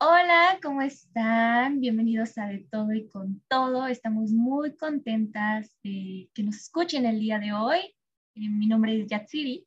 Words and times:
Hola, 0.00 0.60
¿cómo 0.62 0.80
están? 0.82 1.80
Bienvenidos 1.80 2.38
a 2.38 2.46
De 2.46 2.60
Todo 2.70 2.92
y 2.92 3.08
con 3.08 3.42
Todo. 3.48 3.88
Estamos 3.88 4.30
muy 4.30 4.76
contentas 4.76 5.76
de 5.82 6.30
que 6.34 6.44
nos 6.44 6.54
escuchen 6.54 7.04
el 7.04 7.18
día 7.18 7.40
de 7.40 7.52
hoy. 7.52 7.78
Eh, 8.36 8.48
mi 8.48 8.68
nombre 8.68 8.96
es 8.96 9.08
Yatsiri. 9.08 9.66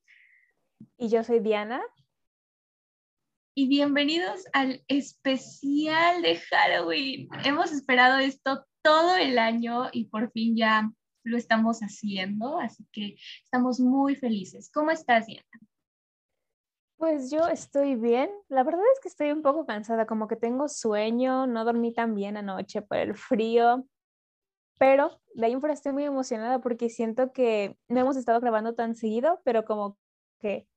Y 0.98 1.10
yo 1.10 1.26
soy 1.26 1.42
Diana. 1.42 1.82
Y 3.54 3.68
bienvenidos 3.68 4.46
al 4.54 4.82
especial 4.88 6.22
de 6.22 6.38
Halloween. 6.38 7.28
Hemos 7.44 7.74
esperado 7.74 8.20
esto 8.20 8.66
todo 8.82 9.18
el 9.18 9.38
año 9.38 9.90
y 9.92 10.06
por 10.06 10.32
fin 10.32 10.56
ya 10.56 10.90
lo 11.24 11.36
estamos 11.36 11.82
haciendo, 11.82 12.58
así 12.58 12.88
que 12.94 13.18
estamos 13.44 13.82
muy 13.82 14.16
felices. 14.16 14.72
¿Cómo 14.74 14.92
estás, 14.92 15.26
Diana? 15.26 15.60
Pues 17.02 17.32
yo 17.32 17.48
estoy 17.48 17.96
bien. 17.96 18.30
La 18.48 18.64
verdad 18.64 18.84
es 18.94 19.00
que 19.00 19.08
estoy 19.08 19.32
un 19.32 19.42
poco 19.42 19.66
cansada, 19.66 20.06
como 20.06 20.28
que 20.28 20.36
tengo 20.36 20.68
sueño, 20.68 21.48
no 21.48 21.66
dormí 21.66 21.92
tan 21.92 22.14
bien 22.14 22.38
anoche 22.38 22.84
por 22.84 23.00
el 23.00 23.16
frío, 23.16 23.88
pero 24.78 25.20
de 25.34 25.48
ahí 25.48 25.54
en 25.54 25.62
fuera 25.62 25.74
estoy 25.74 25.94
muy 25.94 26.04
emocionada 26.04 26.62
porque 26.62 26.90
siento 26.90 27.34
que 27.34 27.76
no 27.88 28.02
hemos 28.02 28.18
estado 28.18 28.40
grabando 28.40 28.76
tan 28.76 28.94
seguido, 28.94 29.42
pero 29.44 29.66
como 29.66 29.98
que, 30.38 30.68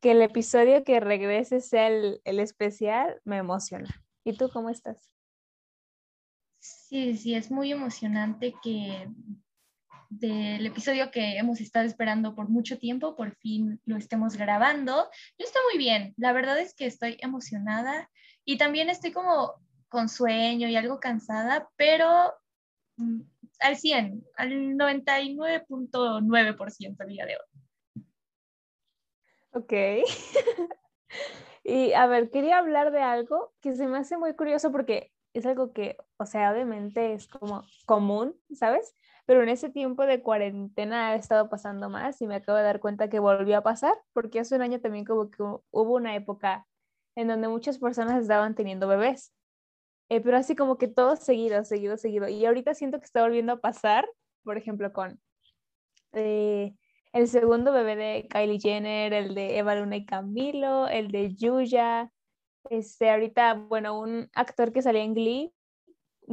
que 0.00 0.12
el 0.12 0.22
episodio 0.22 0.84
que 0.84 1.00
regrese 1.00 1.60
sea 1.60 1.88
el, 1.88 2.22
el 2.24 2.40
especial 2.40 3.20
me 3.24 3.36
emociona. 3.36 3.90
¿Y 4.24 4.38
tú 4.38 4.48
cómo 4.48 4.70
estás? 4.70 5.12
Sí, 6.60 7.14
sí, 7.14 7.34
es 7.34 7.50
muy 7.50 7.72
emocionante 7.72 8.54
que 8.62 9.06
del 10.08 10.66
episodio 10.66 11.10
que 11.10 11.36
hemos 11.36 11.60
estado 11.60 11.84
esperando 11.84 12.34
por 12.34 12.48
mucho 12.48 12.78
tiempo, 12.78 13.14
por 13.14 13.36
fin 13.36 13.78
lo 13.84 13.96
estemos 13.96 14.36
grabando. 14.36 15.10
Yo 15.38 15.44
estoy 15.44 15.60
muy 15.70 15.78
bien, 15.78 16.14
la 16.16 16.32
verdad 16.32 16.58
es 16.58 16.74
que 16.74 16.86
estoy 16.86 17.18
emocionada 17.20 18.10
y 18.44 18.56
también 18.56 18.88
estoy 18.88 19.12
como 19.12 19.54
con 19.88 20.08
sueño 20.08 20.68
y 20.68 20.76
algo 20.76 21.00
cansada, 21.00 21.68
pero 21.76 22.32
mm, 22.96 23.20
al 23.60 23.76
100, 23.76 24.24
al 24.36 24.50
99.9% 24.76 26.96
el 27.00 27.08
día 27.08 27.26
de 27.26 27.36
hoy. 27.36 27.42
Ok. 29.52 29.72
y 31.64 31.92
a 31.92 32.06
ver, 32.06 32.30
quería 32.30 32.58
hablar 32.58 32.92
de 32.92 33.00
algo 33.00 33.52
que 33.60 33.74
se 33.74 33.86
me 33.86 33.98
hace 33.98 34.16
muy 34.16 34.34
curioso 34.34 34.72
porque 34.72 35.12
es 35.34 35.44
algo 35.46 35.72
que, 35.72 35.96
o 36.16 36.26
sea, 36.26 36.52
obviamente 36.52 37.12
es 37.12 37.26
como 37.26 37.64
común, 37.86 38.36
¿sabes? 38.54 38.94
Pero 39.28 39.42
en 39.42 39.50
ese 39.50 39.68
tiempo 39.68 40.06
de 40.06 40.22
cuarentena 40.22 41.10
ha 41.10 41.14
estado 41.14 41.50
pasando 41.50 41.90
más 41.90 42.22
y 42.22 42.26
me 42.26 42.36
acabo 42.36 42.56
de 42.56 42.64
dar 42.64 42.80
cuenta 42.80 43.10
que 43.10 43.18
volvió 43.18 43.58
a 43.58 43.62
pasar, 43.62 43.92
porque 44.14 44.40
hace 44.40 44.56
un 44.56 44.62
año 44.62 44.80
también 44.80 45.04
como 45.04 45.30
que 45.30 45.42
hubo 45.42 45.94
una 45.96 46.16
época 46.16 46.66
en 47.14 47.28
donde 47.28 47.46
muchas 47.48 47.76
personas 47.76 48.22
estaban 48.22 48.54
teniendo 48.54 48.88
bebés, 48.88 49.34
eh, 50.08 50.22
pero 50.22 50.38
así 50.38 50.56
como 50.56 50.78
que 50.78 50.88
todo 50.88 51.14
seguido, 51.16 51.62
seguido, 51.66 51.98
seguido. 51.98 52.26
Y 52.26 52.46
ahorita 52.46 52.72
siento 52.72 53.00
que 53.00 53.04
está 53.04 53.20
volviendo 53.20 53.52
a 53.52 53.60
pasar, 53.60 54.08
por 54.44 54.56
ejemplo, 54.56 54.94
con 54.94 55.20
eh, 56.14 56.74
el 57.12 57.28
segundo 57.28 57.70
bebé 57.70 57.96
de 57.96 58.28
Kylie 58.30 58.60
Jenner, 58.60 59.12
el 59.12 59.34
de 59.34 59.58
Eva 59.58 59.74
Luna 59.74 59.96
y 59.96 60.06
Camilo, 60.06 60.88
el 60.88 61.10
de 61.10 61.34
Yuya. 61.34 62.10
Este, 62.70 63.10
ahorita, 63.10 63.52
bueno, 63.52 64.00
un 64.00 64.30
actor 64.34 64.72
que 64.72 64.80
salía 64.80 65.02
en 65.02 65.12
Glee, 65.12 65.52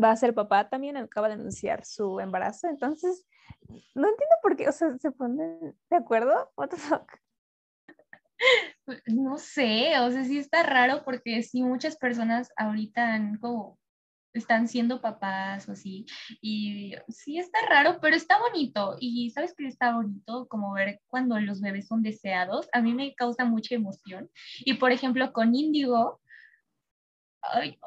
va 0.02 0.12
a 0.12 0.16
ser 0.16 0.34
papá 0.34 0.70
también, 0.70 0.98
acaba 0.98 1.28
de 1.28 1.36
anunciar 1.36 1.86
su 1.86 2.20
embarazo, 2.20 2.68
entonces 2.68 3.26
no 3.68 4.08
entiendo 4.08 4.36
por 4.42 4.56
qué, 4.56 4.68
o 4.70 4.72
sea, 4.72 4.98
se 4.98 5.12
ponen 5.12 5.76
de 5.90 5.96
acuerdo, 5.96 6.52
what 6.56 6.70
the 6.70 6.78
fuck. 6.78 7.12
No 9.08 9.38
sé, 9.38 9.98
o 10.00 10.12
sea, 10.12 10.24
sí 10.26 10.38
está 10.38 10.62
raro 10.64 11.04
porque 11.04 11.42
sí 11.42 11.64
muchas 11.64 11.96
personas 11.98 12.52
ahorita 12.58 13.20
como 13.40 13.80
están 14.34 14.68
siendo 14.68 15.02
papás 15.02 15.68
o 15.70 15.72
así, 15.72 16.06
y 16.42 16.94
sí 17.08 17.40
está 17.40 17.58
raro, 17.70 18.00
pero 18.02 18.18
está 18.18 18.38
bonito, 18.38 18.98
y 19.00 19.30
¿sabes 19.30 19.54
qué 19.56 19.66
está 19.66 19.96
bonito? 19.96 20.48
Como 20.50 20.74
ver 20.74 21.00
cuando 21.08 21.40
los 21.40 21.62
bebés 21.62 21.88
son 21.88 22.04
deseados, 22.04 22.68
a 22.74 22.82
mí 22.82 22.94
me 22.94 23.16
causa 23.16 23.46
mucha 23.46 23.76
emoción, 23.76 24.30
y 24.60 24.74
por 24.74 24.92
ejemplo 24.92 25.32
con 25.32 25.56
Índigo, 25.56 26.20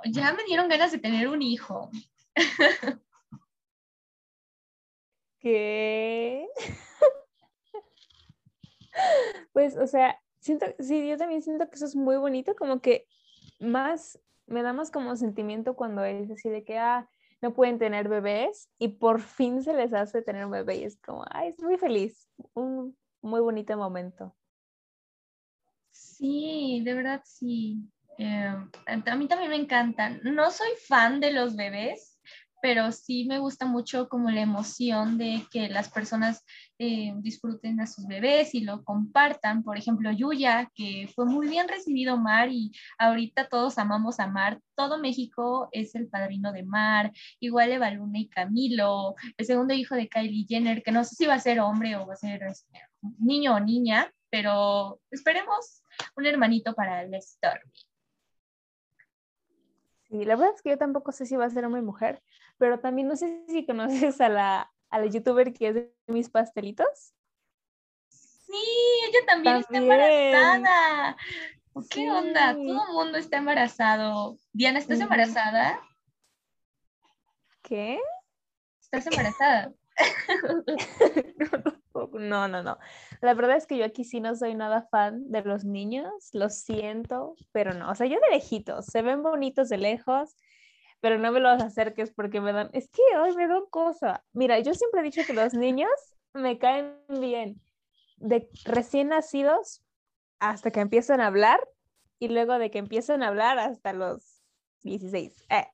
ya 0.06 0.32
me 0.32 0.44
dieron 0.44 0.68
ganas 0.68 0.92
de 0.92 0.98
tener 0.98 1.28
un 1.28 1.42
hijo. 1.42 1.90
¿Qué? 5.38 6.48
pues, 9.52 9.76
o 9.76 9.86
sea, 9.86 10.18
siento, 10.40 10.66
sí, 10.78 11.08
yo 11.08 11.16
también 11.16 11.42
siento 11.42 11.68
que 11.68 11.76
eso 11.76 11.86
es 11.86 11.96
muy 11.96 12.16
bonito, 12.16 12.54
como 12.56 12.80
que 12.80 13.06
más, 13.60 14.20
me 14.46 14.62
da 14.62 14.72
más 14.72 14.90
como 14.90 15.16
sentimiento 15.16 15.76
cuando 15.76 16.04
es 16.04 16.30
así 16.30 16.48
de 16.48 16.64
que, 16.64 16.78
ah, 16.78 17.08
no 17.40 17.54
pueden 17.54 17.78
tener 17.78 18.08
bebés 18.08 18.68
y 18.78 18.88
por 18.88 19.20
fin 19.20 19.62
se 19.62 19.72
les 19.72 19.94
hace 19.94 20.22
tener 20.22 20.44
un 20.44 20.50
bebé 20.50 20.76
y 20.76 20.84
es 20.84 20.96
como, 20.96 21.24
ay, 21.30 21.50
es 21.50 21.62
muy 21.62 21.76
feliz, 21.76 22.28
un 22.54 22.96
muy 23.22 23.40
bonito 23.40 23.76
momento. 23.76 24.34
Sí, 25.90 26.82
de 26.84 26.94
verdad 26.94 27.22
sí. 27.24 27.88
Eh, 28.18 28.54
a 28.86 29.16
mí 29.16 29.28
también 29.28 29.50
me 29.50 29.56
encantan. 29.56 30.20
No 30.22 30.50
soy 30.50 30.70
fan 30.86 31.20
de 31.20 31.32
los 31.32 31.54
bebés, 31.54 32.18
pero 32.60 32.90
sí 32.90 33.24
me 33.26 33.38
gusta 33.38 33.66
mucho 33.66 34.08
como 34.08 34.30
la 34.30 34.40
emoción 34.40 35.18
de 35.18 35.46
que 35.50 35.68
las 35.68 35.88
personas 35.88 36.44
eh, 36.78 37.12
disfruten 37.18 37.80
a 37.80 37.86
sus 37.86 38.06
bebés 38.06 38.54
y 38.54 38.60
lo 38.60 38.82
compartan. 38.82 39.62
Por 39.62 39.78
ejemplo, 39.78 40.10
Yuya, 40.10 40.70
que 40.74 41.08
fue 41.14 41.26
muy 41.26 41.48
bien 41.48 41.68
recibido 41.68 42.16
Mar 42.16 42.48
y 42.50 42.72
ahorita 42.98 43.48
todos 43.48 43.78
amamos 43.78 44.18
a 44.18 44.26
Mar. 44.26 44.60
Todo 44.74 44.98
México 44.98 45.68
es 45.72 45.94
el 45.94 46.08
padrino 46.08 46.52
de 46.52 46.64
Mar. 46.64 47.12
Igual 47.38 47.72
Eva 47.72 47.90
Luna 47.90 48.18
y 48.18 48.28
Camilo, 48.28 49.14
el 49.36 49.46
segundo 49.46 49.74
hijo 49.74 49.94
de 49.94 50.08
Kylie 50.08 50.46
Jenner, 50.48 50.82
que 50.82 50.92
no 50.92 51.04
sé 51.04 51.14
si 51.14 51.26
va 51.26 51.34
a 51.34 51.40
ser 51.40 51.60
hombre 51.60 51.96
o 51.96 52.06
va 52.06 52.14
a 52.14 52.16
ser 52.16 52.42
este, 52.42 52.80
niño 53.20 53.54
o 53.54 53.60
niña, 53.60 54.12
pero 54.30 55.00
esperemos 55.10 55.82
un 56.16 56.26
hermanito 56.26 56.74
para 56.74 57.02
el 57.02 57.14
Stormy. 57.22 57.87
Sí, 60.10 60.24
la 60.24 60.36
verdad 60.36 60.54
es 60.54 60.62
que 60.62 60.70
yo 60.70 60.78
tampoco 60.78 61.12
sé 61.12 61.26
si 61.26 61.36
va 61.36 61.44
a 61.44 61.50
ser 61.50 61.64
hombre 61.64 61.82
o 61.82 61.84
mujer, 61.84 62.22
pero 62.56 62.80
también 62.80 63.08
no 63.08 63.16
sé 63.16 63.44
si 63.48 63.66
conoces 63.66 64.20
a 64.20 64.28
la, 64.28 64.72
a 64.88 64.98
la 64.98 65.06
youtuber 65.06 65.52
que 65.52 65.68
es 65.68 65.74
de 65.74 65.92
mis 66.06 66.30
pastelitos. 66.30 67.14
Sí, 68.08 68.52
ella 69.08 69.26
también, 69.26 69.56
está 69.56 69.76
embarazada. 69.76 71.16
¿Qué 71.90 72.10
onda? 72.10 72.54
Todo 72.54 72.86
el 72.88 72.92
mundo 72.94 73.18
está 73.18 73.36
embarazado. 73.36 74.38
Diana, 74.52 74.78
¿estás 74.78 75.00
embarazada? 75.00 75.80
¿Qué? 77.62 78.00
¿Estás 78.80 79.06
embarazada? 79.06 79.72
no, 80.38 80.64
no, 81.64 81.72
no. 82.06 82.78
La 83.20 83.34
verdad 83.34 83.56
es 83.56 83.66
que 83.66 83.76
yo 83.76 83.84
aquí 83.84 84.04
sí 84.04 84.20
no 84.20 84.34
soy 84.36 84.54
nada 84.54 84.82
fan 84.90 85.30
de 85.30 85.42
los 85.42 85.64
niños, 85.64 86.30
lo 86.32 86.48
siento, 86.48 87.34
pero 87.52 87.74
no. 87.74 87.90
O 87.90 87.94
sea, 87.94 88.06
yo 88.06 88.18
de 88.20 88.36
lejitos, 88.36 88.86
se 88.86 89.02
ven 89.02 89.22
bonitos 89.22 89.68
de 89.68 89.78
lejos, 89.78 90.36
pero 91.00 91.18
no 91.18 91.32
me 91.32 91.40
los 91.40 91.62
acerques 91.62 92.12
porque 92.12 92.40
me 92.40 92.52
dan, 92.52 92.70
es 92.72 92.88
que 92.90 93.02
hoy 93.18 93.34
me 93.34 93.48
dan 93.48 93.64
cosa. 93.70 94.24
Mira, 94.32 94.58
yo 94.60 94.74
siempre 94.74 95.00
he 95.00 95.04
dicho 95.04 95.22
que 95.26 95.32
los 95.32 95.54
niños 95.54 95.90
me 96.34 96.58
caen 96.58 96.94
bien, 97.20 97.60
de 98.16 98.48
recién 98.64 99.08
nacidos 99.08 99.82
hasta 100.40 100.70
que 100.70 100.80
empiezan 100.80 101.20
a 101.20 101.26
hablar 101.26 101.60
y 102.18 102.28
luego 102.28 102.58
de 102.58 102.70
que 102.70 102.78
empiezan 102.78 103.22
a 103.22 103.28
hablar 103.28 103.58
hasta 103.58 103.92
los 103.92 104.42
16. 104.82 105.44
Eh. 105.50 105.66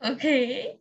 Ok, 0.00 0.24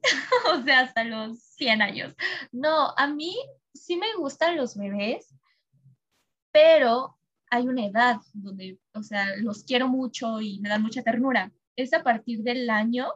o 0.53 0.63
sea, 0.63 0.81
hasta 0.81 1.03
los 1.03 1.39
100 1.39 1.81
años. 1.81 2.15
No, 2.51 2.93
a 2.97 3.07
mí 3.07 3.35
sí 3.75 3.97
me 3.97 4.13
gustan 4.17 4.57
los 4.57 4.75
bebés, 4.75 5.35
pero 6.51 7.17
hay 7.49 7.67
una 7.67 7.85
edad 7.85 8.17
donde, 8.33 8.79
o 8.93 9.03
sea, 9.03 9.35
los 9.37 9.63
quiero 9.63 9.87
mucho 9.87 10.41
y 10.41 10.59
me 10.59 10.69
dan 10.69 10.81
mucha 10.81 11.03
ternura. 11.03 11.51
Es 11.75 11.93
a 11.93 12.03
partir 12.03 12.43
del 12.43 12.69
año 12.69 13.11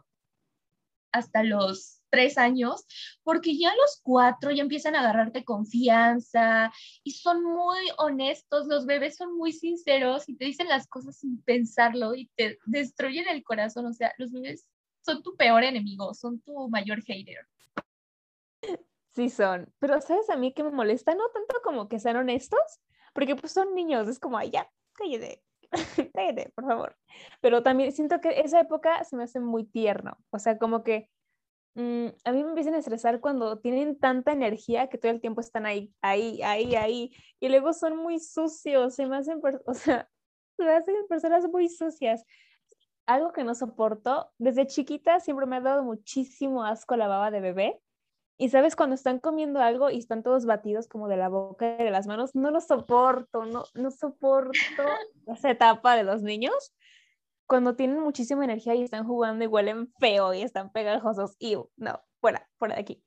hasta 1.11 1.43
los 1.43 2.01
tres 2.09 2.37
años, 2.37 2.85
porque 3.23 3.57
ya 3.57 3.69
los 3.75 3.99
cuatro 4.01 4.51
ya 4.51 4.61
empiezan 4.61 4.95
a 4.95 4.99
agarrarte 4.99 5.43
confianza 5.43 6.71
y 7.03 7.11
son 7.11 7.43
muy 7.43 7.79
honestos, 7.97 8.67
los 8.67 8.85
bebés 8.85 9.15
son 9.15 9.35
muy 9.37 9.51
sinceros 9.53 10.27
y 10.27 10.35
te 10.35 10.45
dicen 10.45 10.67
las 10.67 10.87
cosas 10.87 11.17
sin 11.17 11.41
pensarlo 11.43 12.15
y 12.15 12.29
te 12.35 12.57
destruyen 12.65 13.27
el 13.27 13.43
corazón, 13.43 13.85
o 13.85 13.93
sea, 13.93 14.13
los 14.17 14.31
bebés 14.31 14.65
son 15.01 15.23
tu 15.23 15.35
peor 15.35 15.63
enemigo, 15.63 16.13
son 16.13 16.41
tu 16.41 16.69
mayor 16.69 17.01
hater. 17.03 17.47
Sí 19.19 19.29
son, 19.29 19.73
pero 19.79 19.99
¿sabes 19.99 20.29
a 20.29 20.37
mí 20.37 20.53
que 20.53 20.63
me 20.63 20.71
molesta? 20.71 21.13
No 21.13 21.27
tanto 21.33 21.55
como 21.61 21.89
que 21.89 21.99
sean 21.99 22.15
honestos, 22.15 22.61
porque 23.13 23.35
pues 23.35 23.51
son 23.51 23.75
niños, 23.75 24.07
es 24.07 24.17
como, 24.17 24.37
ay, 24.37 24.49
ya, 24.51 24.71
cállate, 24.93 25.43
cállate, 26.13 26.51
por 26.55 26.65
favor. 26.65 26.97
Pero 27.41 27.61
también 27.61 27.91
siento 27.91 28.21
que 28.21 28.39
esa 28.39 28.61
época 28.61 29.03
se 29.03 29.17
me 29.17 29.23
hace 29.23 29.41
muy 29.41 29.65
tierno, 29.65 30.17
o 30.29 30.39
sea, 30.39 30.57
como 30.57 30.83
que 30.85 31.09
mm, 31.75 32.07
a 32.23 32.31
mí 32.31 32.43
me 32.43 32.49
empiezan 32.51 32.75
a 32.75 32.79
estresar 32.79 33.19
cuando 33.19 33.59
tienen 33.59 33.99
tanta 33.99 34.31
energía 34.31 34.87
que 34.89 34.97
todo 34.97 35.11
el 35.11 35.21
tiempo 35.21 35.41
están 35.41 35.65
ahí, 35.65 35.93
ahí, 36.01 36.41
ahí, 36.43 36.75
ahí, 36.75 37.11
y 37.41 37.49
luego 37.49 37.73
son 37.73 37.97
muy 37.97 38.19
sucios, 38.19 38.95
se 38.95 39.05
me 39.07 39.17
hacen, 39.17 39.41
o 39.65 39.73
sea, 39.73 40.09
se 40.57 40.63
me 40.63 40.71
hacen 40.71 40.95
personas 41.09 41.45
muy 41.49 41.69
sucias. 41.69 42.23
algo 43.05 43.33
que 43.33 43.43
no 43.43 43.55
soporto, 43.55 44.31
desde 44.37 44.67
chiquita 44.67 45.19
siempre 45.19 45.45
me 45.45 45.57
ha 45.57 45.61
dado 45.61 45.83
muchísimo 45.83 46.63
asco 46.63 46.95
la 46.97 47.07
baba 47.09 47.31
de 47.31 47.41
bebé. 47.41 47.81
Y 48.41 48.47
sabes, 48.47 48.77
cuando 48.77 48.95
están 48.95 49.19
comiendo 49.19 49.59
algo 49.59 49.89
y 49.89 49.97
están 49.97 50.23
todos 50.23 50.45
batidos 50.45 50.87
como 50.87 51.09
de 51.09 51.17
la 51.17 51.27
boca 51.27 51.75
y 51.77 51.83
de 51.83 51.91
las 51.91 52.07
manos, 52.07 52.35
no 52.35 52.51
lo 52.51 52.61
soporto, 52.61 53.43
no, 53.43 53.65
no 53.73 53.91
soporto 53.91 54.53
esa 55.27 55.51
etapa 55.51 55.97
de 55.97 56.03
los 56.03 56.21
niños. 56.21 56.73
Cuando 57.45 57.75
tienen 57.75 57.99
muchísima 57.99 58.45
energía 58.45 58.75
y 58.75 58.83
están 58.83 59.05
jugando 59.05 59.43
y 59.43 59.47
huelen 59.47 59.91
feo 59.99 60.33
y 60.33 60.41
están 60.41 60.71
pegajosos. 60.71 61.35
Y 61.37 61.57
no, 61.75 62.01
fuera, 62.21 62.49
fuera 62.57 62.75
de 62.75 62.81
aquí. 62.81 63.03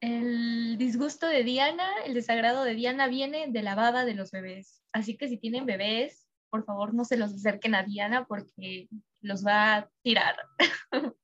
El 0.00 0.78
disgusto 0.78 1.28
de 1.28 1.44
Diana, 1.44 1.88
el 2.06 2.14
desagrado 2.14 2.64
de 2.64 2.74
Diana 2.74 3.06
viene 3.06 3.46
de 3.48 3.62
la 3.62 3.76
baba 3.76 4.04
de 4.04 4.14
los 4.14 4.32
bebés. 4.32 4.82
Así 4.92 5.16
que 5.16 5.28
si 5.28 5.36
tienen 5.36 5.64
bebés, 5.64 6.26
por 6.50 6.64
favor 6.64 6.92
no 6.92 7.04
se 7.04 7.16
los 7.16 7.32
acerquen 7.32 7.76
a 7.76 7.84
Diana 7.84 8.26
porque 8.26 8.88
los 9.20 9.46
va 9.46 9.76
a 9.76 9.90
tirar. 10.02 10.34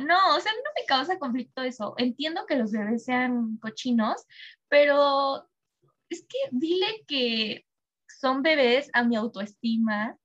no, 0.00 0.36
o 0.36 0.40
sea, 0.40 0.52
no 0.52 0.70
me 0.76 0.86
causa 0.86 1.18
conflicto 1.18 1.62
eso. 1.62 1.94
Entiendo 1.98 2.46
que 2.46 2.56
los 2.56 2.72
bebés 2.72 3.04
sean 3.04 3.56
cochinos, 3.58 4.24
pero 4.68 5.48
es 6.08 6.24
que 6.28 6.38
dile 6.52 7.04
que 7.06 7.66
son 8.08 8.42
bebés 8.42 8.90
a 8.92 9.04
mi 9.04 9.16
autoestima 9.16 10.16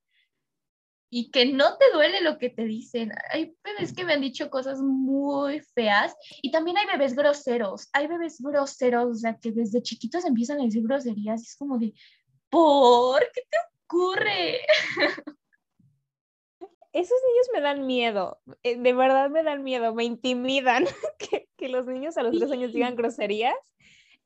y 1.14 1.30
que 1.30 1.46
no 1.46 1.78
te 1.78 1.86
duele 1.94 2.22
lo 2.22 2.38
que 2.38 2.50
te 2.50 2.64
dicen. 2.64 3.12
Hay 3.32 3.54
bebés 3.64 3.94
que 3.94 4.06
me 4.06 4.14
han 4.14 4.22
dicho 4.22 4.50
cosas 4.50 4.80
muy 4.80 5.60
feas 5.60 6.16
y 6.42 6.52
también 6.52 6.78
hay 6.78 6.88
bebés 6.88 7.16
groseros. 7.16 7.90
Hay 7.92 8.08
bebés 8.08 8.38
groseros, 8.40 9.10
o 9.10 9.16
sea, 9.16 9.38
que 9.38 9.52
desde 9.52 9.82
chiquitos 9.82 10.24
empiezan 10.26 10.62
a 10.62 10.64
decir 10.64 10.84
groserías 10.84 11.42
y 11.42 11.46
es 11.46 11.58
como 11.58 11.78
de, 11.78 11.94
¿por 12.50 13.20
qué 13.34 13.42
te 13.50 13.58
ocurre? 13.86 14.60
Esos 16.94 17.18
niños 17.28 17.48
me 17.54 17.62
dan 17.62 17.86
miedo, 17.86 18.42
eh, 18.64 18.78
de 18.78 18.94
verdad 18.94 19.30
me 19.30 19.44
dan 19.44 19.64
miedo, 19.64 19.94
me 19.94 20.04
intimidan 20.04 20.86
que, 21.20 21.50
que 21.56 21.70
los 21.70 21.86
niños 21.86 22.18
a 22.18 22.24
los 22.24 22.38
tres 22.38 22.52
años 22.52 22.74
digan 22.74 22.96
groserías. 22.96 23.56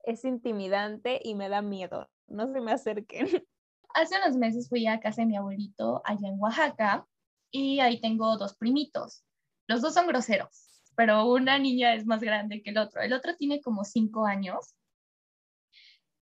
Es 0.03 0.23
intimidante 0.23 1.19
y 1.23 1.35
me 1.35 1.49
da 1.49 1.61
miedo. 1.61 2.09
No 2.27 2.51
se 2.51 2.61
me 2.61 2.71
acerquen. 2.71 3.27
hace 3.95 4.17
unos 4.17 4.35
meses 4.35 4.69
fui 4.69 4.85
a 4.85 4.99
casa 4.99 5.21
de 5.21 5.27
mi 5.27 5.37
abuelito 5.37 6.01
allá 6.05 6.27
en 6.27 6.39
Oaxaca 6.39 7.07
y 7.49 7.79
ahí 7.79 7.99
tengo 8.01 8.37
dos 8.37 8.55
primitos. 8.55 9.23
Los 9.67 9.81
dos 9.81 9.93
son 9.93 10.07
groseros, 10.07 10.83
pero 10.95 11.25
una 11.25 11.57
niña 11.57 11.95
es 11.95 12.05
más 12.05 12.21
grande 12.21 12.61
que 12.61 12.71
el 12.71 12.77
otro. 12.77 13.01
El 13.01 13.13
otro 13.13 13.35
tiene 13.37 13.61
como 13.61 13.83
cinco 13.85 14.25
años. 14.25 14.75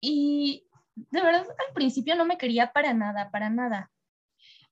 Y 0.01 0.67
de 0.95 1.21
verdad 1.21 1.47
al 1.47 1.75
principio 1.75 2.17
no 2.17 2.25
me 2.25 2.39
quería 2.39 2.73
para 2.73 2.95
nada, 2.95 3.31
para 3.31 3.51
nada. 3.51 3.91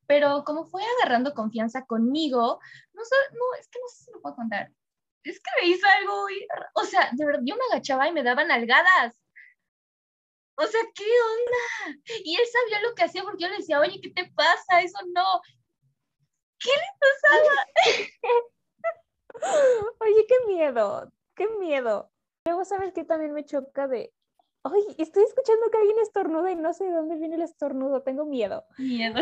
Pero 0.06 0.44
como 0.44 0.67
fue 0.67 0.82
agarrando 0.99 1.35
confianza 1.35 1.85
conmigo, 1.85 2.61
no, 2.94 3.03
no 3.03 3.61
es 3.61 3.69
que 3.69 3.79
no 3.81 3.88
sé 3.88 4.05
si 4.05 4.11
lo 4.12 4.20
puedo 4.20 4.37
contar. 4.37 4.70
Es 5.25 5.41
que 5.41 5.50
me 5.61 5.69
hizo 5.69 5.87
algo, 5.99 6.26
o 6.75 6.85
sea, 6.85 7.11
de 7.12 7.26
verdad, 7.26 7.41
yo 7.44 7.56
me 7.56 7.62
agachaba 7.70 8.08
y 8.08 8.12
me 8.12 8.23
daban 8.23 8.50
algadas. 8.50 9.17
O 10.58 10.67
sea, 10.67 10.81
¿qué 10.94 11.05
onda? 11.05 11.99
Y 12.25 12.37
él 12.37 12.47
sabía 12.47 12.81
lo 12.81 12.94
que 12.94 13.05
hacía 13.05 13.23
porque 13.23 13.43
yo 13.43 13.49
le 13.49 13.58
decía, 13.58 13.81
oye, 13.81 14.00
¿qué 14.00 14.11
te 14.11 14.31
pasa? 14.35 14.81
Eso 14.81 14.99
no. 15.12 15.41
¿Qué 16.58 16.70
le 16.70 16.87
pasaba? 17.00 17.67
oye, 20.00 20.26
qué 20.26 20.35
miedo, 20.47 21.12
qué 21.35 21.49
miedo. 21.58 22.11
Luego, 22.47 22.64
¿sabes 22.64 22.93
qué 22.94 23.05
también 23.05 23.32
me 23.32 23.44
choca 23.44 23.88
de, 23.88 24.14
oye, 24.62 24.94
estoy 24.99 25.25
escuchando 25.25 25.70
que 25.70 25.79
alguien 25.79 25.99
estornuda 25.99 26.50
y 26.50 26.56
no 26.56 26.73
sé 26.73 26.85
de 26.85 26.93
dónde 26.93 27.17
viene 27.17 27.35
el 27.35 27.43
estornudo, 27.43 28.03
tengo 28.03 28.25
miedo. 28.25 28.64
Miedo. 28.79 29.20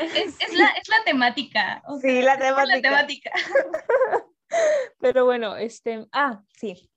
Es, 0.00 0.38
la, 0.54 0.68
es 0.68 0.88
la, 0.88 1.04
temática. 1.04 1.82
sí, 2.00 2.22
la 2.22 2.38
temática. 2.38 2.66
La 2.66 2.82
temática. 2.82 3.30
Pero 5.00 5.24
bueno, 5.24 5.56
este, 5.56 6.06
ah, 6.12 6.42
sí. 6.56 6.90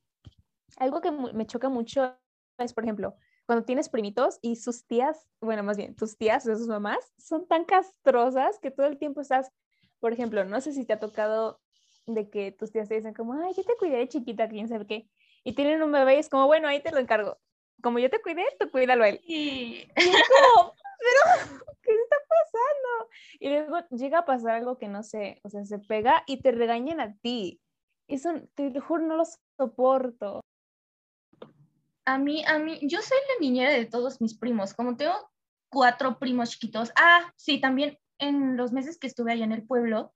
Algo 0.78 1.02
que 1.02 1.12
me 1.12 1.46
choca 1.46 1.70
mucho 1.70 2.18
es, 2.58 2.74
por 2.74 2.84
ejemplo, 2.84 3.16
cuando 3.46 3.66
tienes 3.66 3.90
primitos 3.90 4.40
y 4.42 4.56
sus 4.56 4.86
tías, 4.86 5.28
bueno, 5.40 5.64
más 5.64 5.78
bien, 5.78 5.96
tus 5.96 6.18
tías 6.18 6.48
o 6.48 6.56
sus 6.56 6.68
mamás 6.68 7.14
son 7.18 7.48
tan 7.48 7.64
castrosas 7.64 8.60
que 8.60 8.72
todo 8.72 8.88
el 8.88 8.98
tiempo 8.98 9.22
estás, 9.22 9.52
por 10.00 10.14
ejemplo, 10.14 10.44
no 10.46 10.60
sé 10.62 10.74
si 10.74 10.86
te 10.86 10.94
ha 10.94 11.00
tocado 11.00 11.62
de 12.08 12.30
que 12.30 12.52
tus 12.52 12.72
tías 12.72 12.90
te 12.90 12.96
dicen 12.96 13.14
como, 13.14 13.34
ay, 13.34 13.54
yo 13.56 13.64
te 13.64 13.76
cuidé 13.78 13.98
de 13.98 14.08
chiquita, 14.08 14.50
quién 14.50 14.68
sabe 14.68 14.88
qué, 14.88 15.10
y 15.44 15.54
tienen 15.54 15.81
un 15.84 15.92
bebé 15.92 16.16
y 16.16 16.20
es 16.20 16.30
como, 16.30 16.48
bueno, 16.48 16.68
ahí 16.68 16.81
te 16.81 16.92
lo 16.92 17.00
encargo. 17.00 17.38
Como 17.81 18.00
yo 18.00 18.10
te 18.10 18.22
cuidé, 18.22 18.44
tú 18.60 18.72
cuídalo 18.72 19.04
a 19.04 19.10
él. 19.10 19.22
Y, 19.26 19.88
es 19.96 20.06
como, 20.06 20.74
pero, 21.00 21.66
¿qué 21.84 21.92
pasando? 22.44 23.10
Y 23.40 23.50
luego 23.50 23.78
llega 23.92 24.20
a 24.20 24.26
pasar 24.26 24.56
algo 24.56 24.78
que 24.78 24.88
no 24.88 25.04
sé, 25.04 25.40
o 25.44 25.50
sea, 25.50 25.66
se 25.66 25.80
pega 25.80 26.24
y 26.28 26.42
te 26.42 26.52
regañan 26.52 27.00
a 27.00 27.16
ti. 27.18 27.62
Eso, 28.08 28.34
te 28.56 28.80
juro, 28.80 29.06
no 29.06 29.16
lo 29.18 29.24
soporto 29.58 30.42
a 32.06 32.18
mí, 32.20 32.44
a 32.46 32.60
mí, 32.60 32.80
yo 32.84 33.02
soy 33.02 33.18
la 33.28 33.42
niñera 33.42 33.72
de 33.72 33.86
todos 33.86 34.22
mis 34.22 34.38
primos, 34.38 34.74
como 34.74 34.96
tengo 34.96 35.32
cuatro 35.70 36.20
primos 36.20 36.52
chiquitos. 36.52 36.92
Ah, 36.96 37.32
sí, 37.36 37.60
también 37.60 37.98
en 38.20 38.56
los 38.58 38.72
meses 38.72 38.98
que 38.98 39.08
estuve 39.08 39.34
allá 39.34 39.44
en 39.44 39.52
el 39.52 39.66
pueblo, 39.66 40.14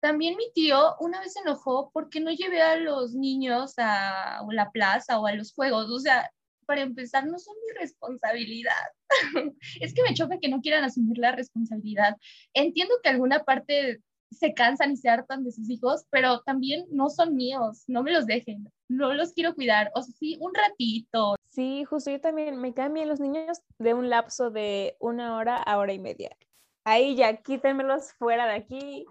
también 0.00 0.36
mi 0.36 0.52
tío 0.52 0.96
una 1.00 1.20
vez 1.20 1.32
se 1.32 1.40
enojó 1.40 1.90
porque 1.92 2.20
no 2.20 2.30
llevé 2.30 2.60
a 2.60 2.76
los 2.76 3.14
niños 3.14 3.74
a 3.78 4.42
la 4.50 4.70
plaza 4.70 5.18
o 5.18 5.26
a 5.26 5.32
los 5.32 5.54
juegos. 5.54 5.90
O 5.90 5.98
sea, 5.98 6.30
para 6.66 6.82
empezar, 6.82 7.26
no 7.26 7.38
son 7.38 7.54
mi 7.66 7.78
responsabilidad. 7.80 8.72
es 9.80 9.94
que 9.94 10.02
me 10.02 10.14
choca 10.14 10.38
que 10.38 10.48
no 10.48 10.60
quieran 10.60 10.84
asumir 10.84 11.18
la 11.18 11.32
responsabilidad. 11.32 12.16
Entiendo 12.54 12.94
que 13.02 13.08
alguna 13.08 13.44
parte 13.44 14.00
se 14.30 14.54
cansan 14.54 14.92
y 14.92 14.96
se 14.96 15.08
hartan 15.08 15.44
de 15.44 15.52
sus 15.52 15.70
hijos, 15.70 16.04
pero 16.10 16.40
también 16.42 16.84
no 16.90 17.08
son 17.08 17.34
míos, 17.34 17.84
no 17.86 18.02
me 18.02 18.12
los 18.12 18.26
dejen, 18.26 18.70
no 18.88 19.14
los 19.14 19.32
quiero 19.32 19.54
cuidar, 19.54 19.90
o 19.94 20.02
sea, 20.02 20.14
sí, 20.18 20.36
un 20.40 20.52
ratito. 20.54 21.36
Sí, 21.48 21.84
justo 21.84 22.10
yo 22.10 22.20
también 22.20 22.56
me 22.60 22.74
cambian 22.74 23.08
los 23.08 23.20
niños 23.20 23.62
de 23.78 23.94
un 23.94 24.10
lapso 24.10 24.50
de 24.50 24.96
una 25.00 25.36
hora 25.36 25.56
a 25.56 25.78
hora 25.78 25.92
y 25.92 25.98
media. 25.98 26.36
Ahí 26.84 27.16
ya, 27.16 27.36
quítenmelos 27.36 28.12
fuera 28.12 28.46
de 28.46 28.54
aquí. 28.54 29.06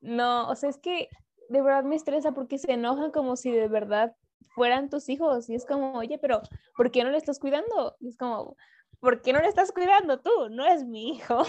No, 0.00 0.48
o 0.48 0.54
sea, 0.56 0.70
es 0.70 0.78
que 0.78 1.08
de 1.48 1.62
verdad 1.62 1.84
me 1.84 1.96
estresa 1.96 2.32
porque 2.32 2.58
se 2.58 2.72
enojan 2.72 3.10
como 3.10 3.36
si 3.36 3.50
de 3.50 3.68
verdad 3.68 4.14
fueran 4.54 4.90
tus 4.90 5.08
hijos. 5.08 5.48
Y 5.48 5.54
es 5.54 5.66
como, 5.66 5.94
oye, 5.94 6.18
pero 6.18 6.42
¿por 6.76 6.90
qué 6.90 7.04
no 7.04 7.10
le 7.10 7.18
estás 7.18 7.38
cuidando? 7.38 7.96
Y 8.00 8.08
es 8.08 8.16
como, 8.16 8.56
¿por 9.00 9.22
qué 9.22 9.32
no 9.32 9.40
le 9.40 9.48
estás 9.48 9.72
cuidando 9.72 10.20
tú? 10.20 10.48
No 10.50 10.66
es 10.66 10.84
mi 10.84 11.10
hijo. 11.10 11.44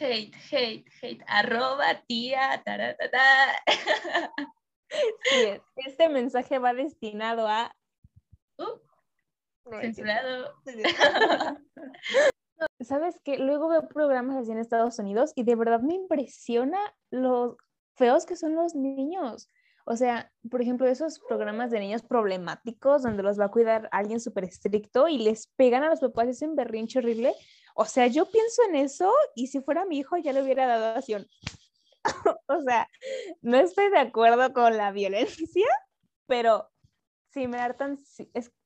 hate, 0.00 0.34
hate, 0.50 0.86
hate, 1.02 1.22
arroba 1.26 2.02
tía, 2.06 2.62
taratata. 2.64 3.18
Sí, 5.22 5.60
este 5.76 6.08
mensaje 6.08 6.58
va 6.58 6.72
destinado 6.72 7.46
a... 7.46 7.74
Uh, 8.56 8.78
censurado. 9.80 10.54
¿Sabes 12.80 13.20
qué? 13.22 13.38
Luego 13.38 13.68
veo 13.68 13.88
programas 13.88 14.36
así 14.36 14.50
en 14.50 14.58
Estados 14.58 14.98
Unidos 14.98 15.32
y 15.34 15.44
de 15.44 15.54
verdad 15.54 15.80
me 15.80 15.94
impresiona 15.94 16.78
los 17.10 17.56
feos 17.96 18.24
que 18.26 18.36
son 18.36 18.54
los 18.54 18.74
niños. 18.74 19.48
O 19.90 19.96
sea, 19.96 20.30
por 20.50 20.60
ejemplo, 20.60 20.86
esos 20.86 21.18
programas 21.18 21.70
de 21.70 21.80
niños 21.80 22.02
problemáticos 22.02 23.04
donde 23.04 23.22
los 23.22 23.40
va 23.40 23.46
a 23.46 23.50
cuidar 23.50 23.88
alguien 23.90 24.20
súper 24.20 24.44
estricto 24.44 25.08
y 25.08 25.16
les 25.16 25.46
pegan 25.56 25.82
a 25.82 25.88
los 25.88 26.00
papás, 26.00 26.28
es 26.28 26.42
un 26.42 26.54
berrinche 26.54 26.98
horrible. 26.98 27.34
O 27.74 27.86
sea, 27.86 28.06
yo 28.06 28.30
pienso 28.30 28.60
en 28.68 28.76
eso 28.76 29.10
y 29.34 29.46
si 29.46 29.62
fuera 29.62 29.86
mi 29.86 29.96
hijo 29.96 30.18
ya 30.18 30.34
le 30.34 30.42
hubiera 30.42 30.66
dado 30.66 30.98
acción. 30.98 31.26
o 32.48 32.60
sea, 32.60 32.86
no 33.40 33.56
estoy 33.56 33.88
de 33.88 33.98
acuerdo 33.98 34.52
con 34.52 34.76
la 34.76 34.92
violencia, 34.92 35.66
pero 36.26 36.68
si 37.32 37.48
me 37.48 37.56
hartan, 37.56 37.98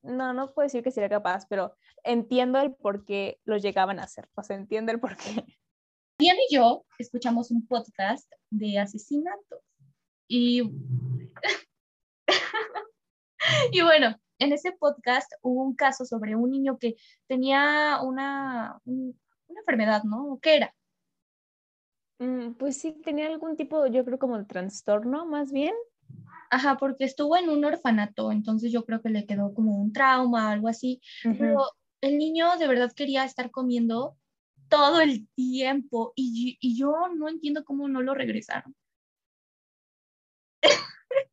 no, 0.03 0.33
no 0.33 0.53
puedo 0.53 0.67
decir 0.67 0.83
que 0.83 0.91
sería 0.91 1.09
capaz, 1.09 1.47
pero 1.49 1.77
entiendo 2.03 2.61
el 2.61 2.75
por 2.75 3.05
qué 3.05 3.39
lo 3.45 3.59
llegaban 3.59 4.01
a 4.01 4.05
hacer. 4.05 4.29
O 4.35 4.43
sea, 4.43 4.57
entiendo 4.57 4.91
el 4.91 4.99
por 4.99 5.17
qué. 5.17 5.45
Diana 6.19 6.41
y 6.51 6.57
yo 6.57 6.85
escuchamos 6.99 7.53
un 7.53 7.65
podcast 7.65 8.29
de 8.51 8.81
asesinatos. 8.81 9.72
Y, 10.35 10.63
y 13.71 13.83
bueno, 13.83 14.17
en 14.39 14.53
ese 14.55 14.73
podcast 14.73 15.31
hubo 15.43 15.63
un 15.63 15.77
caso 15.77 16.07
sobre 16.07 16.35
un 16.37 16.51
niño 16.51 16.79
que 16.79 16.97
tenía 17.27 17.99
una, 18.03 18.81
una 18.87 19.13
enfermedad, 19.61 20.05
¿no? 20.05 20.39
¿Qué 20.41 20.57
era? 20.57 20.75
Mm, 22.19 22.55
pues 22.55 22.79
sí, 22.79 22.93
tenía 23.05 23.27
algún 23.27 23.59
tipo, 23.59 23.87
yo 23.89 24.07
creo 24.07 24.19
como 24.19 24.39
de 24.39 24.47
trastorno 24.47 25.27
más 25.27 25.53
bien. 25.53 25.75
Ajá, 26.49 26.79
porque 26.79 27.05
estuvo 27.05 27.37
en 27.37 27.51
un 27.51 27.63
orfanato, 27.67 28.33
entonces 28.33 28.73
yo 28.73 28.87
creo 28.87 29.03
que 29.03 29.11
le 29.11 29.27
quedó 29.27 29.53
como 29.53 29.77
un 29.77 29.93
trauma, 29.93 30.51
algo 30.51 30.69
así. 30.69 31.03
Pero 31.39 31.67
el 32.01 32.17
niño 32.17 32.57
de 32.59 32.69
verdad 32.69 32.91
quería 32.97 33.27
estar 33.27 33.51
comiendo 33.51 34.17
todo 34.71 35.03
el 35.03 35.29
tiempo 35.35 36.15
y, 36.17 36.57
y 36.59 36.79
yo 36.79 36.95
no 37.15 37.29
entiendo 37.29 37.67
cómo 37.67 37.87
no 37.87 38.01
lo 38.01 38.15
regresaron. 38.15 38.75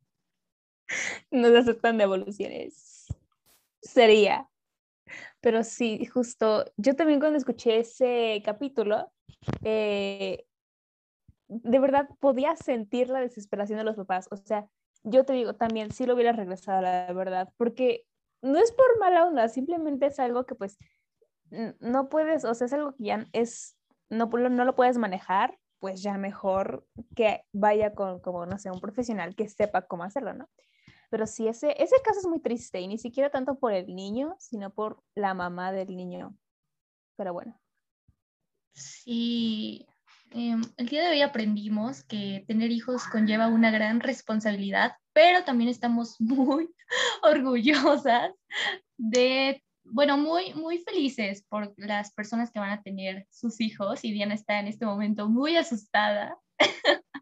no 1.30 1.48
se 1.48 1.58
aceptan 1.58 1.98
devoluciones 1.98 2.90
sería. 3.82 4.48
Pero 5.40 5.64
sí, 5.64 6.04
justo, 6.06 6.64
yo 6.76 6.94
también 6.94 7.20
cuando 7.20 7.38
escuché 7.38 7.80
ese 7.80 8.42
capítulo, 8.44 9.10
eh, 9.64 10.44
de 11.48 11.78
verdad 11.78 12.08
podía 12.20 12.54
sentir 12.56 13.08
la 13.08 13.20
desesperación 13.20 13.78
de 13.78 13.84
los 13.84 13.96
papás. 13.96 14.28
O 14.30 14.36
sea, 14.36 14.68
yo 15.02 15.24
te 15.24 15.32
digo, 15.32 15.54
también 15.54 15.92
sí 15.92 16.06
lo 16.06 16.14
hubiera 16.14 16.32
regresado, 16.32 16.82
la 16.82 17.12
verdad, 17.12 17.48
porque 17.56 18.04
no 18.42 18.58
es 18.58 18.72
por 18.72 18.98
mala 18.98 19.26
onda, 19.26 19.48
simplemente 19.48 20.06
es 20.06 20.20
algo 20.20 20.44
que 20.44 20.54
pues 20.54 20.78
no 21.80 22.08
puedes, 22.08 22.44
o 22.44 22.54
sea, 22.54 22.66
es 22.66 22.72
algo 22.72 22.92
que 22.92 23.04
ya 23.04 23.26
es, 23.32 23.76
no, 24.08 24.26
no 24.26 24.64
lo 24.64 24.76
puedes 24.76 24.98
manejar, 24.98 25.58
pues 25.80 26.02
ya 26.02 26.16
mejor 26.18 26.86
que 27.16 27.42
vaya 27.52 27.94
con, 27.94 28.20
como, 28.20 28.46
no 28.46 28.58
sé, 28.58 28.70
un 28.70 28.80
profesional 28.80 29.34
que 29.34 29.48
sepa 29.48 29.82
cómo 29.82 30.04
hacerlo, 30.04 30.34
¿no? 30.34 30.48
Pero 31.10 31.26
sí, 31.26 31.48
ese, 31.48 31.74
ese 31.82 31.96
caso 32.04 32.20
es 32.20 32.26
muy 32.26 32.40
triste 32.40 32.80
y 32.80 32.86
ni 32.86 32.98
siquiera 32.98 33.30
tanto 33.30 33.58
por 33.58 33.72
el 33.72 33.94
niño, 33.94 34.36
sino 34.38 34.72
por 34.72 35.02
la 35.16 35.34
mamá 35.34 35.72
del 35.72 35.96
niño. 35.96 36.36
Pero 37.16 37.32
bueno. 37.32 37.60
Sí, 38.72 39.86
em, 40.30 40.62
el 40.76 40.88
día 40.88 41.02
de 41.02 41.10
hoy 41.10 41.22
aprendimos 41.22 42.04
que 42.04 42.44
tener 42.46 42.70
hijos 42.70 43.08
conlleva 43.08 43.48
una 43.48 43.72
gran 43.72 43.98
responsabilidad, 43.98 44.92
pero 45.12 45.42
también 45.44 45.70
estamos 45.70 46.16
muy 46.20 46.72
orgullosas 47.22 48.32
de, 48.96 49.62
bueno, 49.90 50.16
muy, 50.16 50.54
muy 50.54 50.78
felices 50.78 51.44
por 51.48 51.72
las 51.76 52.12
personas 52.12 52.50
que 52.50 52.60
van 52.60 52.70
a 52.70 52.82
tener 52.82 53.26
sus 53.30 53.60
hijos 53.60 54.04
y 54.04 54.12
Diana 54.12 54.34
está 54.34 54.58
en 54.58 54.68
este 54.68 54.86
momento 54.86 55.28
muy 55.28 55.56
asustada. 55.56 56.38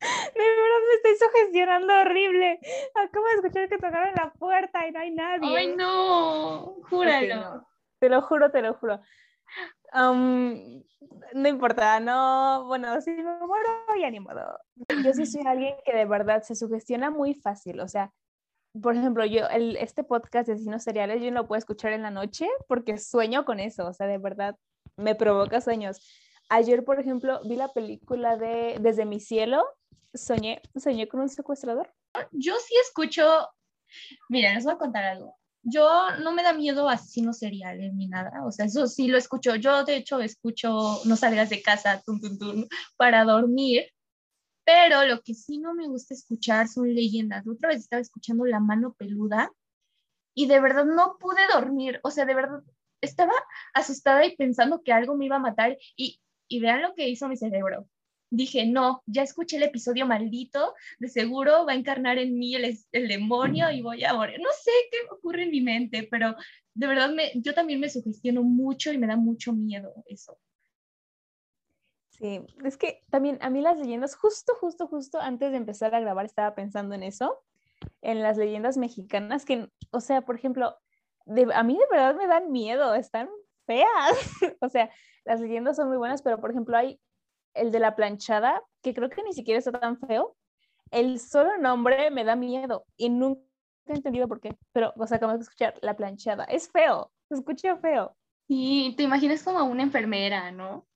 De 0.00 0.40
verdad 0.40 0.80
me 0.88 0.94
estoy 0.96 1.28
sugestionando 1.28 1.94
horrible. 2.00 2.58
Acabo 2.94 3.26
de 3.26 3.34
escuchar 3.34 3.68
que 3.68 3.76
tocaron 3.76 4.14
la 4.14 4.32
puerta 4.32 4.86
y 4.86 4.92
no 4.92 5.00
hay 5.00 5.10
nadie. 5.12 5.56
¡Ay, 5.56 5.74
no! 5.76 6.76
Júralo. 6.90 7.66
Te 8.00 8.08
lo 8.08 8.22
juro, 8.22 8.50
te 8.50 8.62
lo 8.62 8.74
juro. 8.74 9.00
no 9.92 11.48
importa, 11.48 12.00
no, 12.00 12.64
bueno, 12.66 13.00
si 13.00 13.12
me 13.12 13.22
muero, 13.22 13.68
ya 14.00 14.10
ni 14.10 14.18
modo. 14.18 14.58
Yo 15.04 15.12
sí 15.12 15.24
soy 15.24 15.46
alguien 15.46 15.76
que 15.84 15.94
de 15.94 16.04
verdad 16.04 16.42
se 16.42 16.56
sugestiona 16.56 17.10
muy 17.10 17.34
fácil, 17.34 17.78
o 17.78 17.86
sea, 17.86 18.12
por 18.80 18.96
ejemplo, 18.96 19.24
yo, 19.26 19.46
este 19.48 20.04
podcast 20.04 20.46
de 20.46 20.54
asesinos 20.54 20.82
seriales, 20.82 21.22
yo 21.22 21.30
no 21.30 21.42
lo 21.42 21.48
puedo 21.48 21.58
escuchar 21.58 21.92
en 21.92 22.02
la 22.02 22.10
noche 22.10 22.48
porque 22.68 22.98
sueño 22.98 23.44
con 23.44 23.60
eso, 23.60 23.86
o 23.86 23.92
sea, 23.92 24.06
de 24.06 24.18
verdad 24.18 24.56
me 24.96 25.14
provoca 25.14 25.60
sueños. 25.60 26.00
Ayer, 26.48 26.84
por 26.84 27.00
ejemplo, 27.00 27.40
vi 27.44 27.56
la 27.56 27.72
película 27.72 28.36
de 28.36 28.76
Desde 28.80 29.04
mi 29.04 29.20
cielo, 29.20 29.64
soñé, 30.14 30.62
soñé 30.76 31.08
con 31.08 31.20
un 31.20 31.28
secuestrador. 31.28 31.92
Yo 32.32 32.54
sí 32.66 32.74
escucho, 32.82 33.48
mira, 34.28 34.54
les 34.54 34.64
voy 34.64 34.74
a 34.74 34.78
contar 34.78 35.04
algo. 35.04 35.36
Yo 35.62 36.10
no 36.22 36.32
me 36.32 36.42
da 36.42 36.52
miedo 36.52 36.88
asesinos 36.88 37.38
seriales 37.38 37.92
ni 37.94 38.08
nada, 38.08 38.44
o 38.44 38.50
sea, 38.50 38.66
eso 38.66 38.86
sí 38.86 39.06
lo 39.06 39.16
escucho. 39.16 39.54
Yo, 39.54 39.84
de 39.84 39.96
hecho, 39.96 40.20
escucho 40.20 41.00
No 41.04 41.16
salgas 41.16 41.50
de 41.50 41.62
casa, 41.62 42.02
tum, 42.04 42.20
para 42.96 43.24
dormir, 43.24 43.84
pero 44.64 45.04
lo 45.04 45.22
que 45.22 45.34
sí 45.34 45.58
no 45.58 45.74
me 45.74 45.88
gusta 45.88 46.14
escuchar 46.14 46.68
son 46.68 46.94
leyendas. 46.94 47.46
otra 47.46 47.70
vez 47.70 47.78
estaba 47.78 48.02
escuchando 48.02 48.44
La 48.44 48.60
mano 48.60 48.94
peluda 48.94 49.52
y 50.34 50.46
de 50.46 50.60
verdad 50.60 50.84
no 50.84 51.16
pude 51.18 51.40
dormir, 51.52 52.00
o 52.04 52.10
sea, 52.10 52.24
de 52.24 52.34
verdad 52.34 52.62
estaba 53.00 53.32
asustada 53.74 54.24
y 54.26 54.36
pensando 54.36 54.82
que 54.82 54.92
algo 54.92 55.16
me 55.16 55.26
iba 55.26 55.36
a 55.36 55.40
matar 55.40 55.76
y, 55.96 56.20
y 56.48 56.60
vean 56.60 56.82
lo 56.82 56.94
que 56.94 57.08
hizo 57.08 57.28
mi 57.28 57.36
cerebro 57.36 57.88
dije, 58.32 58.66
no, 58.66 59.02
ya 59.06 59.22
escuché 59.22 59.58
el 59.58 59.62
episodio 59.62 60.06
maldito, 60.06 60.74
de 60.98 61.08
seguro 61.08 61.66
va 61.66 61.72
a 61.72 61.76
encarnar 61.76 62.16
en 62.16 62.38
mí 62.38 62.54
el, 62.54 62.78
demonio 62.90 63.70
y 63.70 63.82
voy 63.82 64.04
a 64.04 64.14
morir. 64.14 64.40
No 64.40 64.48
sé 64.58 64.70
qué 64.90 64.98
ocurre 65.10 65.44
en 65.44 65.50
mi 65.50 65.60
mente, 65.60 66.08
pero 66.10 66.34
de 66.74 66.86
verdad 66.86 67.10
me, 67.10 67.32
yo 67.34 67.52
también 67.52 67.78
me 67.78 67.90
sugestiono 67.90 68.42
mucho 68.42 68.90
y 68.90 68.96
me 68.96 69.06
da 69.06 69.16
mucho 69.16 69.52
miedo 69.52 69.92
eso. 70.06 70.38
Sí, 72.22 72.40
es 72.64 72.76
que 72.76 73.02
también 73.10 73.36
a 73.40 73.50
mí 73.50 73.60
las 73.62 73.76
leyendas, 73.76 74.14
justo, 74.14 74.54
justo, 74.60 74.86
justo 74.86 75.18
antes 75.20 75.50
de 75.50 75.56
empezar 75.56 75.92
a 75.92 75.98
grabar 75.98 76.24
estaba 76.24 76.54
pensando 76.54 76.94
en 76.94 77.02
eso, 77.02 77.42
en 78.00 78.22
las 78.22 78.36
leyendas 78.36 78.76
mexicanas, 78.76 79.44
que, 79.44 79.68
o 79.90 79.98
sea, 79.98 80.22
por 80.22 80.36
ejemplo, 80.36 80.78
a 81.52 81.62
mí 81.64 81.76
de 81.76 81.86
verdad 81.90 82.14
me 82.14 82.28
dan 82.28 82.52
miedo, 82.52 82.94
están 82.94 83.28
feas. 83.66 83.88
o 84.60 84.68
sea, 84.68 84.88
las 85.24 85.40
leyendas 85.40 85.74
son 85.74 85.88
muy 85.88 85.96
buenas, 85.96 86.22
pero 86.22 86.40
por 86.40 86.52
ejemplo 86.52 86.76
hay 86.76 87.00
el 87.54 87.72
de 87.72 87.80
la 87.80 87.96
planchada, 87.96 88.62
que 88.82 88.94
creo 88.94 89.10
que 89.10 89.24
ni 89.24 89.32
siquiera 89.32 89.58
está 89.58 89.72
tan 89.72 89.98
feo, 89.98 90.36
el 90.92 91.18
solo 91.18 91.58
nombre 91.58 92.12
me 92.12 92.22
da 92.22 92.36
miedo 92.36 92.84
y 92.96 93.08
nunca 93.08 93.42
he 93.86 93.94
entendido 93.94 94.28
por 94.28 94.40
qué, 94.40 94.56
pero, 94.70 94.92
o 94.96 95.08
sea, 95.08 95.16
acabamos 95.16 95.40
de 95.40 95.42
escuchar 95.42 95.74
la 95.82 95.96
planchada, 95.96 96.44
es 96.44 96.70
feo, 96.70 97.10
se 97.28 97.34
escucha 97.34 97.78
feo. 97.78 98.14
Y 98.46 98.94
te 98.94 99.02
imaginas 99.02 99.42
como 99.42 99.64
una 99.64 99.82
enfermera, 99.82 100.52
¿no? 100.52 100.86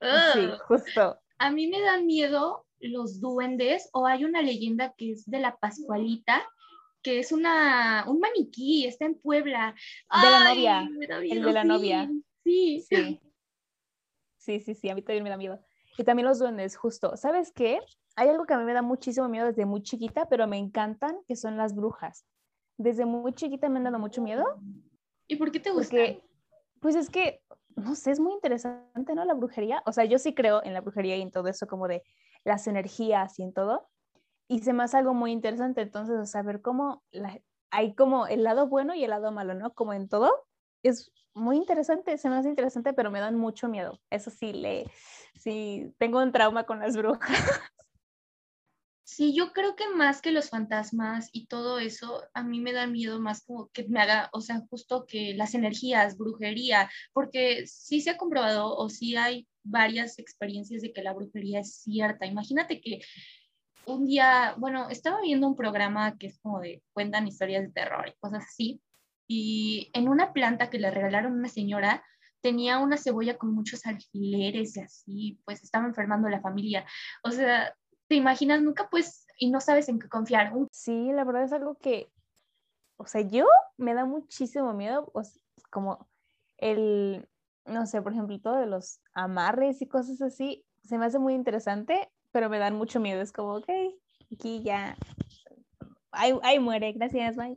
Sí, 0.00 0.48
justo. 0.66 1.20
A 1.38 1.50
mí 1.50 1.68
me 1.68 1.80
dan 1.80 2.06
miedo 2.06 2.66
los 2.80 3.20
duendes 3.20 3.88
o 3.92 4.06
hay 4.06 4.24
una 4.24 4.42
leyenda 4.42 4.94
que 4.96 5.12
es 5.12 5.28
de 5.30 5.40
la 5.40 5.56
Pascualita, 5.56 6.46
que 7.02 7.18
es 7.18 7.32
una, 7.32 8.04
un 8.06 8.20
maniquí, 8.20 8.86
está 8.86 9.04
en 9.06 9.14
Puebla. 9.14 9.74
De 10.10 10.30
la 10.30 10.54
novia. 10.54 10.88
el 11.22 11.42
de 11.42 11.52
la 11.52 11.64
novia. 11.64 12.10
Sí. 12.44 12.84
Sí. 12.88 13.20
Sí, 14.38 14.60
sí, 14.60 14.74
sí, 14.74 14.88
a 14.88 14.94
mí 14.94 15.02
también 15.02 15.24
me 15.24 15.30
da 15.30 15.36
miedo. 15.36 15.60
Y 15.98 16.04
también 16.04 16.26
los 16.26 16.38
duendes, 16.38 16.76
justo. 16.76 17.16
¿Sabes 17.16 17.52
qué? 17.52 17.80
Hay 18.16 18.28
algo 18.28 18.46
que 18.46 18.54
a 18.54 18.58
mí 18.58 18.64
me 18.64 18.72
da 18.72 18.82
muchísimo 18.82 19.28
miedo 19.28 19.46
desde 19.46 19.66
muy 19.66 19.82
chiquita, 19.82 20.28
pero 20.28 20.46
me 20.46 20.56
encantan, 20.56 21.18
que 21.28 21.36
son 21.36 21.56
las 21.56 21.74
brujas. 21.74 22.24
Desde 22.78 23.04
muy 23.04 23.34
chiquita 23.34 23.68
me 23.68 23.78
han 23.78 23.84
dado 23.84 23.98
mucho 23.98 24.22
miedo. 24.22 24.44
¿Y 25.26 25.36
por 25.36 25.52
qué 25.52 25.60
te 25.60 25.70
gusta? 25.70 25.96
pues 26.80 26.96
es 26.96 27.10
que, 27.10 27.42
no 27.80 27.94
sé, 27.94 28.10
es 28.10 28.20
muy 28.20 28.32
interesante, 28.32 29.14
¿no? 29.14 29.24
La 29.24 29.34
brujería. 29.34 29.82
O 29.86 29.92
sea, 29.92 30.04
yo 30.04 30.18
sí 30.18 30.34
creo 30.34 30.62
en 30.64 30.74
la 30.74 30.80
brujería 30.80 31.16
y 31.16 31.22
en 31.22 31.30
todo 31.30 31.48
eso, 31.48 31.66
como 31.66 31.88
de 31.88 32.02
las 32.44 32.66
energías 32.66 33.38
y 33.38 33.42
en 33.42 33.52
todo. 33.52 33.88
Y 34.48 34.60
se 34.60 34.72
me 34.72 34.84
hace 34.84 34.96
algo 34.96 35.14
muy 35.14 35.32
interesante. 35.32 35.80
Entonces, 35.82 36.16
o 36.18 36.26
sea, 36.26 36.42
ver 36.42 36.62
cómo 36.62 37.02
hay 37.70 37.94
como 37.94 38.26
el 38.26 38.42
lado 38.42 38.68
bueno 38.68 38.94
y 38.94 39.04
el 39.04 39.10
lado 39.10 39.32
malo, 39.32 39.54
¿no? 39.54 39.74
Como 39.74 39.92
en 39.92 40.08
todo. 40.08 40.32
Es 40.82 41.12
muy 41.34 41.56
interesante, 41.56 42.18
se 42.18 42.28
me 42.28 42.36
hace 42.36 42.48
interesante, 42.48 42.92
pero 42.92 43.10
me 43.10 43.20
dan 43.20 43.36
mucho 43.36 43.68
miedo. 43.68 44.00
Eso 44.10 44.30
sí, 44.30 44.52
le, 44.52 44.90
sí, 45.34 45.94
tengo 45.98 46.20
un 46.20 46.32
trauma 46.32 46.64
con 46.64 46.80
las 46.80 46.96
brujas. 46.96 47.30
Sí, 49.12 49.34
yo 49.34 49.52
creo 49.52 49.74
que 49.74 49.88
más 49.88 50.22
que 50.22 50.30
los 50.30 50.50
fantasmas 50.50 51.30
y 51.32 51.46
todo 51.46 51.80
eso, 51.80 52.22
a 52.32 52.44
mí 52.44 52.60
me 52.60 52.72
da 52.72 52.86
miedo 52.86 53.20
más 53.20 53.44
como 53.44 53.68
que 53.70 53.84
me 53.88 54.00
haga, 54.00 54.30
o 54.32 54.40
sea, 54.40 54.60
justo 54.70 55.04
que 55.04 55.34
las 55.34 55.54
energías, 55.56 56.16
brujería, 56.16 56.88
porque 57.12 57.66
sí 57.66 58.00
se 58.00 58.10
ha 58.10 58.16
comprobado 58.16 58.72
o 58.76 58.88
sí 58.88 59.16
hay 59.16 59.48
varias 59.64 60.20
experiencias 60.20 60.82
de 60.82 60.92
que 60.92 61.02
la 61.02 61.12
brujería 61.12 61.58
es 61.58 61.74
cierta. 61.82 62.24
Imagínate 62.24 62.80
que 62.80 63.00
un 63.84 64.06
día, 64.06 64.54
bueno, 64.58 64.88
estaba 64.90 65.20
viendo 65.20 65.48
un 65.48 65.56
programa 65.56 66.16
que 66.16 66.28
es 66.28 66.38
como 66.38 66.60
de 66.60 66.80
cuentan 66.92 67.26
historias 67.26 67.62
de 67.64 67.72
terror 67.72 68.08
y 68.08 68.18
cosas 68.20 68.44
así, 68.44 68.80
y 69.26 69.90
en 69.92 70.08
una 70.08 70.32
planta 70.32 70.70
que 70.70 70.78
le 70.78 70.92
regalaron 70.92 71.32
una 71.32 71.48
señora, 71.48 72.04
tenía 72.40 72.78
una 72.78 72.96
cebolla 72.96 73.36
con 73.36 73.52
muchos 73.54 73.86
alfileres 73.86 74.76
y 74.76 74.80
así, 74.80 75.40
pues 75.44 75.64
estaba 75.64 75.86
enfermando 75.86 76.28
la 76.28 76.40
familia. 76.40 76.86
O 77.24 77.32
sea, 77.32 77.74
te 78.10 78.16
imaginas, 78.16 78.60
nunca 78.60 78.88
pues, 78.90 79.24
y 79.38 79.52
no 79.52 79.60
sabes 79.60 79.88
en 79.88 80.00
qué 80.00 80.08
confiar. 80.08 80.52
Sí, 80.72 81.12
la 81.12 81.22
verdad 81.22 81.44
es 81.44 81.52
algo 81.52 81.76
que, 81.76 82.10
o 82.96 83.06
sea, 83.06 83.20
yo 83.20 83.46
me 83.76 83.94
da 83.94 84.04
muchísimo 84.04 84.72
miedo, 84.74 85.12
como 85.70 86.08
el, 86.58 87.28
no 87.66 87.86
sé, 87.86 88.02
por 88.02 88.12
ejemplo, 88.12 88.36
todo 88.40 88.56
de 88.56 88.66
los 88.66 89.00
amarres 89.14 89.80
y 89.80 89.86
cosas 89.86 90.20
así, 90.22 90.66
se 90.82 90.98
me 90.98 91.06
hace 91.06 91.20
muy 91.20 91.34
interesante, 91.34 92.10
pero 92.32 92.50
me 92.50 92.58
dan 92.58 92.74
mucho 92.74 92.98
miedo. 92.98 93.22
Es 93.22 93.30
como, 93.30 93.54
ok, 93.58 93.68
aquí 94.32 94.60
ya, 94.64 94.98
ahí, 96.10 96.34
ahí 96.42 96.58
muere, 96.58 96.92
gracias, 96.92 97.36
bye. 97.36 97.56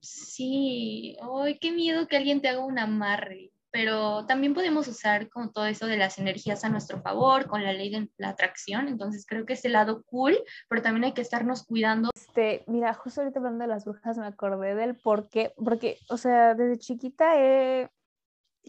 Sí, 0.00 1.16
ay, 1.20 1.58
qué 1.58 1.72
miedo 1.72 2.06
que 2.06 2.16
alguien 2.16 2.40
te 2.40 2.48
haga 2.48 2.64
un 2.64 2.78
amarre, 2.78 3.50
pero 3.78 4.26
también 4.26 4.54
podemos 4.54 4.88
usar 4.88 5.28
como 5.28 5.52
todo 5.52 5.66
eso 5.66 5.86
de 5.86 5.96
las 5.96 6.18
energías 6.18 6.64
a 6.64 6.68
nuestro 6.68 7.00
favor, 7.00 7.46
con 7.46 7.62
la 7.62 7.72
ley 7.72 7.90
de 7.90 8.10
la 8.16 8.30
atracción, 8.30 8.88
entonces 8.88 9.24
creo 9.24 9.46
que 9.46 9.52
es 9.52 9.64
el 9.64 9.74
lado 9.74 10.02
cool, 10.06 10.36
pero 10.68 10.82
también 10.82 11.04
hay 11.04 11.12
que 11.12 11.20
estarnos 11.20 11.64
cuidando. 11.64 12.10
Este, 12.12 12.64
mira, 12.66 12.92
justo 12.92 13.20
ahorita 13.20 13.38
hablando 13.38 13.62
de 13.62 13.68
las 13.68 13.84
brujas 13.84 14.18
me 14.18 14.26
acordé 14.26 14.74
del 14.74 14.96
por 14.96 15.28
qué, 15.28 15.54
porque, 15.64 16.00
o 16.10 16.16
sea, 16.16 16.56
desde 16.56 16.80
chiquita 16.80 17.40
he, 17.40 17.88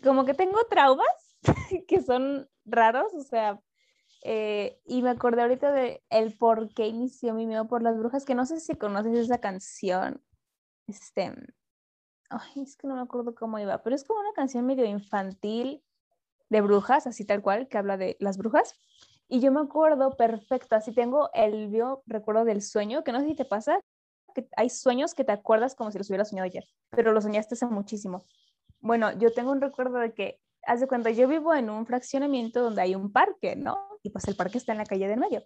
como 0.04 0.26
que 0.26 0.36
tengo 0.36 0.64
traumas 0.70 1.40
que 1.88 2.04
son 2.04 2.48
raros, 2.66 3.12
o 3.16 3.24
sea, 3.24 3.60
eh, 4.24 4.80
y 4.86 5.02
me 5.02 5.10
acordé 5.10 5.42
ahorita 5.42 5.72
de 5.72 6.04
el 6.12 6.38
por 6.38 6.72
qué 6.76 6.86
inició 6.86 7.34
mi 7.34 7.48
miedo 7.48 7.68
por 7.68 7.82
las 7.82 7.98
brujas, 7.98 8.26
que 8.26 8.36
no 8.36 8.46
sé 8.46 8.60
si 8.60 8.76
conoces 8.76 9.18
esa 9.18 9.40
canción 9.40 10.22
este, 10.86 11.34
ay, 12.30 12.64
es 12.64 12.76
que 12.76 12.88
no 12.88 12.96
me 12.96 13.02
acuerdo 13.02 13.36
cómo 13.36 13.60
iba, 13.60 13.82
pero 13.84 13.96
es 13.96 14.04
como 14.04 14.20
una 14.20 14.34
canción 14.34 14.66
medio 14.66 14.86
infantil 14.86 15.84
de 16.50 16.62
brujas, 16.62 17.08
así 17.08 17.26
tal 17.26 17.42
cual, 17.42 17.68
que 17.68 17.78
habla 17.78 17.98
de 17.98 18.18
las 18.20 18.38
brujas. 18.38 18.76
Y 19.28 19.42
yo 19.42 19.52
me 19.52 19.60
acuerdo 19.60 20.16
perfecto, 20.18 20.76
así 20.76 20.92
tengo 20.92 21.30
el 21.34 21.72
yo 21.72 22.02
recuerdo 22.08 22.46
del 22.46 22.62
sueño, 22.62 23.04
que 23.04 23.12
no 23.12 23.20
sé 23.20 23.28
si 23.28 23.36
te 23.36 23.46
pasa, 23.46 23.80
que 24.34 24.48
hay 24.58 24.70
sueños 24.70 25.14
que 25.14 25.24
te 25.24 25.32
acuerdas 25.32 25.76
como 25.76 25.92
si 25.92 25.98
los 25.98 26.10
hubieras 26.10 26.30
soñado 26.30 26.46
ayer, 26.46 26.64
pero 26.90 27.12
los 27.12 27.24
soñaste 27.24 27.56
hace 27.56 27.66
muchísimo. 27.68 28.24
Bueno, 28.80 29.12
yo 29.18 29.32
tengo 29.32 29.52
un 29.52 29.62
recuerdo 29.62 30.00
de 30.00 30.14
que, 30.14 30.40
hace 30.64 30.88
cuando 30.88 31.10
yo 31.10 31.28
vivo 31.28 31.54
en 31.54 31.70
un 31.70 31.86
fraccionamiento 31.86 32.62
donde 32.62 32.82
hay 32.82 32.96
un 32.96 33.12
parque, 33.12 33.56
¿no? 33.56 33.78
Y 34.04 34.10
pues 34.10 34.28
el 34.28 34.36
parque 34.36 34.58
está 34.58 34.72
en 34.72 34.80
la 34.80 34.86
calle 34.86 35.08
de 35.08 35.16
medio. 35.16 35.44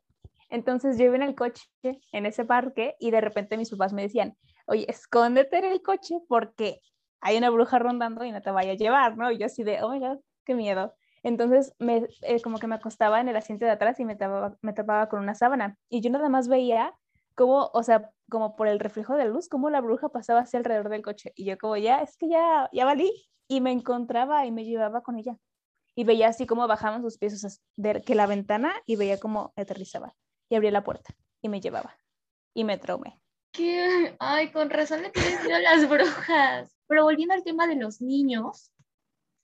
Entonces 0.50 0.98
yo 0.98 1.06
iba 1.06 1.16
en 1.16 1.24
el 1.24 1.36
coche 1.36 1.64
en 2.12 2.26
ese 2.26 2.46
parque 2.46 2.96
y 3.00 3.12
de 3.12 3.22
repente 3.22 3.58
mis 3.58 3.70
papás 3.70 3.94
me 3.94 4.04
decían, 4.04 4.38
oye, 4.66 4.86
escóndete 4.90 5.58
en 5.58 5.66
el 5.66 5.82
coche 5.82 6.16
porque 6.28 6.82
hay 7.22 7.38
una 7.38 7.50
bruja 7.50 7.80
rondando 7.80 8.26
y 8.26 8.32
no 8.32 8.42
te 8.42 8.52
vaya 8.52 8.74
a 8.74 8.76
llevar, 8.76 9.18
¿no? 9.18 9.32
Y 9.32 9.38
yo 9.38 9.46
así 9.46 9.64
de, 9.64 9.82
oh 9.82 9.90
my 9.90 10.00
God, 10.00 10.20
qué 10.46 10.56
miedo. 10.56 10.94
Entonces, 11.24 11.74
me, 11.80 12.06
eh, 12.22 12.42
como 12.42 12.60
que 12.60 12.68
me 12.68 12.76
acostaba 12.76 13.22
en 13.22 13.30
el 13.30 13.38
asiento 13.38 13.66
de 13.66 13.72
atrás 13.72 14.00
y 14.00 14.06
me 14.06 14.16
tapaba, 14.16 14.58
me 14.62 14.74
tapaba 14.74 15.08
con 15.08 15.22
una 15.22 15.36
sábana. 15.36 15.78
Y 15.90 16.02
yo 16.02 16.10
nada 16.12 16.28
más 16.28 16.50
veía 16.50 16.94
cómo, 17.36 17.72
o 17.74 17.84
sea, 17.84 18.12
como 18.30 18.56
por 18.58 18.68
el 18.68 18.80
reflejo 18.80 19.16
de 19.16 19.26
luz, 19.26 19.48
cómo 19.48 19.70
la 19.70 19.80
bruja 19.80 20.10
pasaba 20.10 20.42
hacia 20.42 20.60
alrededor 20.60 20.90
del 20.90 21.02
coche. 21.02 21.32
Y 21.36 21.46
yo 21.46 21.58
como, 21.58 21.78
ya, 21.78 22.02
es 22.02 22.18
que 22.18 22.28
ya, 22.28 22.70
ya 22.74 22.86
valí. 22.86 23.12
Y 23.48 23.62
me 23.62 23.72
encontraba 23.72 24.46
y 24.46 24.52
me 24.52 24.66
llevaba 24.66 25.02
con 25.02 25.18
ella. 25.18 25.38
Y 25.96 26.04
veía 26.04 26.28
así 26.28 26.46
como 26.46 26.68
bajaban 26.68 27.02
sus 27.04 27.18
pies, 27.18 27.62
de 27.78 28.02
que 28.02 28.16
la 28.16 28.28
ventana 28.28 28.74
y 28.86 28.98
veía 28.98 29.20
cómo 29.20 29.54
aterrizaba. 29.56 30.16
Y 30.50 30.56
abría 30.56 30.72
la 30.72 30.84
puerta 30.84 31.16
y 31.42 31.50
me 31.50 31.62
llevaba. 31.62 31.96
Y 32.54 32.66
me 32.66 32.78
traumé. 32.78 33.23
¿Qué? 33.54 34.16
Ay, 34.20 34.52
con 34.52 34.70
razón 34.72 35.04
le 35.04 35.12
tienes 35.12 35.44
miedo 35.44 35.56
a 35.56 35.62
las 35.62 35.88
brujas. 35.88 36.76
Pero 36.88 37.04
volviendo 37.04 37.36
al 37.36 37.44
tema 37.44 37.68
de 37.68 37.76
los 37.76 38.02
niños, 38.02 38.72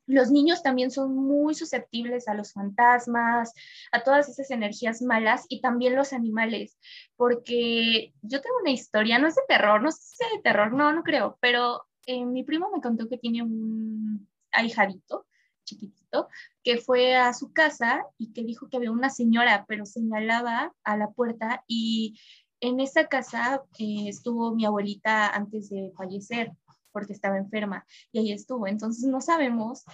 los 0.08 0.32
niños 0.32 0.64
también 0.64 0.90
son 0.90 1.16
muy 1.16 1.54
susceptibles 1.54 2.28
a 2.28 2.34
los 2.34 2.52
fantasmas, 2.54 3.54
a 3.92 4.04
todas 4.04 4.28
esas 4.28 4.50
energías 4.50 5.04
malas 5.04 5.46
y 5.48 5.62
también 5.62 5.96
los 5.96 6.14
animales, 6.14 6.80
porque 7.16 8.12
yo 8.24 8.42
tengo 8.42 8.56
una 8.60 8.72
historia, 8.72 9.20
no 9.20 9.28
es 9.28 9.36
de 9.36 9.44
terror, 9.48 9.84
no 9.84 9.92
sé 9.92 10.26
de 10.36 10.42
terror, 10.42 10.74
no, 10.74 10.92
no 10.94 11.04
creo, 11.04 11.38
pero 11.40 11.86
eh, 12.08 12.26
mi 12.26 12.44
primo 12.44 12.72
me 12.74 12.82
contó 12.82 13.08
que 13.08 13.20
tiene 13.20 13.44
un 13.44 14.28
ahijadito 14.52 15.28
chiquitito 15.64 16.28
que 16.64 16.78
fue 16.78 17.16
a 17.16 17.34
su 17.34 17.54
casa 17.54 18.04
y 18.18 18.34
que 18.34 18.44
dijo 18.44 18.68
que 18.68 18.78
había 18.78 18.92
una 18.92 19.12
señora, 19.12 19.66
pero 19.68 19.86
señalaba 19.86 20.74
a 20.84 20.98
la 20.98 21.12
puerta 21.12 21.64
y 21.68 22.20
en 22.62 22.80
esa 22.80 23.08
casa 23.08 23.64
eh, 23.78 24.06
estuvo 24.08 24.54
mi 24.54 24.66
abuelita 24.66 25.28
antes 25.30 25.70
de 25.70 25.92
fallecer 25.96 26.52
porque 26.92 27.14
estaba 27.14 27.38
enferma 27.38 27.86
y 28.12 28.20
ahí 28.20 28.32
estuvo. 28.32 28.68
Entonces 28.68 29.06
no 29.06 29.22
sabemos 29.22 29.86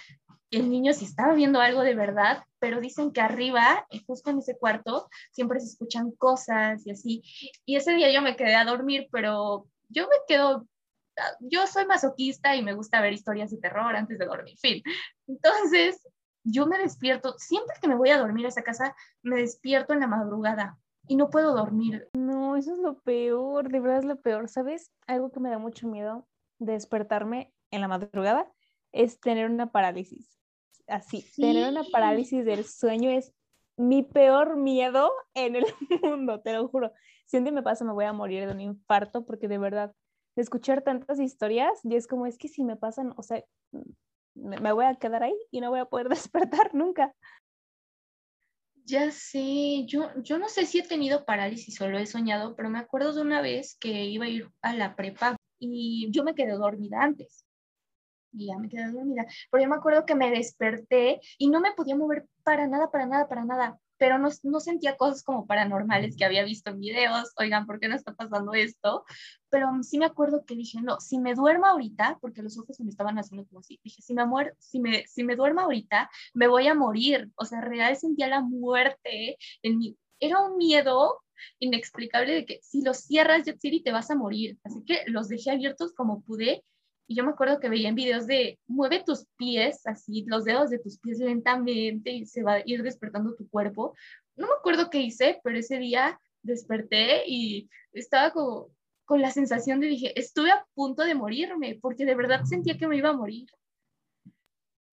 el 0.51 0.69
niño 0.69 0.93
si 0.93 1.05
estaba 1.05 1.33
viendo 1.33 1.59
algo 1.59 1.81
de 1.81 1.95
verdad, 1.95 2.43
pero 2.59 2.79
dicen 2.79 3.11
que 3.11 3.21
arriba, 3.21 3.85
eh, 3.89 4.01
justo 4.05 4.29
en 4.29 4.39
ese 4.39 4.57
cuarto, 4.57 5.09
siempre 5.31 5.59
se 5.59 5.67
escuchan 5.67 6.11
cosas 6.11 6.85
y 6.85 6.91
así. 6.91 7.23
Y 7.65 7.75
ese 7.75 7.93
día 7.93 8.11
yo 8.11 8.21
me 8.21 8.35
quedé 8.35 8.55
a 8.55 8.65
dormir, 8.65 9.07
pero 9.11 9.67
yo 9.89 10.03
me 10.03 10.15
quedo, 10.27 10.67
ah, 11.17 11.31
yo 11.39 11.67
soy 11.67 11.85
masoquista 11.85 12.55
y 12.55 12.63
me 12.63 12.73
gusta 12.73 13.01
ver 13.01 13.13
historias 13.13 13.51
de 13.51 13.57
terror 13.57 13.95
antes 13.95 14.17
de 14.17 14.25
dormir, 14.25 14.57
fin. 14.57 14.81
Entonces, 15.27 16.07
yo 16.43 16.67
me 16.67 16.77
despierto, 16.77 17.35
siempre 17.37 17.75
que 17.81 17.87
me 17.87 17.95
voy 17.95 18.11
a 18.11 18.19
dormir 18.19 18.45
a 18.45 18.49
esa 18.49 18.63
casa, 18.63 18.95
me 19.23 19.37
despierto 19.37 19.93
en 19.93 19.99
la 19.99 20.07
madrugada 20.07 20.77
y 21.07 21.15
no 21.15 21.29
puedo 21.29 21.55
dormir. 21.55 22.07
No, 22.13 22.55
eso 22.55 22.73
es 22.73 22.79
lo 22.79 22.99
peor, 22.99 23.69
de 23.69 23.79
verdad 23.79 23.99
es 23.99 24.05
lo 24.05 24.21
peor, 24.21 24.49
¿sabes? 24.49 24.91
Algo 25.07 25.31
que 25.31 25.39
me 25.39 25.49
da 25.49 25.57
mucho 25.57 25.87
miedo 25.87 26.27
despertarme 26.59 27.53
en 27.71 27.81
la 27.81 27.87
madrugada 27.87 28.51
es 28.91 29.19
tener 29.19 29.49
una 29.49 29.71
parálisis. 29.71 30.39
Así, 30.87 31.25
tener 31.35 31.69
una 31.69 31.83
parálisis 31.91 32.45
del 32.45 32.63
sueño 32.63 33.09
es 33.09 33.33
mi 33.77 34.03
peor 34.03 34.55
miedo 34.55 35.11
en 35.33 35.55
el 35.55 35.65
mundo, 36.03 36.41
te 36.41 36.53
lo 36.53 36.67
juro. 36.67 36.91
Si 37.25 37.37
un 37.37 37.43
día 37.43 37.53
me 37.53 37.63
pasa, 37.63 37.83
me 37.83 37.93
voy 37.93 38.05
a 38.05 38.13
morir 38.13 38.45
de 38.45 38.53
un 38.53 38.61
infarto 38.61 39.25
porque 39.25 39.47
de 39.47 39.57
verdad, 39.57 39.93
de 40.35 40.41
escuchar 40.41 40.83
tantas 40.83 41.19
historias, 41.19 41.83
y 41.83 41.95
es 41.95 42.07
como, 42.07 42.25
es 42.25 42.37
que 42.37 42.47
si 42.47 42.63
me 42.63 42.75
pasan, 42.75 43.13
o 43.17 43.23
sea, 43.23 43.43
me 44.35 44.73
voy 44.73 44.85
a 44.85 44.95
quedar 44.95 45.23
ahí 45.23 45.35
y 45.49 45.61
no 45.61 45.69
voy 45.69 45.79
a 45.79 45.85
poder 45.85 46.09
despertar 46.09 46.73
nunca. 46.73 47.13
Ya 48.87 49.09
sé, 49.09 49.85
yo, 49.87 50.11
yo 50.21 50.37
no 50.37 50.47
sé 50.47 50.65
si 50.67 50.77
he 50.79 50.87
tenido 50.87 51.25
parálisis 51.25 51.81
o 51.81 51.89
lo 51.89 51.97
he 51.97 52.05
soñado, 52.05 52.55
pero 52.55 52.69
me 52.69 52.77
acuerdo 52.77 53.13
de 53.13 53.21
una 53.21 53.41
vez 53.41 53.77
que 53.79 54.05
iba 54.05 54.25
a 54.25 54.29
ir 54.29 54.51
a 54.61 54.73
la 54.75 54.95
prepa 54.95 55.35
y 55.59 56.11
yo 56.11 56.23
me 56.23 56.35
quedé 56.35 56.51
dormida 56.51 57.01
antes. 57.01 57.45
Y 58.31 58.47
ya 58.47 58.59
me 58.59 58.69
quedé 58.69 58.91
dormida. 58.91 59.25
Pero 59.49 59.63
yo 59.63 59.69
me 59.69 59.77
acuerdo 59.77 60.05
que 60.05 60.13
me 60.15 60.29
desperté 60.29 61.19
y 61.39 61.49
no 61.49 61.61
me 61.61 61.73
podía 61.73 61.95
mover 61.95 62.27
para 62.43 62.67
nada, 62.67 62.91
para 62.91 63.07
nada, 63.07 63.27
para 63.27 63.45
nada. 63.45 63.79
Pero 63.97 64.17
no, 64.19 64.29
no 64.43 64.59
sentía 64.59 64.97
cosas 64.97 65.23
como 65.23 65.45
paranormales 65.45 66.15
que 66.15 66.25
había 66.25 66.43
visto 66.43 66.69
en 66.71 66.79
videos. 66.79 67.31
Oigan, 67.37 67.65
¿por 67.65 67.79
qué 67.79 67.87
no 67.87 67.95
está 67.95 68.13
pasando 68.13 68.53
esto? 68.53 69.05
Pero 69.49 69.69
sí 69.81 69.97
me 69.97 70.05
acuerdo 70.05 70.45
que 70.45 70.55
dije, 70.55 70.81
no, 70.81 70.99
si 70.99 71.19
me 71.19 71.33
duermo 71.33 71.65
ahorita, 71.65 72.17
porque 72.21 72.41
los 72.41 72.57
ojos 72.57 72.79
me 72.79 72.89
estaban 72.89 73.17
haciendo 73.17 73.47
como 73.47 73.59
así, 73.59 73.79
dije, 73.83 74.01
si 74.01 74.13
me, 74.13 74.25
muero, 74.25 74.51
si 74.59 74.79
me, 74.79 75.05
si 75.07 75.23
me 75.23 75.35
duermo 75.35 75.61
ahorita, 75.61 76.09
me 76.33 76.47
voy 76.47 76.67
a 76.67 76.73
morir. 76.73 77.31
O 77.35 77.45
sea, 77.45 77.61
real 77.61 77.95
sentía 77.95 78.27
la 78.27 78.41
muerte 78.41 79.37
en 79.61 79.77
mi... 79.77 79.97
Era 80.19 80.41
un 80.41 80.57
miedo 80.57 81.21
inexplicable 81.59 82.33
de 82.33 82.45
que 82.45 82.59
si 82.61 82.81
los 82.81 82.97
cierras 82.97 83.43
Jet 83.43 83.59
City 83.59 83.81
te 83.81 83.91
vas 83.91 84.09
a 84.11 84.15
morir. 84.15 84.57
Así 84.63 84.83
que 84.85 85.03
los 85.07 85.27
dejé 85.27 85.51
abiertos 85.51 85.93
como 85.93 86.21
pude. 86.21 86.63
Y 87.07 87.15
yo 87.15 87.23
me 87.23 87.31
acuerdo 87.31 87.59
que 87.59 87.69
veía 87.69 87.89
en 87.89 87.95
videos 87.95 88.25
de 88.25 88.59
mueve 88.67 89.03
tus 89.05 89.25
pies, 89.37 89.85
así 89.85 90.25
los 90.27 90.43
dedos 90.43 90.69
de 90.69 90.79
tus 90.79 90.99
pies 90.99 91.19
lentamente 91.19 92.11
y 92.11 92.25
se 92.25 92.43
va 92.43 92.53
a 92.53 92.63
ir 92.65 92.81
despertando 92.83 93.35
tu 93.35 93.47
cuerpo. 93.49 93.95
No 94.35 94.47
me 94.47 94.53
acuerdo 94.53 94.89
qué 94.89 94.99
hice, 94.99 95.39
pero 95.43 95.57
ese 95.57 95.77
día 95.77 96.19
desperté 96.41 97.23
y 97.27 97.69
estaba 97.93 98.31
como 98.31 98.69
con 99.05 99.21
la 99.21 99.31
sensación 99.31 99.79
de 99.79 99.87
dije, 99.87 100.19
estuve 100.19 100.51
a 100.51 100.65
punto 100.73 101.03
de 101.03 101.15
morirme, 101.15 101.77
porque 101.81 102.05
de 102.05 102.15
verdad 102.15 102.43
sentía 102.43 102.77
que 102.77 102.87
me 102.87 102.97
iba 102.97 103.09
a 103.09 103.13
morir. 103.13 103.47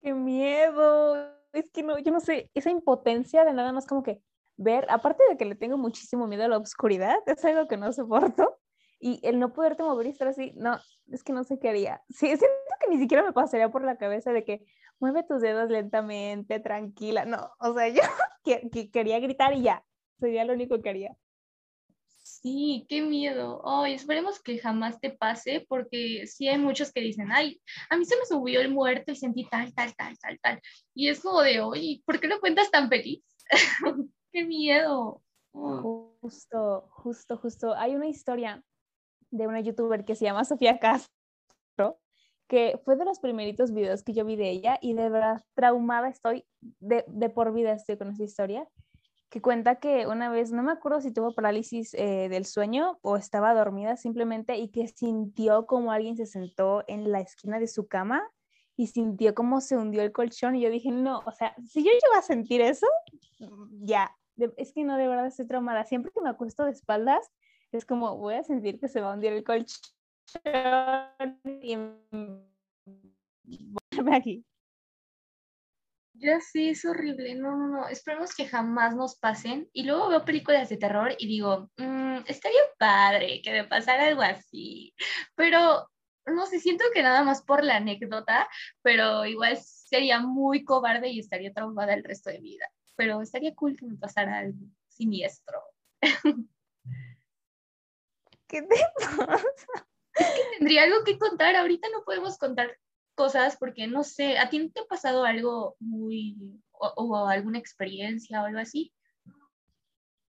¡Qué 0.01 0.13
miedo! 0.13 1.33
Es 1.51 1.69
que 1.71 1.83
no, 1.83 1.97
yo 1.97 2.11
no 2.11 2.19
sé, 2.19 2.49
esa 2.53 2.69
impotencia 2.69 3.43
de 3.43 3.53
nada 3.53 3.71
más 3.71 3.87
como 3.87 4.03
que 4.03 4.21
ver, 4.55 4.85
aparte 4.89 5.23
de 5.29 5.37
que 5.37 5.45
le 5.45 5.55
tengo 5.55 5.77
muchísimo 5.77 6.27
miedo 6.27 6.43
a 6.43 6.47
la 6.47 6.57
oscuridad, 6.57 7.17
es 7.25 7.43
algo 7.43 7.67
que 7.67 7.77
no 7.77 7.91
soporto. 7.91 8.59
Y 9.05 9.19
el 9.21 9.37
no 9.37 9.51
poderte 9.51 9.83
mover 9.83 10.07
y 10.07 10.11
estar 10.11 10.29
así, 10.29 10.53
no, 10.55 10.79
es 11.11 11.25
que 11.25 11.33
no 11.33 11.43
sé 11.43 11.59
qué 11.59 11.67
haría. 11.67 12.01
Sí, 12.09 12.27
siento 12.37 12.47
que 12.79 12.89
ni 12.89 13.01
siquiera 13.01 13.21
me 13.21 13.33
pasaría 13.33 13.69
por 13.69 13.83
la 13.83 13.97
cabeza 13.97 14.31
de 14.31 14.45
que 14.45 14.65
mueve 14.97 15.23
tus 15.23 15.41
dedos 15.41 15.69
lentamente, 15.69 16.61
tranquila. 16.61 17.25
No, 17.25 17.51
o 17.59 17.73
sea, 17.73 17.89
yo 17.89 18.01
que, 18.45 18.89
quería 18.91 19.19
gritar 19.19 19.53
y 19.55 19.63
ya, 19.63 19.83
sería 20.21 20.45
lo 20.45 20.53
único 20.53 20.81
que 20.81 20.89
haría. 20.89 21.17
Sí, 22.23 22.85
qué 22.87 23.01
miedo. 23.01 23.61
Ay, 23.65 23.95
esperemos 23.95 24.41
que 24.41 24.57
jamás 24.57 24.97
te 25.01 25.09
pase, 25.09 25.65
porque 25.67 26.25
sí 26.25 26.47
hay 26.47 26.57
muchos 26.57 26.93
que 26.93 27.01
dicen, 27.01 27.29
ay, 27.29 27.61
a 27.89 27.97
mí 27.97 28.05
se 28.05 28.15
me 28.15 28.25
subió 28.25 28.61
el 28.61 28.71
muerto 28.71 29.11
y 29.11 29.17
sentí 29.17 29.49
tal, 29.49 29.73
tal, 29.73 29.93
tal, 29.97 30.17
tal, 30.17 30.39
tal. 30.39 30.61
Y 30.93 31.09
es 31.09 31.19
como 31.19 31.41
de, 31.41 31.59
oye, 31.59 32.01
¿por 32.05 32.21
qué 32.21 32.27
lo 32.29 32.39
cuentas 32.39 32.71
tan 32.71 32.87
feliz? 32.87 33.21
qué 34.31 34.45
miedo. 34.45 35.21
Justo, 35.51 36.87
justo, 36.89 37.37
justo. 37.37 37.75
Hay 37.75 37.95
una 37.95 38.07
historia 38.07 38.63
de 39.33 39.47
una 39.47 39.59
youtuber 39.59 40.05
que 40.05 40.15
se 40.15 40.25
llama 40.25 40.45
Sofía 40.45 40.79
Castro, 40.79 41.99
que 42.47 42.79
fue 42.85 42.95
de 42.95 43.05
los 43.05 43.19
primeritos 43.19 43.73
videos 43.73 44.03
que 44.03 44.13
yo 44.13 44.25
vi 44.25 44.35
de 44.35 44.49
ella 44.49 44.77
y 44.81 44.93
de 44.93 45.09
verdad 45.09 45.43
traumada 45.55 46.07
estoy, 46.07 46.45
de, 46.61 47.03
de 47.07 47.29
por 47.29 47.51
vida 47.53 47.73
estoy 47.73 47.97
con 47.97 48.11
esa 48.11 48.23
historia, 48.23 48.67
que 49.29 49.41
cuenta 49.41 49.77
que 49.77 50.05
una 50.05 50.29
vez, 50.29 50.51
no 50.51 50.61
me 50.61 50.71
acuerdo 50.71 51.01
si 51.01 51.11
tuvo 51.11 51.33
parálisis 51.33 51.95
eh, 51.95 52.29
del 52.29 52.45
sueño 52.45 52.99
o 53.01 53.17
estaba 53.17 53.55
dormida 53.55 53.97
simplemente 53.97 54.57
y 54.57 54.69
que 54.69 54.87
sintió 54.87 55.65
como 55.65 55.91
alguien 55.91 56.15
se 56.15 56.27
sentó 56.27 56.83
en 56.87 57.11
la 57.11 57.19
esquina 57.19 57.59
de 57.59 57.67
su 57.67 57.87
cama 57.87 58.21
y 58.75 58.87
sintió 58.87 59.33
como 59.33 59.59
se 59.59 59.75
hundió 59.75 60.03
el 60.03 60.11
colchón 60.11 60.55
y 60.55 60.61
yo 60.61 60.69
dije, 60.69 60.91
no, 60.91 61.23
o 61.25 61.31
sea, 61.31 61.55
si 61.65 61.83
yo 61.83 61.91
llego 61.91 62.15
a 62.15 62.21
sentir 62.21 62.61
eso, 62.61 62.85
ya, 63.81 64.15
es 64.57 64.73
que 64.73 64.83
no, 64.83 64.97
de 64.97 65.07
verdad 65.07 65.25
estoy 65.25 65.47
traumada. 65.47 65.83
Siempre 65.85 66.11
que 66.13 66.21
me 66.21 66.29
acuesto 66.29 66.65
de 66.65 66.71
espaldas, 66.71 67.31
es 67.77 67.85
como 67.85 68.17
voy 68.17 68.35
a 68.35 68.43
sentir 68.43 68.79
que 68.79 68.87
se 68.87 69.01
va 69.01 69.11
a 69.11 69.13
hundir 69.15 69.33
el 69.33 69.43
colchón 69.43 69.81
y 71.53 71.75
volverme 73.91 74.15
aquí. 74.15 74.45
Ya 76.15 76.39
sí, 76.39 76.69
es 76.69 76.85
horrible. 76.85 77.35
No, 77.35 77.57
no, 77.57 77.67
no. 77.67 77.87
Esperemos 77.87 78.35
que 78.35 78.47
jamás 78.47 78.95
nos 78.95 79.17
pasen. 79.17 79.69
Y 79.73 79.83
luego 79.83 80.09
veo 80.09 80.23
películas 80.23 80.69
de 80.69 80.77
terror 80.77 81.13
y 81.17 81.27
digo, 81.27 81.69
mmm, 81.77 82.19
estaría 82.27 82.61
padre 82.77 83.41
que 83.43 83.51
me 83.51 83.63
pasara 83.65 84.07
algo 84.07 84.21
así. 84.21 84.93
Pero 85.35 85.89
no 86.25 86.45
sé, 86.45 86.59
siento 86.59 86.85
que 86.93 87.03
nada 87.03 87.23
más 87.23 87.41
por 87.43 87.63
la 87.63 87.77
anécdota, 87.77 88.47
pero 88.81 89.25
igual 89.25 89.57
sería 89.57 90.19
muy 90.19 90.63
cobarde 90.63 91.09
y 91.09 91.19
estaría 91.19 91.51
traumada 91.51 91.93
el 91.93 92.03
resto 92.03 92.29
de 92.29 92.39
vida 92.39 92.65
pero 92.95 93.21
estaría 93.21 93.55
cool 93.55 93.75
que 93.75 93.85
me 93.85 93.97
pasara 93.97 94.39
algo 94.39 94.59
siniestro. 94.87 95.61
¿Qué 98.53 98.61
te 98.61 98.75
pasa? 98.99 99.43
Es 100.13 100.27
que 100.27 100.57
tendría 100.59 100.83
algo 100.83 101.03
que 101.03 101.17
contar. 101.17 101.55
Ahorita 101.55 101.87
no 101.91 102.03
podemos 102.03 102.37
contar 102.37 102.77
cosas 103.15 103.57
porque 103.57 103.87
no 103.87 104.03
sé, 104.03 104.37
¿a 104.37 104.47
ti 104.47 104.59
no 104.59 104.69
te 104.71 104.81
ha 104.81 104.85
pasado 104.85 105.23
algo 105.25 105.75
muy 105.79 106.61
o, 106.71 107.27
alguna 107.27 107.57
experiencia 107.57 108.43
o 108.43 108.45
algo 108.45 108.59
así? 108.59 108.93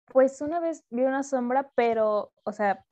Pues 0.07 0.41
una 0.41 0.59
vez 0.59 0.85
vi 0.89 1.03
una 1.03 1.23
sombra, 1.23 1.71
pero, 1.75 2.33
o 2.45 2.53
sea, 2.53 2.83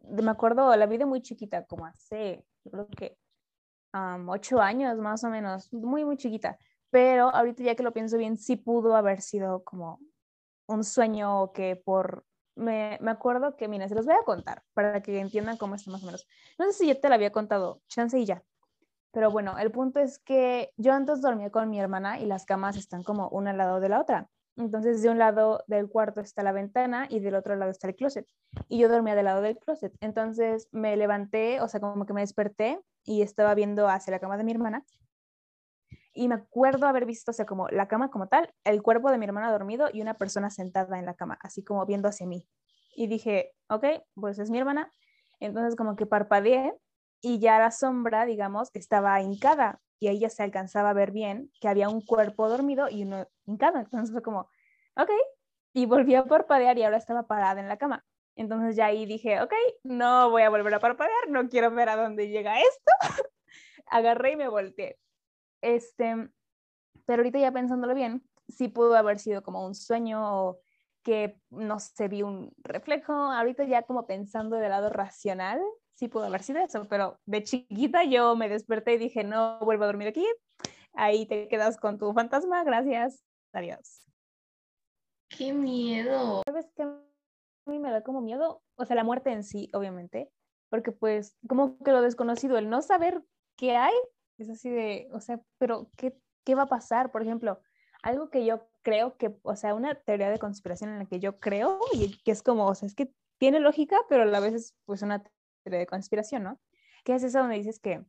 me 0.00 0.30
acuerdo, 0.30 0.74
la 0.74 0.86
vi 0.86 0.96
de 0.96 1.06
muy 1.06 1.22
chiquita, 1.22 1.64
como 1.64 1.86
hace, 1.86 2.44
yo 2.64 2.70
creo 2.72 2.88
que 2.88 3.16
ocho 4.26 4.60
años 4.60 4.98
más 4.98 5.22
o 5.22 5.30
menos, 5.30 5.72
muy, 5.72 6.04
muy 6.04 6.16
chiquita. 6.16 6.58
Pero 6.90 7.28
ahorita 7.28 7.62
ya 7.62 7.76
que 7.76 7.84
lo 7.84 7.92
pienso 7.92 8.18
bien, 8.18 8.36
sí 8.36 8.56
pudo 8.56 8.96
haber 8.96 9.20
sido 9.20 9.62
como 9.62 10.00
un 10.66 10.82
sueño 10.82 11.52
que 11.52 11.76
por... 11.76 12.24
Me, 12.54 12.98
acuerdo 13.06 13.56
que, 13.56 13.68
mira, 13.68 13.88
se 13.88 13.94
los 13.94 14.06
voy 14.06 14.14
a 14.14 14.24
contar 14.24 14.62
para 14.74 15.02
que 15.02 15.18
entiendan 15.18 15.56
cómo 15.56 15.74
está 15.74 15.90
más 15.90 16.02
o 16.02 16.06
menos. 16.06 16.26
No 16.58 16.66
sé 16.66 16.72
si 16.72 16.88
yo 16.88 17.00
te 17.00 17.08
lo 17.08 17.14
había 17.14 17.32
contado, 17.32 17.80
chance 17.88 18.18
y 18.18 18.26
ya. 18.26 18.42
Pero 19.12 19.30
bueno, 19.30 19.58
el 19.58 19.70
punto 19.70 20.00
es 20.00 20.18
que 20.18 20.72
yo 20.76 20.92
antes 20.92 21.20
dormía 21.20 21.50
con 21.50 21.68
mi 21.68 21.78
hermana 21.78 22.18
y 22.20 22.26
las 22.26 22.44
camas 22.44 22.76
están 22.76 23.02
como 23.02 23.28
una 23.28 23.50
al 23.50 23.58
lado 23.58 23.80
de 23.80 23.88
la 23.88 24.00
otra. 24.00 24.28
Entonces, 24.56 25.02
de 25.02 25.08
un 25.08 25.18
lado 25.18 25.64
del 25.66 25.88
cuarto 25.88 26.20
está 26.20 26.42
la 26.42 26.52
ventana 26.52 27.06
y 27.08 27.20
del 27.20 27.34
otro 27.34 27.56
lado 27.56 27.70
está 27.70 27.88
el 27.88 27.96
closet. 27.96 28.26
Y 28.68 28.78
yo 28.78 28.88
dormía 28.88 29.14
del 29.14 29.24
lado 29.24 29.40
del 29.40 29.58
closet. 29.58 29.92
Entonces, 30.00 30.68
me 30.72 30.96
levanté, 30.96 31.60
o 31.60 31.68
sea, 31.68 31.80
como 31.80 32.04
que 32.04 32.12
me 32.12 32.20
desperté 32.20 32.80
y 33.04 33.22
estaba 33.22 33.54
viendo 33.54 33.88
hacia 33.88 34.10
la 34.10 34.18
cama 34.18 34.36
de 34.36 34.44
mi 34.44 34.52
hermana. 34.52 34.84
Y 36.12 36.28
me 36.28 36.34
acuerdo 36.34 36.86
haber 36.86 37.06
visto, 37.06 37.30
o 37.30 37.34
sea, 37.34 37.46
como 37.46 37.68
la 37.68 37.88
cama 37.88 38.10
como 38.10 38.28
tal, 38.28 38.52
el 38.64 38.82
cuerpo 38.82 39.10
de 39.10 39.18
mi 39.18 39.24
hermana 39.24 39.50
dormido 39.50 39.88
y 39.92 40.02
una 40.02 40.14
persona 40.14 40.50
sentada 40.50 40.98
en 40.98 41.06
la 41.06 41.14
cama, 41.14 41.38
así 41.42 41.64
como 41.64 41.86
viendo 41.86 42.08
hacia 42.08 42.26
mí. 42.26 42.46
Y 42.94 43.06
dije, 43.06 43.52
ok, 43.68 43.84
pues 44.14 44.38
es 44.38 44.50
mi 44.50 44.58
hermana. 44.58 44.92
Entonces, 45.40 45.74
como 45.74 45.96
que 45.96 46.06
parpadeé 46.06 46.74
y 47.22 47.38
ya 47.38 47.58
la 47.58 47.70
sombra, 47.70 48.26
digamos, 48.26 48.70
estaba 48.74 49.20
hincada 49.22 49.80
y 50.02 50.08
ahí 50.08 50.18
ya 50.18 50.28
se 50.28 50.42
alcanzaba 50.42 50.90
a 50.90 50.94
ver 50.94 51.12
bien 51.12 51.52
que 51.60 51.68
había 51.68 51.88
un 51.88 52.00
cuerpo 52.04 52.48
dormido 52.48 52.88
y 52.90 53.04
uno 53.04 53.28
hincado. 53.46 53.78
Entonces 53.78 54.20
como, 54.22 54.48
ok, 54.96 55.10
y 55.72 55.86
volví 55.86 56.16
a 56.16 56.24
parpadear 56.24 56.76
y 56.76 56.82
ahora 56.82 56.96
estaba 56.96 57.28
parada 57.28 57.60
en 57.60 57.68
la 57.68 57.76
cama. 57.76 58.04
Entonces 58.34 58.74
ya 58.74 58.86
ahí 58.86 59.06
dije, 59.06 59.40
ok, 59.40 59.52
no 59.84 60.30
voy 60.30 60.42
a 60.42 60.50
volver 60.50 60.74
a 60.74 60.80
parpadear, 60.80 61.28
no 61.28 61.48
quiero 61.48 61.70
ver 61.70 61.88
a 61.88 61.96
dónde 61.96 62.28
llega 62.28 62.60
esto. 62.60 62.92
Agarré 63.86 64.32
y 64.32 64.36
me 64.36 64.48
volteé. 64.48 64.98
Este, 65.62 66.14
pero 67.06 67.20
ahorita 67.20 67.38
ya 67.38 67.52
pensándolo 67.52 67.94
bien, 67.94 68.22
sí 68.48 68.68
pudo 68.68 68.94
haber 68.94 69.18
sido 69.18 69.42
como 69.42 69.64
un 69.64 69.74
sueño 69.74 70.20
o 70.22 70.60
que 71.02 71.40
no 71.50 71.80
se 71.80 72.08
vi 72.08 72.22
un 72.22 72.52
reflejo. 72.58 73.12
Ahorita 73.12 73.64
ya 73.64 73.82
como 73.82 74.06
pensando 74.06 74.56
del 74.56 74.70
lado 74.70 74.90
racional, 74.90 75.60
sí 75.94 76.08
pudo 76.08 76.24
haber 76.24 76.42
sido 76.42 76.60
eso, 76.60 76.86
pero 76.88 77.18
de 77.26 77.42
chiquita 77.42 78.04
yo 78.04 78.36
me 78.36 78.48
desperté 78.48 78.94
y 78.94 78.98
dije, 78.98 79.24
no 79.24 79.58
vuelvo 79.60 79.84
a 79.84 79.88
dormir 79.88 80.08
aquí, 80.08 80.26
ahí 80.94 81.26
te 81.26 81.48
quedas 81.48 81.76
con 81.78 81.98
tu 81.98 82.12
fantasma, 82.12 82.64
gracias, 82.64 83.24
adiós. 83.52 84.06
Qué 85.28 85.52
miedo. 85.52 86.42
¿Sabes 86.44 86.70
qué? 86.76 86.82
A 86.82 87.70
mí 87.70 87.78
me 87.78 87.90
da 87.90 88.02
como 88.02 88.20
miedo, 88.20 88.62
o 88.76 88.84
sea, 88.84 88.96
la 88.96 89.04
muerte 89.04 89.30
en 89.30 89.44
sí, 89.44 89.70
obviamente, 89.72 90.30
porque 90.68 90.92
pues 90.92 91.36
como 91.48 91.78
que 91.78 91.92
lo 91.92 92.02
desconocido, 92.02 92.58
el 92.58 92.68
no 92.68 92.82
saber 92.82 93.22
qué 93.56 93.76
hay, 93.76 93.94
es 94.42 94.50
así 94.50 94.70
de, 94.70 95.08
o 95.12 95.20
sea, 95.20 95.40
pero 95.58 95.90
¿qué, 95.96 96.16
qué 96.44 96.54
va 96.54 96.62
a 96.62 96.66
pasar? 96.66 97.10
Por 97.10 97.22
ejemplo, 97.22 97.60
algo 98.02 98.30
que 98.30 98.44
yo 98.44 98.68
creo 98.82 99.16
que, 99.16 99.36
o 99.42 99.56
sea, 99.56 99.74
una 99.74 99.94
teoría 99.94 100.30
de 100.30 100.38
conspiración 100.38 100.90
en 100.90 100.98
la 100.98 101.06
que 101.06 101.20
yo 101.20 101.38
creo 101.38 101.78
y 101.92 102.20
que 102.22 102.32
es 102.32 102.42
como, 102.42 102.66
o 102.66 102.74
sea, 102.74 102.86
es 102.86 102.94
que 102.94 103.12
tiene 103.38 103.60
lógica, 103.60 103.96
pero 104.08 104.22
a 104.22 104.26
la 104.26 104.40
vez 104.40 104.54
es 104.54 104.76
pues 104.84 105.02
una 105.02 105.22
de 105.64 105.86
conspiración, 105.86 106.42
¿no? 106.42 106.60
Que 107.04 107.14
es 107.14 107.22
esa 107.22 107.40
donde 107.40 107.56
dices 107.56 107.78
que, 107.78 108.04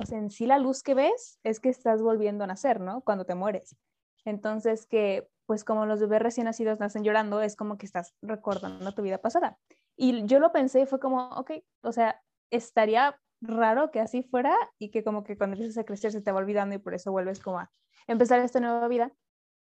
o 0.00 0.06
sea, 0.06 0.18
en 0.18 0.30
sí 0.30 0.46
la 0.46 0.58
luz 0.58 0.82
que 0.82 0.94
ves 0.94 1.38
es 1.42 1.60
que 1.60 1.68
estás 1.68 2.02
volviendo 2.02 2.44
a 2.44 2.46
nacer, 2.46 2.80
¿no? 2.80 3.00
Cuando 3.02 3.24
te 3.24 3.34
mueres. 3.34 3.76
Entonces 4.24 4.86
que, 4.86 5.28
pues 5.46 5.64
como 5.64 5.86
los 5.86 6.00
bebés 6.00 6.20
recién 6.20 6.44
nacidos 6.44 6.78
nacen 6.78 7.04
llorando, 7.04 7.40
es 7.40 7.56
como 7.56 7.78
que 7.78 7.86
estás 7.86 8.14
recordando 8.20 8.92
tu 8.92 9.02
vida 9.02 9.18
pasada. 9.18 9.58
Y 9.96 10.26
yo 10.26 10.38
lo 10.38 10.52
pensé 10.52 10.82
y 10.82 10.86
fue 10.86 11.00
como, 11.00 11.30
ok, 11.30 11.52
o 11.82 11.92
sea, 11.92 12.22
estaría 12.50 13.18
raro 13.40 13.90
que 13.90 14.00
así 14.00 14.22
fuera 14.22 14.56
y 14.78 14.90
que 14.90 15.04
como 15.04 15.24
que 15.24 15.36
cuando 15.36 15.54
empiezas 15.54 15.78
a 15.78 15.84
crecer 15.84 16.12
se 16.12 16.20
te 16.20 16.32
va 16.32 16.38
olvidando 16.38 16.74
y 16.74 16.78
por 16.78 16.94
eso 16.94 17.12
vuelves 17.12 17.40
como 17.40 17.60
a 17.60 17.70
empezar 18.06 18.40
esta 18.40 18.60
nueva 18.60 18.88
vida. 18.88 19.12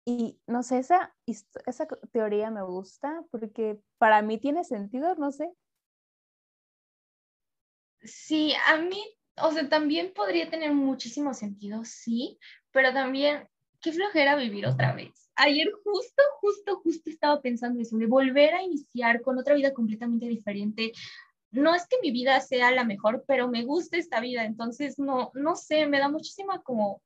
Y 0.05 0.39
no 0.47 0.63
sé, 0.63 0.79
esa, 0.79 1.15
esa 1.25 1.87
teoría 2.11 2.49
me 2.49 2.63
gusta 2.63 3.23
porque 3.29 3.79
para 3.97 4.21
mí 4.21 4.37
tiene 4.37 4.63
sentido, 4.63 5.15
no 5.15 5.31
sé, 5.31 5.51
Sí, 8.03 8.53
a 8.67 8.77
mí, 8.77 9.03
o 9.41 9.51
sea, 9.51 9.67
también 9.69 10.13
podría 10.13 10.49
tener 10.49 10.71
muchísimo 10.73 11.33
sentido, 11.33 11.83
sí, 11.83 12.39
pero 12.71 12.93
también, 12.93 13.47
qué 13.81 13.91
flojera 13.91 14.35
vivir 14.35 14.65
otra 14.65 14.93
vez. 14.93 15.29
Ayer 15.35 15.67
justo, 15.83 16.23
justo, 16.41 16.77
justo 16.77 17.09
estaba 17.09 17.41
pensando 17.41 17.81
eso, 17.81 17.97
de 17.97 18.07
volver 18.07 18.53
a 18.53 18.63
iniciar 18.63 19.21
con 19.21 19.37
otra 19.37 19.55
vida 19.55 19.73
completamente 19.73 20.27
diferente. 20.27 20.91
No 21.51 21.73
es 21.75 21.87
que 21.87 21.97
mi 22.01 22.11
vida 22.11 22.39
sea 22.41 22.71
la 22.71 22.83
mejor, 22.83 23.23
pero 23.27 23.47
me 23.47 23.63
gusta 23.63 23.97
esta 23.97 24.19
vida, 24.19 24.43
entonces 24.45 24.99
no, 24.99 25.31
no 25.33 25.55
sé, 25.55 25.87
me 25.87 25.99
da 25.99 26.09
muchísima 26.09 26.61
como 26.61 27.01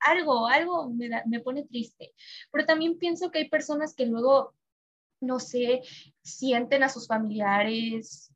algo, 0.00 0.48
algo 0.48 0.90
me, 0.90 1.08
me 1.26 1.40
pone 1.40 1.64
triste. 1.64 2.12
Pero 2.50 2.66
también 2.66 2.98
pienso 2.98 3.30
que 3.30 3.38
hay 3.38 3.48
personas 3.48 3.94
que 3.94 4.06
luego, 4.06 4.54
no 5.20 5.38
sé, 5.38 5.82
sienten 6.22 6.82
a 6.82 6.88
sus 6.88 7.06
familiares, 7.06 8.32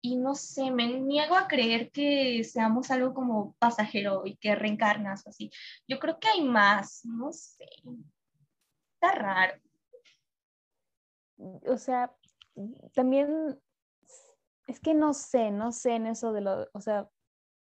y 0.00 0.16
no 0.16 0.34
sé, 0.34 0.70
me 0.70 1.00
niego 1.00 1.34
a 1.34 1.48
creer 1.48 1.90
que 1.90 2.44
seamos 2.44 2.90
algo 2.90 3.14
como 3.14 3.54
pasajero 3.58 4.22
y 4.24 4.36
que 4.36 4.54
reencarnas 4.54 5.26
o 5.26 5.30
así. 5.30 5.50
Yo 5.88 5.98
creo 5.98 6.18
que 6.18 6.28
hay 6.28 6.42
más, 6.42 7.04
no 7.04 7.32
sé. 7.32 7.66
Está 8.94 9.12
raro. 9.12 9.60
O 11.66 11.76
sea, 11.76 12.14
también 12.94 13.60
es 14.68 14.78
que 14.80 14.94
no 14.94 15.14
sé, 15.14 15.50
no 15.50 15.72
sé 15.72 15.96
en 15.96 16.06
eso 16.06 16.32
de 16.32 16.42
lo, 16.42 16.68
o 16.72 16.80
sea, 16.80 17.08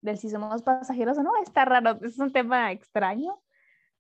del 0.02 0.18
si 0.18 0.28
somos 0.28 0.62
pasajeros 0.62 1.18
o 1.18 1.22
no, 1.22 1.30
está 1.42 1.64
raro, 1.64 1.98
es 2.02 2.18
un 2.18 2.32
tema 2.32 2.70
extraño, 2.70 3.42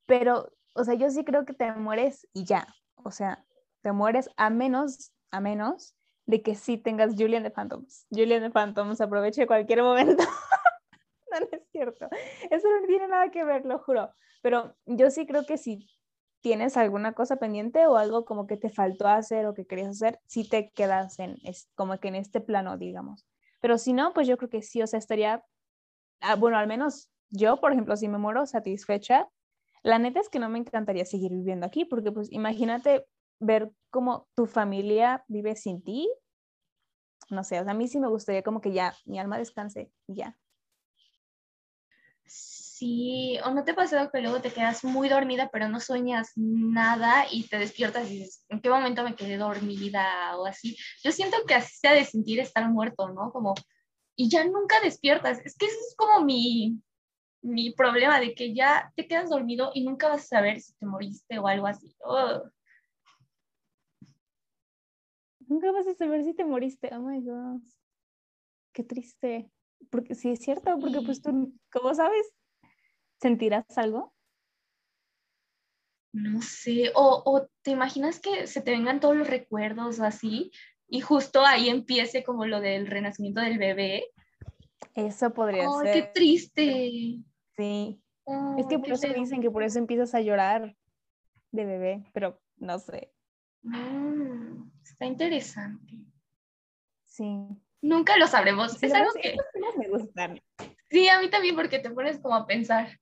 pero, 0.06 0.52
o 0.74 0.84
sea, 0.84 0.94
yo 0.94 1.10
sí 1.10 1.24
creo 1.24 1.44
que 1.44 1.54
te 1.54 1.72
mueres 1.72 2.28
y 2.32 2.44
ya, 2.44 2.66
o 2.96 3.10
sea, 3.10 3.44
te 3.80 3.92
mueres 3.92 4.28
a 4.36 4.50
menos, 4.50 5.12
a 5.30 5.40
menos 5.40 5.96
de 6.26 6.42
que 6.42 6.54
sí 6.54 6.76
tengas 6.76 7.14
Julian 7.16 7.42
de 7.42 7.50
Phantoms. 7.50 8.06
Julian 8.10 8.42
de 8.42 8.50
Phantoms, 8.50 9.00
aproveche 9.00 9.46
cualquier 9.46 9.82
momento. 9.82 10.22
no, 11.32 11.40
no 11.40 11.46
es 11.50 11.66
cierto. 11.72 12.08
Eso 12.50 12.68
no 12.68 12.86
tiene 12.86 13.08
nada 13.08 13.30
que 13.30 13.42
ver, 13.42 13.64
lo 13.64 13.78
juro. 13.78 14.14
Pero 14.42 14.76
yo 14.86 15.10
sí 15.10 15.26
creo 15.26 15.44
que 15.46 15.56
si 15.56 15.88
tienes 16.42 16.76
alguna 16.76 17.14
cosa 17.14 17.36
pendiente 17.36 17.86
o 17.86 17.96
algo 17.96 18.24
como 18.24 18.46
que 18.46 18.56
te 18.56 18.68
faltó 18.68 19.08
hacer 19.08 19.46
o 19.46 19.54
que 19.54 19.64
querías 19.64 19.90
hacer, 19.90 20.20
sí 20.26 20.46
te 20.48 20.70
quedas 20.70 21.18
en, 21.18 21.36
es, 21.44 21.68
como 21.74 21.98
que 21.98 22.08
en 22.08 22.16
este 22.16 22.40
plano, 22.40 22.76
digamos. 22.76 23.26
Pero 23.60 23.78
si 23.78 23.92
no, 23.92 24.12
pues 24.12 24.26
yo 24.26 24.36
creo 24.36 24.50
que 24.50 24.60
sí, 24.60 24.82
o 24.82 24.86
sea, 24.86 24.98
estaría, 24.98 25.44
ah, 26.20 26.36
bueno, 26.36 26.58
al 26.58 26.66
menos 26.66 27.10
yo, 27.30 27.58
por 27.60 27.72
ejemplo, 27.72 27.96
si 27.96 28.08
me 28.08 28.18
muero 28.18 28.44
satisfecha, 28.44 29.28
la 29.82 29.98
neta 29.98 30.20
es 30.20 30.28
que 30.28 30.40
no 30.40 30.48
me 30.48 30.58
encantaría 30.58 31.04
seguir 31.04 31.32
viviendo 31.32 31.64
aquí, 31.64 31.84
porque 31.84 32.12
pues 32.12 32.30
imagínate 32.32 33.06
ver 33.38 33.70
cómo 33.90 34.28
tu 34.34 34.46
familia 34.46 35.24
vive 35.28 35.56
sin 35.56 35.82
ti. 35.82 36.08
No 37.30 37.44
sé, 37.44 37.60
o 37.60 37.64
sea, 37.64 37.72
a 37.72 37.76
mí 37.76 37.88
sí 37.88 37.98
me 37.98 38.08
gustaría 38.08 38.42
como 38.42 38.60
que 38.60 38.72
ya 38.72 38.94
mi 39.04 39.18
alma 39.18 39.38
descanse 39.38 39.90
y 40.06 40.16
ya. 40.16 40.36
Sí, 42.82 43.38
o 43.44 43.50
no 43.52 43.62
te 43.62 43.70
ha 43.70 43.74
pasado 43.76 44.10
que 44.10 44.20
luego 44.20 44.40
te 44.40 44.52
quedas 44.52 44.82
muy 44.82 45.08
dormida, 45.08 45.48
pero 45.52 45.68
no 45.68 45.78
sueñas 45.78 46.32
nada 46.34 47.26
y 47.30 47.46
te 47.46 47.56
despiertas 47.56 48.10
y 48.10 48.18
dices, 48.18 48.44
¿en 48.48 48.60
qué 48.60 48.70
momento 48.70 49.04
me 49.04 49.14
quedé 49.14 49.36
dormida 49.36 50.36
o 50.36 50.46
así? 50.46 50.76
Yo 51.04 51.12
siento 51.12 51.36
que 51.46 51.54
así 51.54 51.76
se 51.76 51.86
ha 51.86 51.94
de 51.94 52.04
sentir 52.04 52.40
estar 52.40 52.68
muerto, 52.68 53.08
¿no? 53.10 53.30
Como, 53.30 53.54
y 54.16 54.28
ya 54.28 54.44
nunca 54.44 54.80
despiertas. 54.80 55.38
Es 55.44 55.56
que 55.56 55.66
ese 55.66 55.76
es 55.76 55.94
como 55.96 56.24
mi, 56.24 56.82
mi 57.42 57.72
problema, 57.72 58.18
de 58.18 58.34
que 58.34 58.52
ya 58.52 58.92
te 58.96 59.06
quedas 59.06 59.30
dormido 59.30 59.70
y 59.74 59.84
nunca 59.84 60.08
vas 60.08 60.22
a 60.22 60.38
saber 60.38 60.60
si 60.60 60.74
te 60.74 60.84
moriste 60.84 61.38
o 61.38 61.46
algo 61.46 61.68
así. 61.68 61.94
Oh. 62.00 62.42
Nunca 65.46 65.70
vas 65.70 65.86
a 65.86 65.94
saber 65.94 66.24
si 66.24 66.34
te 66.34 66.44
moriste. 66.44 66.90
Oh 66.92 67.00
my 67.00 67.20
God. 67.20 67.60
Qué 68.72 68.82
triste. 68.82 69.52
Porque 69.88 70.16
sí 70.16 70.30
es 70.30 70.40
cierto, 70.40 70.76
porque 70.80 71.00
pues 71.00 71.22
tú, 71.22 71.54
¿cómo 71.70 71.94
sabes? 71.94 72.32
¿Sentirás 73.22 73.78
algo? 73.78 74.12
No 76.12 76.42
sé. 76.42 76.90
O, 76.96 77.22
o 77.24 77.46
te 77.62 77.70
imaginas 77.70 78.18
que 78.18 78.48
se 78.48 78.60
te 78.60 78.72
vengan 78.72 78.98
todos 78.98 79.16
los 79.16 79.28
recuerdos 79.28 80.00
o 80.00 80.04
así 80.04 80.50
y 80.88 81.00
justo 81.00 81.46
ahí 81.46 81.68
empiece 81.68 82.24
como 82.24 82.46
lo 82.46 82.60
del 82.60 82.88
renacimiento 82.88 83.40
del 83.40 83.58
bebé. 83.58 84.08
Eso 84.96 85.32
podría 85.32 85.70
ser. 85.70 85.86
¡Ay, 85.86 86.00
qué 86.00 86.08
triste! 86.12 87.22
Sí. 87.56 88.02
es 88.58 88.66
que 88.66 88.78
por 88.80 88.90
eso 88.90 89.08
dicen 89.14 89.40
que 89.40 89.50
por 89.52 89.62
eso 89.62 89.78
empiezas 89.78 90.14
a 90.16 90.20
llorar 90.20 90.76
de 91.52 91.64
bebé, 91.64 92.04
pero 92.12 92.42
no 92.56 92.78
sé. 92.80 93.12
Mm, 93.62 94.68
está 94.82 95.06
interesante. 95.06 95.94
Sí. 97.04 97.46
Nunca 97.80 98.16
lo 98.16 98.26
sabremos. 98.26 98.82
es 98.82 98.92
algo 98.92 99.12
que... 99.14 99.36
me 99.78 99.88
gustan. 99.88 100.42
Sí, 100.90 101.08
a 101.08 101.20
mí 101.20 101.30
también 101.30 101.54
porque 101.54 101.78
te 101.78 101.90
pones 101.90 102.18
como 102.18 102.34
a 102.34 102.46
pensar, 102.46 102.98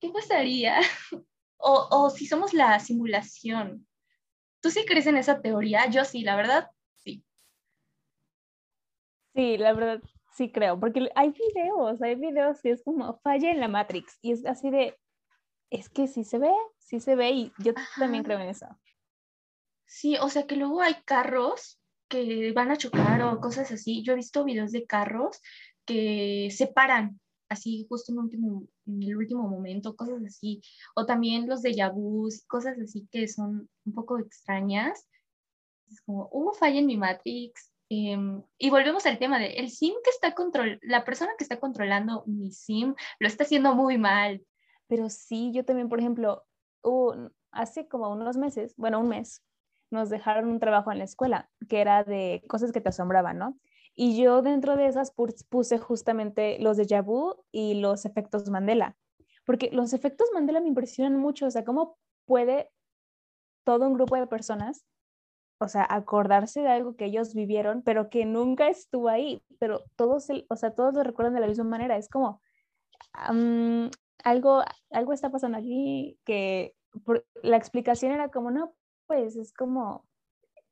¿qué 0.00 0.10
pasaría? 0.10 0.80
o, 1.58 1.88
o 1.90 2.10
si 2.10 2.26
somos 2.26 2.52
la 2.54 2.78
simulación. 2.80 3.86
¿Tú 4.60 4.70
sí 4.70 4.84
crees 4.86 5.06
en 5.06 5.16
esa 5.16 5.40
teoría? 5.40 5.88
Yo 5.88 6.04
sí, 6.04 6.22
la 6.22 6.36
verdad, 6.36 6.70
sí. 6.96 7.24
Sí, 9.34 9.56
la 9.56 9.72
verdad, 9.72 10.02
sí 10.32 10.50
creo, 10.50 10.78
porque 10.78 11.08
hay 11.14 11.30
videos, 11.30 12.02
hay 12.02 12.16
videos 12.16 12.60
que 12.60 12.72
es 12.72 12.82
como 12.82 13.18
falla 13.20 13.50
en 13.50 13.60
la 13.60 13.68
Matrix 13.68 14.18
y 14.22 14.32
es 14.32 14.44
así 14.44 14.70
de, 14.70 14.98
es 15.70 15.88
que 15.88 16.08
sí 16.08 16.24
se 16.24 16.38
ve, 16.38 16.52
sí 16.78 17.00
se 17.00 17.14
ve 17.14 17.30
y 17.30 17.52
yo 17.58 17.72
también 17.98 18.24
creo 18.24 18.40
en 18.40 18.48
eso. 18.48 18.66
Sí, 19.86 20.16
o 20.20 20.28
sea 20.28 20.46
que 20.46 20.56
luego 20.56 20.82
hay 20.82 20.94
carros 21.04 21.80
que 22.08 22.52
van 22.52 22.70
a 22.70 22.76
chocar 22.76 23.22
o 23.22 23.40
cosas 23.40 23.70
así. 23.70 24.02
Yo 24.02 24.12
he 24.12 24.16
visto 24.16 24.44
videos 24.44 24.72
de 24.72 24.84
carros 24.84 25.40
que 25.84 26.48
se 26.50 26.66
paran 26.66 27.19
así 27.50 27.86
justo 27.88 28.12
en, 28.12 28.18
último, 28.18 28.66
en 28.86 29.02
el 29.02 29.16
último 29.16 29.46
momento, 29.48 29.96
cosas 29.96 30.22
así. 30.24 30.62
O 30.94 31.04
también 31.04 31.48
los 31.48 31.62
de 31.62 31.74
Yabus, 31.74 32.46
cosas 32.46 32.78
así 32.78 33.06
que 33.10 33.28
son 33.28 33.68
un 33.84 33.92
poco 33.92 34.18
extrañas. 34.18 35.06
Es 35.90 36.00
como, 36.02 36.28
hubo 36.32 36.52
falla 36.52 36.78
en 36.78 36.86
mi 36.86 36.96
Matrix. 36.96 37.72
Em, 37.90 38.42
y 38.56 38.70
volvemos 38.70 39.04
al 39.06 39.18
tema 39.18 39.40
de 39.40 39.54
el 39.54 39.68
SIM 39.68 39.94
que 40.04 40.10
está 40.10 40.32
control, 40.32 40.78
la 40.82 41.04
persona 41.04 41.32
que 41.36 41.42
está 41.42 41.58
controlando 41.58 42.22
mi 42.26 42.52
SIM 42.52 42.94
lo 43.18 43.26
está 43.26 43.44
haciendo 43.44 43.74
muy 43.74 43.98
mal. 43.98 44.46
Pero 44.86 45.10
sí, 45.10 45.50
yo 45.52 45.64
también, 45.64 45.88
por 45.88 45.98
ejemplo, 45.98 46.44
hace 47.50 47.88
como 47.88 48.10
unos 48.10 48.36
meses, 48.36 48.74
bueno, 48.76 49.00
un 49.00 49.08
mes, 49.08 49.42
nos 49.90 50.08
dejaron 50.08 50.48
un 50.48 50.60
trabajo 50.60 50.92
en 50.92 50.98
la 50.98 51.04
escuela 51.04 51.50
que 51.68 51.80
era 51.80 52.04
de 52.04 52.42
cosas 52.48 52.72
que 52.72 52.80
te 52.80 52.90
asombraban, 52.90 53.38
¿no? 53.38 53.58
Y 54.02 54.16
yo 54.16 54.40
dentro 54.40 54.78
de 54.78 54.86
esas 54.86 55.12
puse 55.50 55.76
justamente 55.76 56.58
los 56.58 56.78
de 56.78 56.86
Jabu 56.88 57.34
y 57.52 57.74
los 57.74 58.06
efectos 58.06 58.48
Mandela, 58.48 58.96
porque 59.44 59.68
los 59.72 59.92
efectos 59.92 60.26
Mandela 60.32 60.62
me 60.62 60.68
impresionan 60.68 61.20
mucho, 61.20 61.44
o 61.44 61.50
sea, 61.50 61.66
cómo 61.66 61.98
puede 62.24 62.70
todo 63.62 63.86
un 63.86 63.92
grupo 63.92 64.16
de 64.16 64.26
personas, 64.26 64.86
o 65.58 65.68
sea, 65.68 65.86
acordarse 65.86 66.62
de 66.62 66.68
algo 66.68 66.96
que 66.96 67.04
ellos 67.04 67.34
vivieron, 67.34 67.82
pero 67.82 68.08
que 68.08 68.24
nunca 68.24 68.70
estuvo 68.70 69.10
ahí, 69.10 69.42
pero 69.58 69.82
todos, 69.96 70.28
o 70.48 70.56
sea, 70.56 70.74
todos 70.74 70.94
lo 70.94 71.02
recuerdan 71.02 71.34
de 71.34 71.40
la 71.40 71.48
misma 71.48 71.64
manera, 71.64 71.98
es 71.98 72.08
como, 72.08 72.40
algo, 74.24 74.62
algo 74.92 75.12
está 75.12 75.28
pasando 75.28 75.58
aquí 75.58 76.18
que 76.24 76.74
la 77.42 77.58
explicación 77.58 78.12
era 78.12 78.30
como, 78.30 78.50
no, 78.50 78.72
pues 79.06 79.36
es 79.36 79.52
como, 79.52 80.06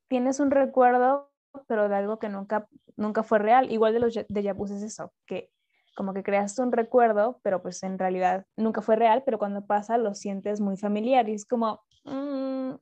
tienes 0.08 0.40
un 0.40 0.50
recuerdo, 0.50 1.30
pero 1.66 1.88
de 1.88 1.96
algo 1.96 2.18
que 2.18 2.28
nunca, 2.28 2.68
nunca 2.96 3.22
fue 3.22 3.38
real. 3.38 3.70
Igual 3.72 3.92
de 3.94 4.00
los 4.00 4.14
de 4.14 4.42
Yabus 4.42 4.70
es 4.70 4.82
eso, 4.82 5.12
que 5.26 5.50
como 5.96 6.14
que 6.14 6.22
creaste 6.22 6.62
un 6.62 6.70
recuerdo, 6.70 7.40
pero 7.42 7.60
pues 7.60 7.82
en 7.82 7.98
realidad 7.98 8.46
nunca 8.56 8.82
fue 8.82 8.94
real, 8.94 9.24
pero 9.24 9.38
cuando 9.38 9.66
pasa 9.66 9.98
lo 9.98 10.14
sientes 10.14 10.60
muy 10.60 10.76
familiar 10.76 11.28
y 11.28 11.34
es 11.34 11.44
como, 11.44 11.82
mm, 12.04 12.74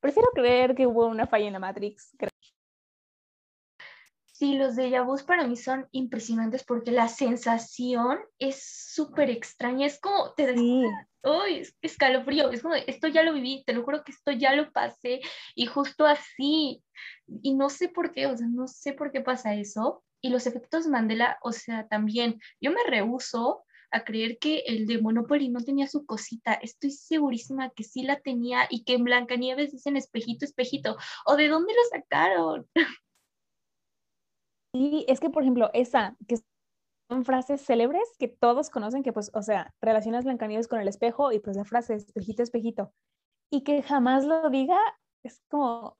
prefiero 0.00 0.28
creer 0.32 0.74
que 0.74 0.86
hubo 0.86 1.06
una 1.06 1.26
falla 1.26 1.46
en 1.46 1.52
la 1.52 1.58
Matrix. 1.58 2.16
Sí, 4.38 4.54
los 4.54 4.76
de 4.76 5.00
vus 5.00 5.24
para 5.24 5.48
mí 5.48 5.56
son 5.56 5.88
impresionantes 5.90 6.62
porque 6.62 6.92
la 6.92 7.08
sensación 7.08 8.20
es 8.38 8.62
súper 8.94 9.30
extraña, 9.30 9.84
es 9.84 9.98
como 10.00 10.32
te 10.34 10.54
sí. 10.54 10.84
Uy, 11.24 11.66
escalofrío, 11.82 12.48
es 12.52 12.62
como, 12.62 12.76
esto 12.76 13.08
ya 13.08 13.24
lo 13.24 13.32
viví, 13.34 13.64
te 13.66 13.72
lo 13.72 13.82
juro 13.82 14.04
que 14.04 14.12
esto 14.12 14.30
ya 14.30 14.54
lo 14.54 14.70
pasé 14.70 15.18
y 15.56 15.66
justo 15.66 16.06
así, 16.06 16.84
y 17.42 17.56
no 17.56 17.68
sé 17.68 17.88
por 17.88 18.12
qué, 18.12 18.28
o 18.28 18.36
sea, 18.36 18.46
no 18.46 18.68
sé 18.68 18.92
por 18.92 19.10
qué 19.10 19.22
pasa 19.22 19.56
eso, 19.56 20.04
y 20.20 20.30
los 20.30 20.46
efectos 20.46 20.86
Mandela, 20.86 21.38
o 21.42 21.50
sea, 21.50 21.88
también, 21.88 22.40
yo 22.60 22.70
me 22.70 22.84
rehuso 22.86 23.64
a 23.90 24.04
creer 24.04 24.38
que 24.38 24.60
el 24.68 24.86
de 24.86 25.00
Monopoly 25.00 25.48
no 25.48 25.64
tenía 25.64 25.88
su 25.88 26.06
cosita, 26.06 26.52
estoy 26.54 26.92
segurísima 26.92 27.70
que 27.70 27.82
sí 27.82 28.04
la 28.04 28.20
tenía 28.20 28.68
y 28.70 28.84
que 28.84 28.94
en 28.94 29.02
Blancanieves 29.02 29.72
dicen 29.72 29.96
espejito, 29.96 30.44
espejito, 30.44 30.96
o 31.26 31.34
de 31.34 31.48
dónde 31.48 31.72
lo 31.72 31.98
sacaron. 31.98 32.68
Y 34.72 35.04
es 35.08 35.20
que, 35.20 35.30
por 35.30 35.42
ejemplo, 35.42 35.70
esa, 35.72 36.16
que 36.26 36.36
son 37.08 37.24
frases 37.24 37.64
célebres 37.64 38.02
que 38.18 38.28
todos 38.28 38.70
conocen, 38.70 39.02
que 39.02 39.12
pues, 39.12 39.30
o 39.34 39.42
sea, 39.42 39.74
relacionas 39.80 40.24
Blancanieves 40.24 40.68
con 40.68 40.80
el 40.80 40.88
espejo 40.88 41.32
y 41.32 41.40
pues 41.40 41.56
la 41.56 41.64
frase 41.64 41.94
espejito, 41.94 42.42
espejito. 42.42 42.92
Y 43.50 43.62
que 43.62 43.82
jamás 43.82 44.24
lo 44.24 44.50
diga, 44.50 44.78
es 45.22 45.42
como, 45.48 45.96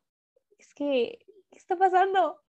es 0.59 0.75
que, 0.75 1.19
¿qué 1.51 1.59
está 1.59 1.77
pasando? 1.77 2.43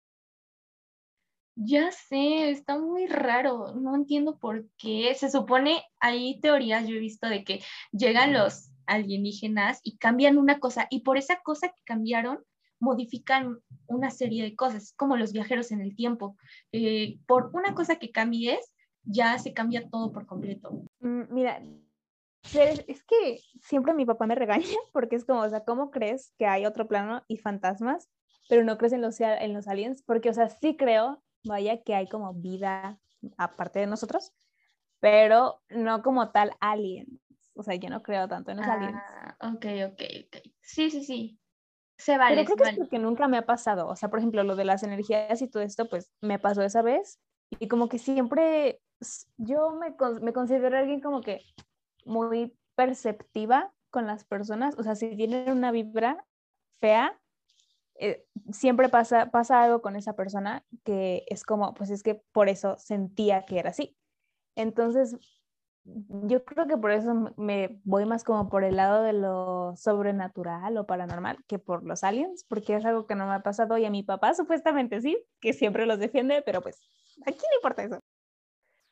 Ya 1.56 1.92
sé, 1.92 2.52
está 2.52 2.78
muy 2.78 3.08
raro, 3.08 3.74
no 3.76 3.96
entiendo 3.96 4.38
por 4.38 4.70
qué. 4.78 5.14
Se 5.16 5.30
supone, 5.30 5.84
hay 6.00 6.40
teorías, 6.40 6.88
yo 6.88 6.96
he 6.96 7.00
visto 7.00 7.28
de 7.28 7.44
que 7.44 7.62
llegan 7.92 8.34
los 8.34 8.72
alienígenas 8.86 9.80
y 9.84 9.98
cambian 9.98 10.38
una 10.38 10.60
cosa 10.60 10.88
y 10.90 11.02
por 11.02 11.18
esa 11.18 11.42
cosa 11.42 11.70
que 11.70 11.82
cambiaron 11.84 12.44
modifican 12.80 13.60
una 13.88 14.12
serie 14.12 14.44
de 14.44 14.56
cosas, 14.56 14.94
como 14.96 15.18
los 15.18 15.34
viajeros 15.34 15.72
en 15.72 15.82
el 15.82 15.96
tiempo. 15.96 16.38
Eh, 16.72 17.20
por 17.28 17.52
una 17.54 17.74
cosa 17.74 17.98
que 17.98 18.12
cambies, 18.12 18.74
ya 19.04 19.38
se 19.38 19.54
cambia 19.54 19.90
todo 19.90 20.12
por 20.12 20.26
completo. 20.26 20.84
Mm, 21.00 21.34
mira, 21.34 21.62
es 22.54 23.04
que 23.04 23.40
siempre 23.62 23.94
mi 23.94 24.06
papá 24.06 24.26
me 24.26 24.36
regaña 24.36 24.66
porque 24.94 25.16
es 25.16 25.26
como, 25.26 25.42
o 25.42 25.50
sea, 25.50 25.64
¿cómo 25.64 25.92
crees 25.92 26.34
que 26.38 26.46
hay 26.46 26.66
otro 26.66 26.88
plano 26.88 27.24
y 27.28 27.38
fantasmas, 27.38 28.10
pero 28.48 28.64
no 28.64 28.78
crees 28.78 28.94
en 28.94 29.02
los, 29.02 29.20
en 29.20 29.54
los 29.54 29.68
aliens? 29.68 30.04
Porque, 30.04 30.30
o 30.30 30.34
sea, 30.34 30.50
sí 30.50 30.76
creo, 30.78 31.22
vaya, 31.44 31.82
que 31.84 31.96
hay 31.96 32.08
como 32.08 32.34
vida 32.34 33.00
aparte 33.38 33.80
de 33.80 33.88
nosotros, 33.88 34.34
pero 35.00 35.62
no 35.70 36.02
como 36.02 36.32
tal 36.32 36.52
aliens. 36.60 37.22
O 37.56 37.64
sea, 37.64 37.76
yo 37.76 37.90
no 37.90 38.02
creo 38.02 38.28
tanto 38.28 38.52
en 38.52 38.58
los 38.58 38.68
aliens. 38.68 38.96
Ah, 38.96 39.36
ok, 39.54 39.66
ok, 39.92 40.02
ok. 40.26 40.38
Sí, 40.62 40.90
sí, 40.90 41.04
sí. 41.04 41.39
Se 42.00 42.18
vale. 42.18 42.38
Pero 42.38 42.46
creo 42.46 42.58
que 42.66 42.72
es 42.72 42.78
porque 42.78 42.98
nunca 42.98 43.28
me 43.28 43.38
ha 43.38 43.46
pasado. 43.46 43.88
O 43.88 43.96
sea, 43.96 44.10
por 44.10 44.20
ejemplo, 44.20 44.44
lo 44.44 44.56
de 44.56 44.64
las 44.64 44.84
energías 44.84 45.42
y 45.42 45.50
todo 45.50 45.62
esto, 45.62 45.90
pues 45.90 46.12
me 46.22 46.40
pasó 46.40 46.62
esa 46.64 46.82
vez. 46.82 47.20
Y 47.60 47.68
como 47.68 47.90
que 47.90 48.00
siempre 48.00 48.82
yo 49.38 49.72
me, 49.72 49.96
me 50.22 50.34
considero 50.34 50.78
alguien 50.78 51.02
como 51.02 51.22
que 51.22 51.42
muy 52.06 52.58
perceptiva 52.76 53.74
con 53.90 54.08
las 54.08 54.24
personas. 54.24 54.76
O 54.80 54.84
sea, 54.84 54.96
si 54.96 55.14
tienen 55.18 55.52
una 55.52 55.72
vibra 55.72 56.26
fea, 56.80 57.20
eh, 57.96 58.26
siempre 58.54 58.88
pasa, 58.88 59.30
pasa 59.30 59.62
algo 59.62 59.82
con 59.82 59.98
esa 59.98 60.14
persona 60.14 60.64
que 60.86 61.26
es 61.28 61.44
como, 61.44 61.74
pues 61.74 61.90
es 61.90 62.02
que 62.02 62.16
por 62.32 62.48
eso 62.48 62.78
sentía 62.78 63.44
que 63.44 63.60
era 63.60 63.72
así. 63.72 63.98
Entonces, 64.56 65.18
yo 66.28 66.44
creo 66.46 66.68
que 66.68 66.78
por 66.78 66.92
eso 66.92 67.34
me 67.38 67.80
voy 67.84 68.06
más 68.06 68.24
como 68.24 68.50
por 68.50 68.64
el 68.64 68.76
lado 68.76 69.04
de 69.04 69.14
lo 69.14 69.74
sobrenatural 69.76 70.78
o 70.78 70.86
paranormal 70.86 71.44
que 71.48 71.60
por 71.60 71.84
los 71.84 72.04
aliens, 72.04 72.46
porque 72.48 72.76
es 72.76 72.86
algo 72.86 73.08
que 73.08 73.16
no 73.16 73.28
me 73.28 73.34
ha 73.34 73.44
pasado 73.44 73.78
y 73.78 73.86
a 73.86 73.90
mi 73.90 74.04
papá 74.04 74.34
supuestamente 74.34 75.02
sí, 75.02 75.18
que 75.40 75.54
siempre 75.54 75.86
los 75.86 76.00
defiende, 76.00 76.42
pero 76.46 76.62
pues 76.62 76.80
aquí 77.26 77.40
no 77.40 77.58
importa 77.58 77.84
eso. 77.84 78.00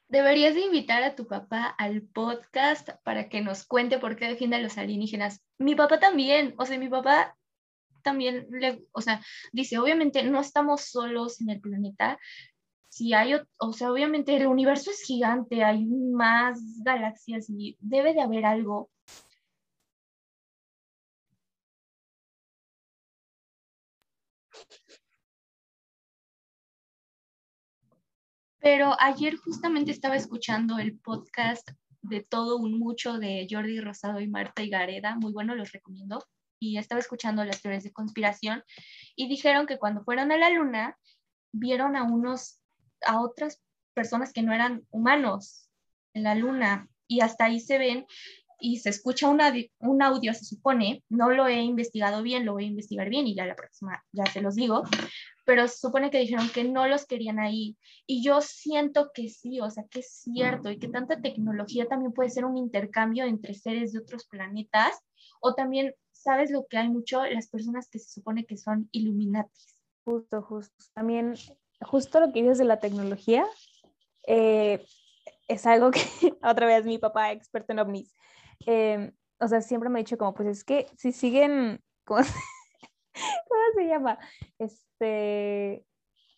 Deberías 0.10 0.56
de 0.56 0.62
invitar 0.62 1.04
a 1.04 1.16
tu 1.16 1.28
papá 1.28 1.66
al 1.66 2.02
podcast 2.02 2.90
para 3.04 3.28
que 3.28 3.42
nos 3.42 3.66
cuente 3.66 4.00
por 4.00 4.16
qué 4.16 4.28
defiende 4.28 4.56
a 4.56 4.62
los 4.62 4.78
alienígenas. 4.78 5.42
Mi 5.58 5.76
papá 5.76 6.00
también, 6.00 6.56
o 6.58 6.66
sea, 6.66 6.78
mi 6.80 6.88
papá 6.88 7.36
también, 8.04 8.48
le, 8.50 8.86
o 8.94 9.02
sea, 9.02 9.22
dice, 9.52 9.78
obviamente 9.78 10.24
no 10.24 10.40
estamos 10.40 10.82
solos 10.82 11.42
en 11.42 11.50
el 11.50 11.60
planeta, 11.60 12.18
si 12.90 13.14
hay, 13.14 13.34
o 13.60 13.74
sea, 13.74 13.92
obviamente 13.92 14.36
el 14.36 14.48
universo 14.48 14.92
es 14.92 15.02
gigante, 15.04 15.64
hay 15.64 15.86
más 15.86 16.60
galaxias 16.84 17.50
y 17.50 17.78
debe 17.80 18.14
de 18.14 18.22
haber 18.22 18.46
algo. 18.46 18.90
Pero 28.60 28.96
ayer 29.00 29.38
justamente 29.38 29.92
estaba 29.92 30.16
escuchando 30.16 30.78
el 30.80 31.00
podcast 31.00 31.70
de 32.02 32.22
todo 32.22 32.58
un 32.58 32.80
mucho 32.80 33.18
de 33.18 33.48
Jordi 33.50 33.80
Rosado 33.80 34.20
y 34.20 34.28
Marta 34.28 34.64
y 34.64 34.70
Gareda, 34.70 35.16
muy 35.16 35.32
bueno, 35.32 35.56
los 35.56 35.72
recomiendo. 35.72 36.24
Y 36.60 36.78
estaba 36.78 37.00
escuchando 37.00 37.46
las 37.46 37.62
teorías 37.62 37.84
de 37.84 37.94
conspiración 37.94 38.64
y 39.16 39.28
dijeron 39.28 39.68
que 39.68 39.78
cuando 39.78 40.04
fueron 40.04 40.32
a 40.32 40.38
la 40.38 40.50
luna 40.50 40.98
vieron 41.52 41.96
a 41.96 42.04
unos 42.04 42.60
a 43.06 43.22
otras 43.22 43.62
personas 43.94 44.34
que 44.34 44.44
no 44.44 44.54
eran 44.54 44.86
humanos 44.92 45.70
en 46.14 46.24
la 46.24 46.36
luna 46.36 46.90
y 47.08 47.22
hasta 47.22 47.46
ahí 47.46 47.60
se 47.60 47.78
ven 47.78 48.06
y 48.60 48.78
se 48.78 48.90
escucha 48.90 49.30
una, 49.30 49.54
un 49.80 50.02
audio, 50.02 50.34
se 50.34 50.46
supone, 50.46 51.04
no 51.10 51.30
lo 51.30 51.48
he 51.48 51.62
investigado 51.62 52.24
bien, 52.24 52.46
lo 52.46 52.54
voy 52.54 52.64
a 52.64 52.68
investigar 52.68 53.10
bien 53.10 53.28
y 53.28 53.36
ya 53.36 53.46
la 53.46 53.56
próxima 53.56 54.04
ya 54.12 54.26
se 54.26 54.42
los 54.42 54.56
digo, 54.56 54.84
pero 55.46 55.68
se 55.68 55.78
supone 55.78 56.10
que 56.10 56.20
dijeron 56.20 56.50
que 56.50 56.64
no 56.64 56.88
los 56.88 57.06
querían 57.06 57.40
ahí 57.40 57.78
y 58.08 58.24
yo 58.24 58.42
siento 58.42 59.12
que 59.14 59.30
sí, 59.30 59.60
o 59.62 59.70
sea, 59.70 59.86
que 59.90 60.00
es 60.00 60.24
cierto 60.24 60.72
y 60.72 60.80
que 60.80 60.88
tanta 60.88 61.22
tecnología 61.22 61.88
también 61.88 62.14
puede 62.14 62.30
ser 62.30 62.46
un 62.46 62.58
intercambio 62.58 63.26
entre 63.26 63.54
seres 63.54 63.94
de 63.94 64.00
otros 64.00 64.26
planetas 64.26 65.00
o 65.40 65.54
también, 65.54 65.94
¿sabes 66.12 66.52
lo 66.52 66.66
que 66.68 66.78
hay 66.78 66.90
mucho? 66.90 67.24
Las 67.26 67.48
personas 67.48 67.88
que 67.90 68.00
se 68.00 68.10
supone 68.10 68.46
que 68.46 68.58
son 68.58 68.90
Illuminatis. 68.92 69.84
Justo, 70.04 70.42
justo. 70.42 70.86
También 70.94 71.36
justo 71.82 72.20
lo 72.20 72.32
que 72.32 72.42
dices 72.42 72.58
de 72.58 72.66
la 72.66 72.80
tecnología, 72.80 73.46
eh, 74.28 74.86
es 75.48 75.66
algo 75.66 75.92
que 75.92 76.02
otra 76.44 76.66
vez 76.66 76.86
mi 76.86 76.98
papá, 76.98 77.32
experto 77.32 77.74
en 77.74 77.80
ovnis, 77.80 78.16
em, 78.66 79.12
o 79.40 79.48
sea, 79.48 79.62
siempre 79.62 79.90
me 79.90 80.00
ha 80.00 80.04
dicho 80.04 80.18
como, 80.18 80.34
pues 80.34 80.50
es 80.50 80.64
que 80.64 80.88
si 80.98 81.12
siguen, 81.12 81.82
¿cómo 82.06 82.24
se, 82.24 83.88
llama? 83.88 84.18
Este, 84.58 85.86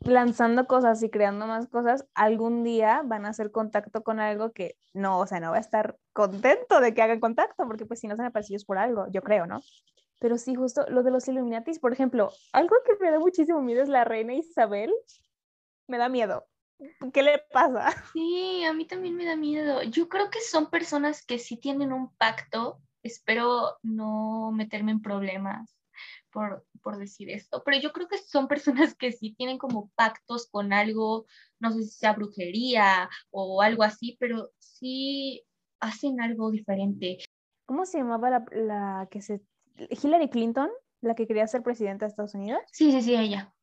lanzando 0.02 0.68
cosas 0.68 1.02
y 1.04 1.10
creando 1.10 1.48
más 1.48 1.68
cosas, 1.68 2.06
algún 2.14 2.64
día 2.64 3.02
van 3.06 3.26
a 3.26 3.30
hacer 3.30 3.52
contacto 3.52 4.04
con 4.04 4.20
algo 4.20 4.52
que 4.52 4.76
no, 4.94 5.20
o 5.20 5.28
sea, 5.28 5.40
no 5.40 5.52
va 5.52 5.58
a 5.58 5.62
estar 5.62 5.98
contento 6.14 6.80
de 6.80 6.94
que 6.94 7.02
hagan 7.02 7.20
contacto, 7.20 7.66
porque 7.66 7.86
pues 7.86 8.00
si 8.00 8.08
no 8.08 8.16
son 8.16 8.32
pasillos 8.32 8.66
por 8.66 8.78
algo, 8.78 9.08
yo 9.12 9.22
creo, 9.22 9.46
¿no? 9.46 9.62
Pero 10.20 10.38
sí, 10.38 10.54
justo 10.54 10.86
lo 10.90 11.02
de 11.02 11.12
los 11.12 11.28
Illuminatis, 11.28 11.80
por 11.80 11.94
ejemplo, 11.94 12.30
algo 12.52 12.76
que 12.86 12.94
me 13.02 13.10
da 13.10 13.20
muchísimo 13.20 13.62
miedo 13.62 13.82
es 13.82 13.90
la 13.90 14.04
reina 14.04 14.34
Isabel. 14.34 14.94
Me 15.90 15.98
da 15.98 16.08
miedo. 16.08 16.46
¿Qué 17.12 17.24
le 17.24 17.40
pasa? 17.52 17.90
Sí, 18.14 18.64
a 18.64 18.74
mí 18.74 18.86
también 18.86 19.16
me 19.16 19.26
da 19.26 19.36
miedo. 19.36 19.82
Yo 19.84 20.08
creo 20.08 20.30
que 20.30 20.40
son 20.40 20.70
personas 20.70 21.26
que 21.26 21.40
sí 21.40 21.58
tienen 21.58 21.92
un 21.92 22.16
pacto. 22.16 22.80
Espero 23.02 23.78
no 23.82 24.52
meterme 24.52 24.92
en 24.92 25.02
problemas 25.02 25.76
por, 26.32 26.64
por 26.84 26.98
decir 26.98 27.32
esto, 27.32 27.64
pero 27.66 27.80
yo 27.80 27.92
creo 27.92 28.08
que 28.08 28.20
son 28.20 28.48
personas 28.48 28.94
que 28.94 29.12
sí 29.12 29.34
tienen 29.34 29.58
como 29.58 29.90
pactos 29.96 30.48
con 30.52 30.74
algo, 30.74 31.26
no 31.60 31.72
sé 31.72 31.84
si 31.84 31.90
sea 31.90 32.14
brujería 32.14 33.10
o 33.32 33.64
algo 33.64 33.82
así, 33.82 34.16
pero 34.20 34.52
sí 34.60 35.44
hacen 35.80 36.22
algo 36.22 36.52
diferente. 36.52 37.18
¿Cómo 37.66 37.86
se 37.86 37.98
llamaba 37.98 38.30
la, 38.30 38.46
la 38.52 39.08
que 39.10 39.22
se... 39.22 39.42
Hillary 39.76 40.30
Clinton, 40.30 40.70
la 41.02 41.16
que 41.16 41.26
quería 41.26 41.48
ser 41.48 41.64
presidenta 41.64 42.06
de 42.06 42.10
Estados 42.12 42.36
Unidos? 42.36 42.62
Sí, 42.72 42.92
sí, 42.92 43.02
sí, 43.02 43.16
ella 43.16 43.54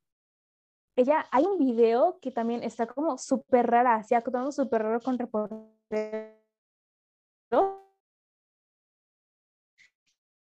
ella, 0.97 1.25
hay 1.31 1.45
un 1.45 1.59
video 1.59 2.17
que 2.19 2.31
también 2.31 2.63
está 2.63 2.87
como 2.87 3.17
súper 3.19 3.67
rara, 3.67 3.95
así 3.95 4.15
actuando 4.15 4.51
súper 4.51 4.81
raro 4.81 4.99
con 4.99 5.17
reporteros. 5.17 6.33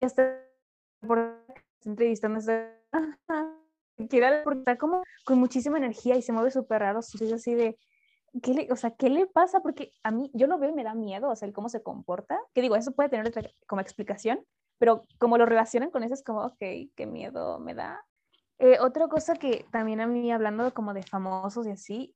Está 0.02 0.42
entrevistando 1.84 2.40
quiere 4.10 4.44
está 4.54 4.78
como 4.80 5.04
con 5.26 5.40
muchísima 5.40 5.78
energía 5.78 6.16
y 6.16 6.22
se 6.22 6.32
mueve 6.32 6.52
súper 6.52 6.80
raro, 6.82 7.00
es 7.00 7.34
así 7.34 7.54
de, 7.54 7.78
¿qué 8.42 8.54
le, 8.54 8.72
o 8.72 8.78
sea, 8.78 8.92
¿qué 8.92 9.10
le 9.10 9.28
pasa? 9.28 9.60
Porque 9.60 9.92
a 10.04 10.12
mí, 10.12 10.32
yo 10.34 10.48
lo 10.48 10.58
veo 10.58 10.70
y 10.70 10.74
me 10.74 10.86
da 10.86 10.94
miedo, 10.94 11.30
o 11.30 11.36
sea, 11.36 11.50
el 11.50 11.54
cómo 11.54 11.68
se 11.68 11.84
comporta, 11.84 12.40
que 12.54 12.62
digo, 12.62 12.78
eso 12.78 12.94
puede 12.94 13.10
tener 13.10 13.34
como 13.68 13.82
explicación, 13.82 14.40
pero 14.78 15.04
como 15.20 15.38
lo 15.38 15.46
relacionan 15.46 15.92
con 15.92 16.04
eso 16.04 16.14
es 16.14 16.24
como, 16.24 16.46
ok, 16.46 16.60
qué 16.96 17.06
miedo 17.06 17.60
me 17.60 17.74
da, 17.74 18.06
eh, 18.60 18.78
otra 18.80 19.08
cosa 19.08 19.36
que 19.36 19.66
también 19.72 20.00
a 20.00 20.08
mí, 20.08 20.32
hablando 20.32 20.74
como 20.74 20.94
de 20.94 21.04
famosos 21.04 21.68
y 21.68 21.72
así, 21.72 22.16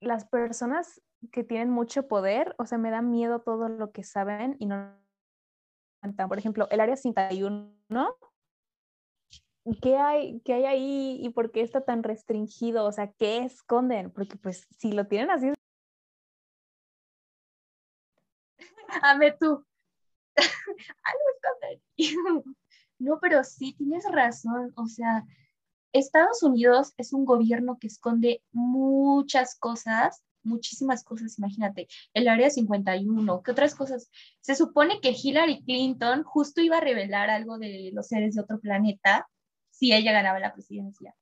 las 0.00 0.24
personas 0.26 1.02
que 1.32 1.42
tienen 1.42 1.70
mucho 1.70 2.06
poder, 2.06 2.54
o 2.58 2.66
sea, 2.66 2.78
me 2.78 2.90
da 2.90 3.02
miedo 3.02 3.40
todo 3.40 3.68
lo 3.68 3.90
que 3.90 4.04
saben 4.04 4.56
y 4.58 4.66
no 4.66 4.96
Por 6.28 6.38
ejemplo, 6.38 6.68
el 6.70 6.80
área 6.80 6.96
51, 6.96 7.74
¿qué 9.82 9.96
hay, 9.96 10.40
¿qué 10.44 10.54
hay 10.54 10.64
ahí 10.64 11.18
y 11.20 11.30
por 11.30 11.50
qué 11.50 11.62
está 11.62 11.84
tan 11.84 12.02
restringido? 12.02 12.84
O 12.84 12.92
sea, 12.92 13.12
¿qué 13.12 13.38
esconden? 13.38 14.10
Porque 14.12 14.36
pues 14.36 14.66
si 14.78 14.92
lo 14.92 15.06
tienen 15.06 15.30
así... 15.30 15.52
Ame 19.02 19.32
tú. 19.40 19.64
Algo 20.36 21.24
esconden. 21.34 21.82
no, 22.98 23.18
pero 23.20 23.42
sí, 23.42 23.74
tienes 23.74 24.04
razón. 24.10 24.72
O 24.76 24.86
sea, 24.86 25.24
Estados 25.92 26.42
Unidos 26.42 26.92
es 26.96 27.12
un 27.12 27.24
gobierno 27.24 27.78
que 27.78 27.86
esconde 27.86 28.42
muchas 28.52 29.56
cosas, 29.58 30.22
muchísimas 30.42 31.04
cosas, 31.04 31.38
imagínate, 31.38 31.88
el 32.14 32.28
Área 32.28 32.50
51, 32.50 33.42
¿qué 33.42 33.50
otras 33.50 33.74
cosas? 33.74 34.10
Se 34.40 34.54
supone 34.54 35.00
que 35.00 35.16
Hillary 35.20 35.62
Clinton 35.64 36.22
justo 36.24 36.60
iba 36.60 36.78
a 36.78 36.82
revelar 36.82 37.30
algo 37.30 37.58
de 37.58 37.90
los 37.92 38.08
seres 38.08 38.34
de 38.34 38.42
otro 38.42 38.60
planeta 38.60 39.28
si 39.70 39.92
ella 39.92 40.12
ganaba 40.12 40.40
la 40.40 40.52
presidencia. 40.52 41.14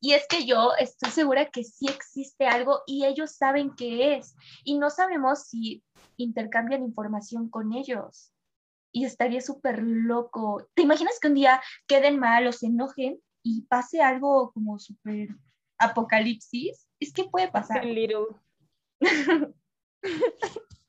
Y 0.00 0.14
es 0.14 0.26
que 0.28 0.44
yo 0.44 0.72
estoy 0.78 1.10
segura 1.12 1.50
que 1.50 1.62
sí 1.62 1.86
existe 1.88 2.46
algo 2.46 2.80
y 2.86 3.04
ellos 3.04 3.36
saben 3.36 3.70
qué 3.76 4.16
es. 4.16 4.34
Y 4.64 4.76
no 4.76 4.90
sabemos 4.90 5.44
si 5.44 5.84
intercambian 6.16 6.82
información 6.82 7.48
con 7.48 7.72
ellos. 7.72 8.32
Y 8.90 9.04
estaría 9.04 9.40
súper 9.40 9.80
loco. 9.80 10.66
¿Te 10.74 10.82
imaginas 10.82 11.20
que 11.20 11.28
un 11.28 11.34
día 11.34 11.62
queden 11.86 12.18
mal 12.18 12.48
o 12.48 12.52
se 12.52 12.66
enojen 12.66 13.20
y 13.42 13.62
pase 13.62 14.00
algo 14.00 14.52
como 14.52 14.78
súper 14.78 15.28
apocalipsis, 15.78 16.88
es 17.00 17.12
que 17.12 17.24
puede 17.24 17.50
pasar. 17.50 17.80
Chicken 17.80 17.94
Little. 17.94 18.26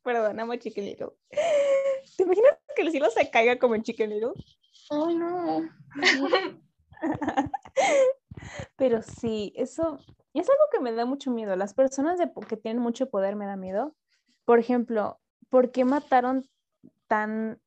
Perdón, 0.04 0.40
amo 0.40 0.56
Chicken 0.56 0.86
Little. 0.86 1.12
¿Te 2.18 2.24
imaginas 2.24 2.58
que 2.76 2.82
el 2.82 2.92
cielo 2.92 3.10
se 3.10 3.30
caiga 3.30 3.58
como 3.58 3.76
en 3.76 3.84
Chicken 3.84 4.10
Little? 4.10 4.34
Ay, 4.90 5.16
no. 5.16 5.62
Pero 8.76 9.02
sí, 9.02 9.54
eso 9.56 9.98
es 10.34 10.50
algo 10.50 10.64
que 10.72 10.80
me 10.80 10.92
da 10.92 11.06
mucho 11.06 11.32
miedo. 11.32 11.56
Las 11.56 11.74
personas 11.74 12.18
de, 12.18 12.32
que 12.48 12.58
tienen 12.58 12.82
mucho 12.82 13.10
poder 13.10 13.36
me 13.36 13.46
da 13.46 13.56
miedo. 13.56 13.96
Por 14.46 14.60
ejemplo, 14.60 15.20
¿por 15.50 15.72
qué 15.72 15.86
mataron 15.86 16.44
tan, 17.08 17.62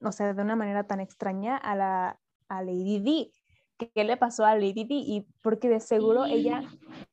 o 0.00 0.12
sea, 0.12 0.32
de 0.32 0.42
una 0.42 0.56
manera 0.56 0.86
tan 0.86 1.00
extraña 1.00 1.56
a 1.56 1.76
la 1.76 2.20
a 2.48 2.62
Lady 2.62 3.00
D? 3.00 3.32
Qué 3.76 4.04
le 4.04 4.16
pasó 4.16 4.44
a 4.44 4.54
Lady 4.54 4.84
Di 4.84 5.04
y 5.06 5.26
porque 5.42 5.68
de 5.68 5.80
seguro 5.80 6.24
ella, 6.24 6.62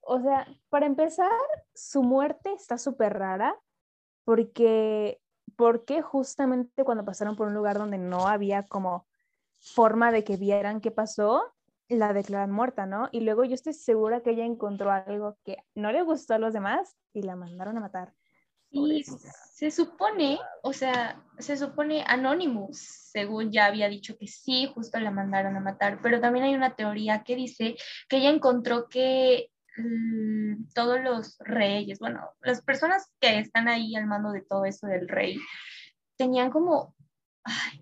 o 0.01 0.19
sea, 0.21 0.47
para 0.69 0.85
empezar, 0.85 1.31
su 1.73 2.03
muerte 2.03 2.53
está 2.53 2.77
súper 2.77 3.13
rara 3.13 3.55
porque, 4.23 5.21
porque 5.55 6.01
justamente 6.01 6.83
cuando 6.83 7.05
pasaron 7.05 7.35
por 7.35 7.47
un 7.47 7.53
lugar 7.53 7.77
donde 7.77 7.97
no 7.97 8.27
había 8.27 8.63
como 8.63 9.05
forma 9.59 10.11
de 10.11 10.23
que 10.23 10.37
vieran 10.37 10.81
qué 10.81 10.91
pasó, 10.91 11.53
la 11.89 12.13
declaran 12.13 12.51
muerta, 12.51 12.85
¿no? 12.85 13.09
Y 13.11 13.21
luego 13.21 13.43
yo 13.43 13.53
estoy 13.53 13.73
segura 13.73 14.21
que 14.21 14.31
ella 14.31 14.45
encontró 14.45 14.91
algo 14.91 15.37
que 15.43 15.57
no 15.75 15.91
le 15.91 16.01
gustó 16.01 16.33
a 16.33 16.39
los 16.39 16.53
demás 16.53 16.97
y 17.13 17.23
la 17.23 17.35
mandaron 17.35 17.77
a 17.77 17.81
matar. 17.81 18.13
Y 18.73 19.03
se 19.03 19.69
supone, 19.69 20.39
o 20.63 20.73
sea, 20.73 21.23
se 21.37 21.55
supone 21.55 22.03
Anonymous, 22.07 22.79
según 23.11 23.51
ya 23.51 23.67
había 23.67 23.87
dicho 23.87 24.17
que 24.17 24.27
sí, 24.27 24.69
justo 24.73 24.99
la 24.99 25.11
mandaron 25.11 25.55
a 25.55 25.59
matar, 25.59 25.99
pero 26.01 26.19
también 26.19 26.45
hay 26.45 26.55
una 26.55 26.75
teoría 26.75 27.23
que 27.23 27.35
dice 27.35 27.75
que 28.09 28.17
ella 28.17 28.31
encontró 28.31 28.89
que 28.89 29.51
mm, 29.77 30.69
todos 30.73 30.99
los 31.01 31.37
reyes, 31.39 31.99
bueno, 31.99 32.31
las 32.41 32.63
personas 32.63 33.13
que 33.21 33.37
están 33.37 33.67
ahí 33.67 33.95
al 33.95 34.07
mando 34.07 34.31
de 34.31 34.41
todo 34.41 34.65
eso 34.65 34.87
del 34.87 35.07
rey, 35.07 35.39
tenían 36.17 36.49
como, 36.49 36.95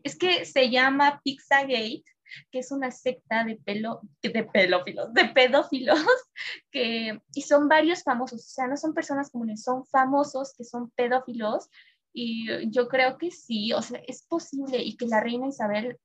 es 0.04 0.18
que 0.18 0.44
se 0.44 0.70
llama 0.70 1.22
Pizzagate, 1.24 2.04
que 2.52 2.60
es 2.60 2.72
una 2.72 2.92
secta 2.92 3.44
de, 3.44 3.56
pelo, 3.58 4.02
de 4.22 4.44
pelófilos, 4.44 5.14
de 5.14 5.26
pedófilos, 5.26 6.00
que, 6.72 7.22
y 7.34 7.42
son 7.42 7.68
varios 7.68 8.04
famosos, 8.04 8.46
o 8.46 8.50
sea, 8.50 8.68
no 8.68 8.78
son 8.78 8.94
personas 8.94 9.32
comunes, 9.32 9.64
son 9.64 9.86
famosos 9.86 10.54
que 10.58 10.64
son 10.64 10.90
pedófilos, 10.92 11.70
y 12.14 12.70
yo 12.70 12.88
creo 12.88 13.18
que 13.18 13.32
sí, 13.32 13.74
o 13.74 13.82
sea, 13.82 14.02
es 14.08 14.24
posible 14.24 14.82
y 14.84 14.98
que 14.98 15.08
la 15.08 15.22
reina 15.22 15.48
Isabel 15.48 15.98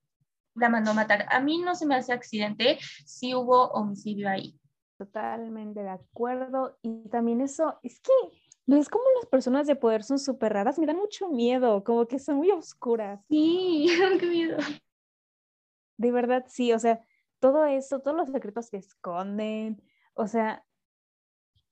la 0.55 0.69
mandó 0.69 0.93
a 0.93 0.95
matar. 0.95 1.27
A 1.31 1.41
mí 1.41 1.59
no 1.59 1.75
se 1.75 1.87
me 1.87 1.97
hace 1.97 2.13
accidente, 2.13 2.79
sí 3.05 3.35
hubo 3.35 3.69
homicidio 3.71 4.29
ahí. 4.29 4.59
Totalmente 4.99 5.83
de 5.83 5.91
acuerdo. 5.91 6.79
Y 6.81 7.09
también 7.09 7.41
eso, 7.41 7.79
es 7.83 8.01
que 8.01 8.13
¿Ves 8.69 8.89
cómo 8.89 9.05
las 9.21 9.27
personas 9.27 9.69
de 9.69 9.77
poder 9.77 10.03
son 10.03 10.19
súper 10.19 10.53
raras? 10.53 10.77
Me 10.77 10.87
dan 10.87 10.97
mucho 10.97 11.29
miedo, 11.29 11.85
como 11.85 12.07
que 12.07 12.19
son 12.19 12.37
muy 12.37 12.51
oscuras. 12.51 13.21
Sí, 13.29 13.87
qué 14.21 14.27
miedo 14.27 14.59
de 15.97 16.13
verdad 16.13 16.45
sí, 16.49 16.73
o 16.73 16.79
sea, 16.79 17.01
todo 17.41 17.67
eso, 17.67 18.01
todos 18.01 18.17
los 18.17 18.31
secretos 18.31 18.71
que 18.71 18.79
esconden, 18.79 19.83
o 20.15 20.27
sea, 20.27 20.65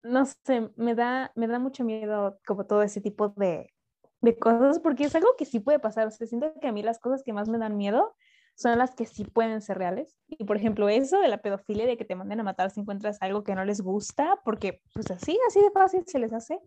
no 0.03 0.25
sé, 0.27 0.71
me 0.77 0.95
da, 0.95 1.33
me 1.35 1.47
da 1.47 1.59
mucho 1.59 1.85
miedo 1.85 2.39
como 2.47 2.67
todo 2.67 2.83
ese 2.83 3.01
tipo 3.01 3.31
de, 3.31 3.75
de 4.21 4.39
cosas, 4.39 4.81
porque 4.81 5.05
es 5.05 5.15
algo 5.15 5.29
que 5.39 5.47
sí 5.47 5.61
puede 5.61 5.79
pasar, 5.79 6.07
o 6.07 6.11
sea, 6.11 6.27
siento 6.27 6.53
que 6.61 6.69
a 6.69 6.73
mí 6.73 6.83
las 6.83 6.99
cosas 6.99 7.23
que 7.23 7.33
más 7.33 7.49
me 7.49 7.59
dan 7.59 7.77
miedo 7.77 8.15
son 8.57 8.79
las 8.79 8.95
que 8.95 9.07
sí 9.07 9.25
pueden 9.25 9.61
ser 9.61 9.79
reales. 9.79 10.17
Y 10.29 10.45
por 10.45 10.57
ejemplo, 10.57 10.89
eso 10.89 11.21
de 11.21 11.29
la 11.29 11.39
pedofilia, 11.39 11.87
de 11.87 11.97
que 11.97 12.05
te 12.05 12.15
manden 12.15 12.41
a 12.41 12.45
matar 12.45 12.71
si 12.71 12.81
encuentras 12.81 13.19
algo 13.21 13.43
que 13.43 13.55
no 13.55 13.65
les 13.65 13.81
gusta, 13.81 14.41
porque 14.45 14.81
pues 14.93 15.11
así, 15.11 15.39
así 15.49 15.61
de 15.61 15.71
fácil 15.71 16.05
se 16.07 16.19
les 16.19 16.33
hace. 16.33 16.61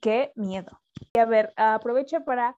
Qué 0.00 0.32
miedo. 0.34 0.80
Y 1.14 1.18
a 1.18 1.26
ver, 1.26 1.52
aprovecho 1.56 2.24
para 2.24 2.56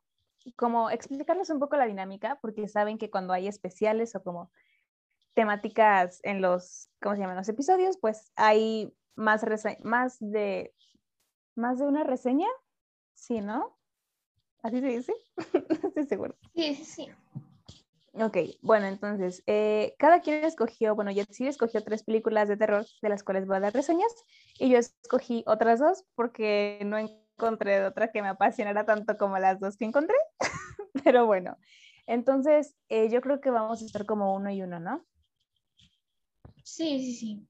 como 0.52 0.90
explicarles 0.90 1.50
un 1.50 1.58
poco 1.58 1.76
la 1.76 1.86
dinámica, 1.86 2.38
porque 2.40 2.68
saben 2.68 2.98
que 2.98 3.10
cuando 3.10 3.32
hay 3.32 3.48
especiales 3.48 4.14
o 4.14 4.22
como 4.22 4.50
temáticas 5.34 6.20
en 6.22 6.40
los, 6.40 6.90
¿cómo 7.00 7.14
se 7.14 7.22
llaman? 7.22 7.36
Los 7.36 7.48
episodios, 7.48 7.98
pues 7.98 8.32
hay 8.36 8.94
más, 9.16 9.44
más 9.82 10.16
de 10.20 10.72
más 11.56 11.78
de 11.78 11.86
una 11.86 12.04
reseña, 12.04 12.48
¿sí, 13.14 13.40
no? 13.40 13.76
¿Así 14.62 14.80
se 14.80 14.86
dice? 14.86 15.14
Estoy 15.84 16.06
seguro. 16.06 16.36
Sí, 16.54 16.74
sí, 16.74 16.84
sí. 16.84 17.08
Ok, 18.14 18.36
bueno, 18.62 18.86
entonces, 18.86 19.42
eh, 19.46 19.96
cada 19.98 20.20
quien 20.20 20.44
escogió, 20.44 20.94
bueno, 20.94 21.10
sí 21.30 21.48
escogió 21.48 21.82
tres 21.82 22.04
películas 22.04 22.48
de 22.48 22.56
terror 22.56 22.86
de 23.02 23.08
las 23.08 23.24
cuales 23.24 23.46
voy 23.46 23.56
a 23.56 23.60
dar 23.60 23.72
reseñas 23.72 24.14
y 24.58 24.70
yo 24.70 24.78
escogí 24.78 25.42
otras 25.46 25.80
dos 25.80 26.04
porque 26.14 26.80
no 26.84 26.96
encontré 26.96 27.23
otra 27.38 28.10
que 28.12 28.22
me 28.22 28.28
apasionara 28.28 28.84
tanto 28.84 29.16
como 29.16 29.38
las 29.38 29.60
dos 29.60 29.76
que 29.76 29.84
encontré. 29.84 30.16
Pero 31.04 31.26
bueno, 31.26 31.58
entonces 32.06 32.76
eh, 32.88 33.08
yo 33.10 33.20
creo 33.20 33.40
que 33.40 33.50
vamos 33.50 33.82
a 33.82 33.84
estar 33.84 34.06
como 34.06 34.34
uno 34.34 34.50
y 34.50 34.62
uno, 34.62 34.80
¿no? 34.80 35.04
Sí, 36.62 36.98
sí, 36.98 37.14
sí. 37.14 37.48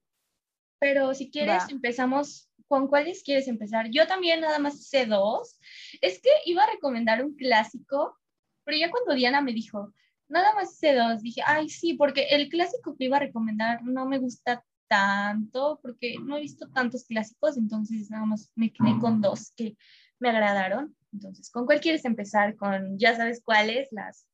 pero 0.81 1.15
si 1.15 1.31
quieres 1.31 1.69
empezamos 1.71 2.51
con 2.67 2.89
cuáles 2.89 3.23
quieres 3.23 3.47
empezar. 3.47 3.89
Yo 3.91 4.07
también 4.07 4.41
nada 4.41 4.59
más 4.59 4.89
sé 4.89 5.07
dos. 5.07 5.61
Es 6.01 6.21
que 6.21 6.31
iba 6.47 6.65
a 6.65 6.71
recomendar 6.71 7.25
un 7.25 7.37
clásico, 7.37 8.19
pero 8.65 8.77
ya 8.77 8.91
cuando 8.91 9.15
Diana 9.15 9.41
me 9.41 9.53
dijo, 9.53 9.93
nada 10.29 10.55
más 10.55 10.77
sé 10.77 10.95
dos, 10.95 11.23
dije, 11.23 11.43
ay, 11.47 11.69
sí, 11.69 11.95
porque 11.95 12.27
el 12.31 12.49
clásico 12.49 12.97
que 12.97 13.05
iba 13.05 13.19
a 13.19 13.21
recomendar 13.21 13.83
no 13.85 14.07
me 14.07 14.19
gusta 14.19 14.65
tanto, 14.95 15.81
porque 15.83 16.17
no 16.21 16.37
he 16.37 16.41
visto 16.41 16.69
tantos 16.71 17.05
clásicos, 17.05 17.57
entonces 17.57 18.11
nada 18.11 18.25
más 18.25 18.51
me 18.55 18.73
quedé 18.73 18.99
con 19.01 19.21
dos 19.21 19.53
que 19.57 19.77
me 20.21 20.31
agradaron. 20.31 20.95
Entonces, 21.13 21.51
¿con 21.51 21.67
cuál 21.67 21.81
quieres 21.81 22.05
empezar? 22.05 22.57
Con, 22.57 22.99
ya 22.99 23.17
sabes 23.17 23.43
cuáles, 23.45 23.89
las... 23.91 24.27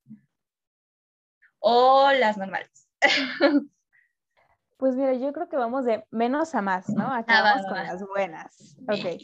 O 1.58 2.10
las 2.12 2.36
normales. 2.36 2.88
Pues 4.76 4.96
mira, 4.96 5.12
yo 5.12 5.30
creo 5.34 5.46
que 5.50 5.58
vamos 5.58 5.84
de 5.84 6.06
menos 6.10 6.54
a 6.54 6.62
más, 6.62 6.88
¿no? 6.88 7.12
Acabamos 7.12 7.66
ah, 7.66 7.68
con 7.68 7.76
las 7.76 8.02
buenas. 8.02 8.78
Ok. 8.88 9.20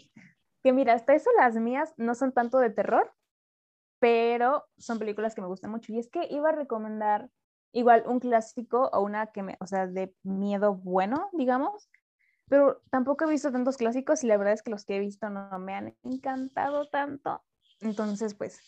Que 0.63 0.73
mira, 0.75 0.93
hasta 0.93 1.15
eso 1.15 1.31
las 1.39 1.55
mías 1.55 1.95
no 1.97 2.15
son 2.15 2.33
tanto 2.33 2.59
de 2.59 2.69
terror, 2.69 3.11
pero 3.99 4.67
son 4.77 4.99
películas 4.99 5.35
que 5.35 5.41
me 5.41 5.47
gustan 5.47 5.71
mucho. 5.71 5.95
Y 5.95 5.99
es 5.99 6.11
que 6.11 6.29
iba 6.31 6.51
a 6.51 6.53
recomendar 6.53 7.31
igual 7.77 8.05
un 8.07 8.21
clásico 8.21 8.89
o 8.93 9.03
una 9.03 9.27
que 9.29 9.43
me, 9.43 9.57
o 9.61 9.67
sea, 9.67 9.87
de 9.87 10.15
miedo 10.23 10.75
bueno, 10.75 11.29
digamos, 11.33 11.91
pero 12.49 12.83
tampoco 12.91 13.25
he 13.25 13.31
visto 13.31 13.53
tantos 13.53 13.77
clásicos 13.77 14.25
y 14.25 14.29
la 14.29 14.37
verdad 14.39 14.55
es 14.55 14.63
que 14.63 14.71
los 14.71 14.85
que 14.85 14.97
he 14.97 15.01
visto 15.01 15.29
no 15.29 15.59
me 15.59 15.75
han 15.75 15.97
encantado 16.05 16.89
tanto. 16.89 17.45
Entonces, 17.81 18.35
pues, 18.35 18.61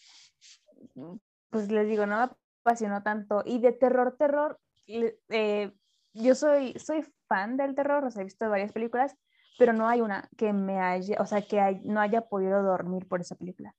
pues 1.51 1.71
les 1.71 1.89
digo, 1.89 2.05
no 2.05 2.19
me 2.19 2.33
apasionó 2.63 3.03
tanto. 3.03 3.43
Y 3.47 3.61
de 3.61 3.73
terror, 3.73 4.17
terror, 4.19 4.61
eh, 4.87 5.73
yo 6.13 6.35
soy, 6.35 6.75
soy 6.79 7.07
fan 7.29 7.57
del 7.57 7.75
terror, 7.75 8.05
o 8.05 8.11
sea, 8.11 8.23
he 8.23 8.25
visto 8.25 8.51
varias 8.51 8.73
películas, 8.73 9.17
pero 9.59 9.73
no 9.73 9.89
hay 9.89 10.03
una 10.03 10.29
que 10.37 10.53
me 10.53 10.81
haya, 10.81 11.17
o 11.21 11.27
sea, 11.27 11.41
que 11.41 11.81
no 11.85 12.01
haya 12.01 12.29
podido 12.29 12.63
dormir 12.63 13.07
por 13.09 13.21
esa 13.21 13.37
película. 13.37 13.75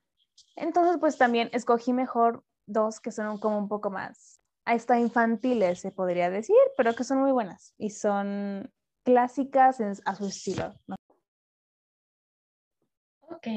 Entonces, 0.56 0.98
pues 1.00 1.18
también 1.18 1.50
escogí 1.52 1.94
mejor 1.94 2.44
dos 2.66 3.00
que 3.00 3.12
son 3.12 3.38
como 3.40 3.58
un 3.58 3.68
poco 3.68 3.90
más, 3.90 4.39
hasta 4.70 5.00
infantiles 5.00 5.80
se 5.80 5.92
podría 5.92 6.30
decir, 6.30 6.56
pero 6.78 6.94
que 6.94 7.04
son 7.04 7.22
muy 7.22 7.32
buenas 7.32 7.74
y 7.80 7.90
son 7.90 8.72
clásicas 9.04 9.82
a 10.06 10.16
su 10.16 10.28
estilo. 10.28 10.76
Ok, 13.22 13.48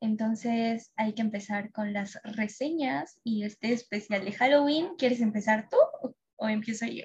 entonces 0.00 0.92
hay 0.96 1.12
que 1.14 1.22
empezar 1.22 1.70
con 1.70 1.92
las 1.92 2.20
reseñas 2.24 3.20
y 3.22 3.44
este 3.44 3.72
especial 3.72 4.24
de 4.24 4.32
Halloween. 4.32 4.96
¿Quieres 4.96 5.20
empezar 5.20 5.68
tú 5.68 5.76
o 6.36 6.48
empiezo 6.48 6.86
yo? 6.86 7.04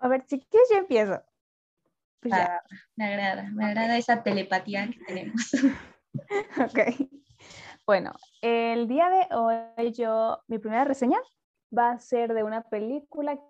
A 0.00 0.08
ver, 0.08 0.24
si 0.26 0.38
quieres 0.38 0.68
yo 0.70 0.78
empiezo. 0.78 1.22
Pues 2.20 2.34
ah, 2.34 2.62
me 2.94 3.06
agrada, 3.06 3.50
me 3.52 3.64
agrada 3.64 3.96
esa 3.96 4.22
telepatía 4.22 4.90
que 4.90 5.02
tenemos. 5.06 5.50
ok. 6.58 7.21
Bueno, 7.84 8.12
el 8.42 8.86
día 8.86 9.08
de 9.10 9.34
hoy 9.34 9.90
yo, 9.92 10.38
mi 10.46 10.58
primera 10.58 10.84
reseña 10.84 11.18
va 11.76 11.90
a 11.90 11.98
ser 11.98 12.32
de 12.32 12.44
una 12.44 12.62
película 12.62 13.40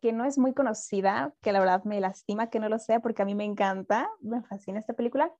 que 0.00 0.12
no 0.12 0.24
es 0.24 0.38
muy 0.38 0.54
conocida, 0.54 1.34
que 1.42 1.52
la 1.52 1.60
verdad 1.60 1.84
me 1.84 2.00
lastima 2.00 2.48
que 2.48 2.58
no 2.58 2.70
lo 2.70 2.78
sea 2.78 3.00
porque 3.00 3.20
a 3.20 3.26
mí 3.26 3.34
me 3.34 3.44
encanta, 3.44 4.08
me 4.20 4.42
fascina 4.42 4.78
esta 4.78 4.94
película. 4.94 5.30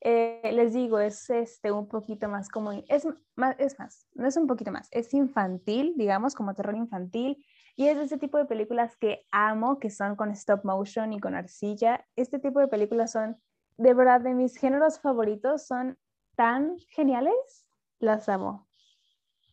Eh, 0.00 0.50
les 0.52 0.72
digo, 0.72 0.98
es 0.98 1.30
este, 1.30 1.70
un 1.70 1.86
poquito 1.86 2.28
más 2.28 2.48
como, 2.48 2.72
es 2.72 3.06
más, 3.36 3.54
es 3.60 3.78
más, 3.78 4.04
no 4.14 4.26
es 4.26 4.36
un 4.36 4.48
poquito 4.48 4.72
más, 4.72 4.88
es 4.90 5.14
infantil, 5.14 5.94
digamos, 5.96 6.34
como 6.34 6.54
terror 6.54 6.74
infantil, 6.74 7.46
y 7.76 7.86
es 7.86 7.96
de 7.96 8.02
ese 8.04 8.18
tipo 8.18 8.36
de 8.36 8.46
películas 8.46 8.96
que 8.96 9.24
amo, 9.30 9.78
que 9.78 9.90
son 9.90 10.16
con 10.16 10.32
stop 10.32 10.64
motion 10.64 11.12
y 11.12 11.20
con 11.20 11.36
arcilla. 11.36 12.04
Este 12.16 12.40
tipo 12.40 12.58
de 12.58 12.66
películas 12.66 13.12
son, 13.12 13.40
de 13.76 13.94
verdad, 13.94 14.20
de 14.20 14.34
mis 14.34 14.56
géneros 14.56 14.98
favoritos, 14.98 15.68
son 15.68 15.96
tan 16.34 16.78
geniales, 16.88 17.66
las 17.98 18.28
amo. 18.28 18.68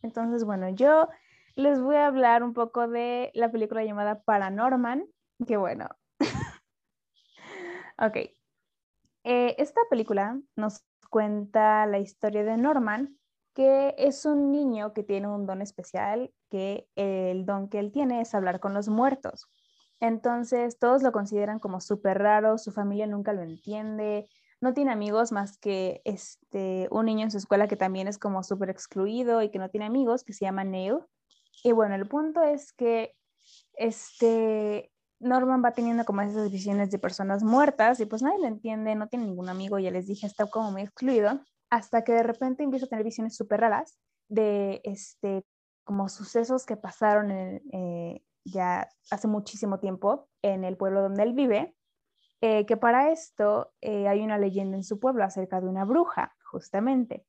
Entonces, 0.02 0.44
bueno, 0.44 0.68
yo 0.70 1.08
les 1.56 1.80
voy 1.80 1.96
a 1.96 2.06
hablar 2.06 2.42
un 2.42 2.54
poco 2.54 2.88
de 2.88 3.30
la 3.34 3.50
película 3.50 3.84
llamada 3.84 4.22
Paranorman, 4.22 5.06
que 5.46 5.56
bueno. 5.56 5.88
ok. 7.98 8.16
Eh, 9.24 9.54
esta 9.58 9.80
película 9.90 10.40
nos 10.56 10.84
cuenta 11.10 11.86
la 11.86 11.98
historia 11.98 12.44
de 12.44 12.56
Norman, 12.56 13.18
que 13.54 13.94
es 13.98 14.24
un 14.24 14.52
niño 14.52 14.94
que 14.94 15.02
tiene 15.02 15.28
un 15.28 15.46
don 15.46 15.60
especial, 15.60 16.32
que 16.50 16.88
el 16.94 17.44
don 17.44 17.68
que 17.68 17.78
él 17.78 17.92
tiene 17.92 18.20
es 18.20 18.34
hablar 18.34 18.60
con 18.60 18.72
los 18.72 18.88
muertos. 18.88 19.48
Entonces 19.98 20.78
todos 20.78 21.02
lo 21.02 21.12
consideran 21.12 21.58
como 21.58 21.80
súper 21.80 22.18
raro, 22.18 22.56
su 22.56 22.72
familia 22.72 23.06
nunca 23.06 23.34
lo 23.34 23.42
entiende, 23.42 24.28
no 24.60 24.74
tiene 24.74 24.92
amigos 24.92 25.32
más 25.32 25.58
que 25.58 26.02
este, 26.04 26.88
un 26.90 27.06
niño 27.06 27.24
en 27.24 27.30
su 27.30 27.38
escuela 27.38 27.68
que 27.68 27.76
también 27.76 28.08
es 28.08 28.18
como 28.18 28.42
súper 28.42 28.70
excluido 28.70 29.42
y 29.42 29.50
que 29.50 29.58
no 29.58 29.70
tiene 29.70 29.86
amigos, 29.86 30.24
que 30.24 30.32
se 30.32 30.44
llama 30.44 30.64
Neil. 30.64 30.98
Y 31.64 31.72
bueno, 31.72 31.94
el 31.94 32.06
punto 32.06 32.42
es 32.42 32.72
que 32.72 33.14
este, 33.74 34.92
Norman 35.18 35.62
va 35.64 35.72
teniendo 35.72 36.04
como 36.04 36.22
esas 36.22 36.50
visiones 36.50 36.90
de 36.90 36.98
personas 36.98 37.42
muertas 37.42 38.00
y 38.00 38.06
pues 38.06 38.22
nadie 38.22 38.40
lo 38.40 38.46
entiende, 38.46 38.94
no 38.94 39.08
tiene 39.08 39.26
ningún 39.26 39.48
amigo, 39.48 39.78
ya 39.78 39.90
les 39.90 40.06
dije, 40.06 40.26
está 40.26 40.46
como 40.46 40.72
muy 40.72 40.82
excluido 40.82 41.40
hasta 41.70 42.02
que 42.02 42.12
de 42.12 42.22
repente 42.22 42.64
empieza 42.64 42.86
a 42.86 42.88
tener 42.88 43.04
visiones 43.04 43.36
súper 43.36 43.60
raras 43.60 43.98
de 44.28 44.80
este, 44.84 45.44
como 45.84 46.08
sucesos 46.08 46.66
que 46.66 46.76
pasaron 46.76 47.30
eh, 47.30 48.22
ya 48.44 48.88
hace 49.10 49.28
muchísimo 49.28 49.78
tiempo 49.78 50.28
en 50.42 50.64
el 50.64 50.76
pueblo 50.76 51.02
donde 51.02 51.22
él 51.22 51.32
vive, 51.32 51.74
eh, 52.40 52.66
que 52.66 52.76
para 52.76 53.10
esto 53.10 53.72
eh, 53.80 54.08
hay 54.08 54.20
una 54.22 54.38
leyenda 54.38 54.76
en 54.76 54.84
su 54.84 54.98
pueblo 54.98 55.24
acerca 55.24 55.60
de 55.60 55.68
una 55.68 55.84
bruja, 55.84 56.34
justamente, 56.44 57.24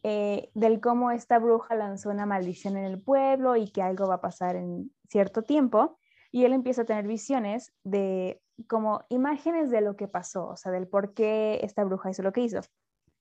del 0.00 0.80
cómo 0.80 1.10
esta 1.10 1.38
bruja 1.38 1.74
lanzó 1.74 2.10
una 2.10 2.24
maldición 2.24 2.76
en 2.76 2.84
el 2.84 3.02
pueblo 3.02 3.56
y 3.56 3.70
que 3.70 3.82
algo 3.82 4.06
va 4.06 4.14
a 4.14 4.20
pasar 4.20 4.56
en 4.56 4.90
cierto 5.08 5.42
tiempo, 5.42 5.98
y 6.30 6.44
él 6.44 6.52
empieza 6.52 6.82
a 6.82 6.84
tener 6.84 7.06
visiones 7.06 7.74
de 7.82 8.40
como 8.68 9.02
imágenes 9.08 9.70
de 9.70 9.80
lo 9.80 9.96
que 9.96 10.08
pasó, 10.08 10.48
o 10.48 10.56
sea, 10.56 10.72
del 10.72 10.88
por 10.88 11.14
qué 11.14 11.60
esta 11.62 11.84
bruja 11.84 12.10
hizo 12.10 12.22
lo 12.22 12.32
que 12.32 12.42
hizo. 12.42 12.60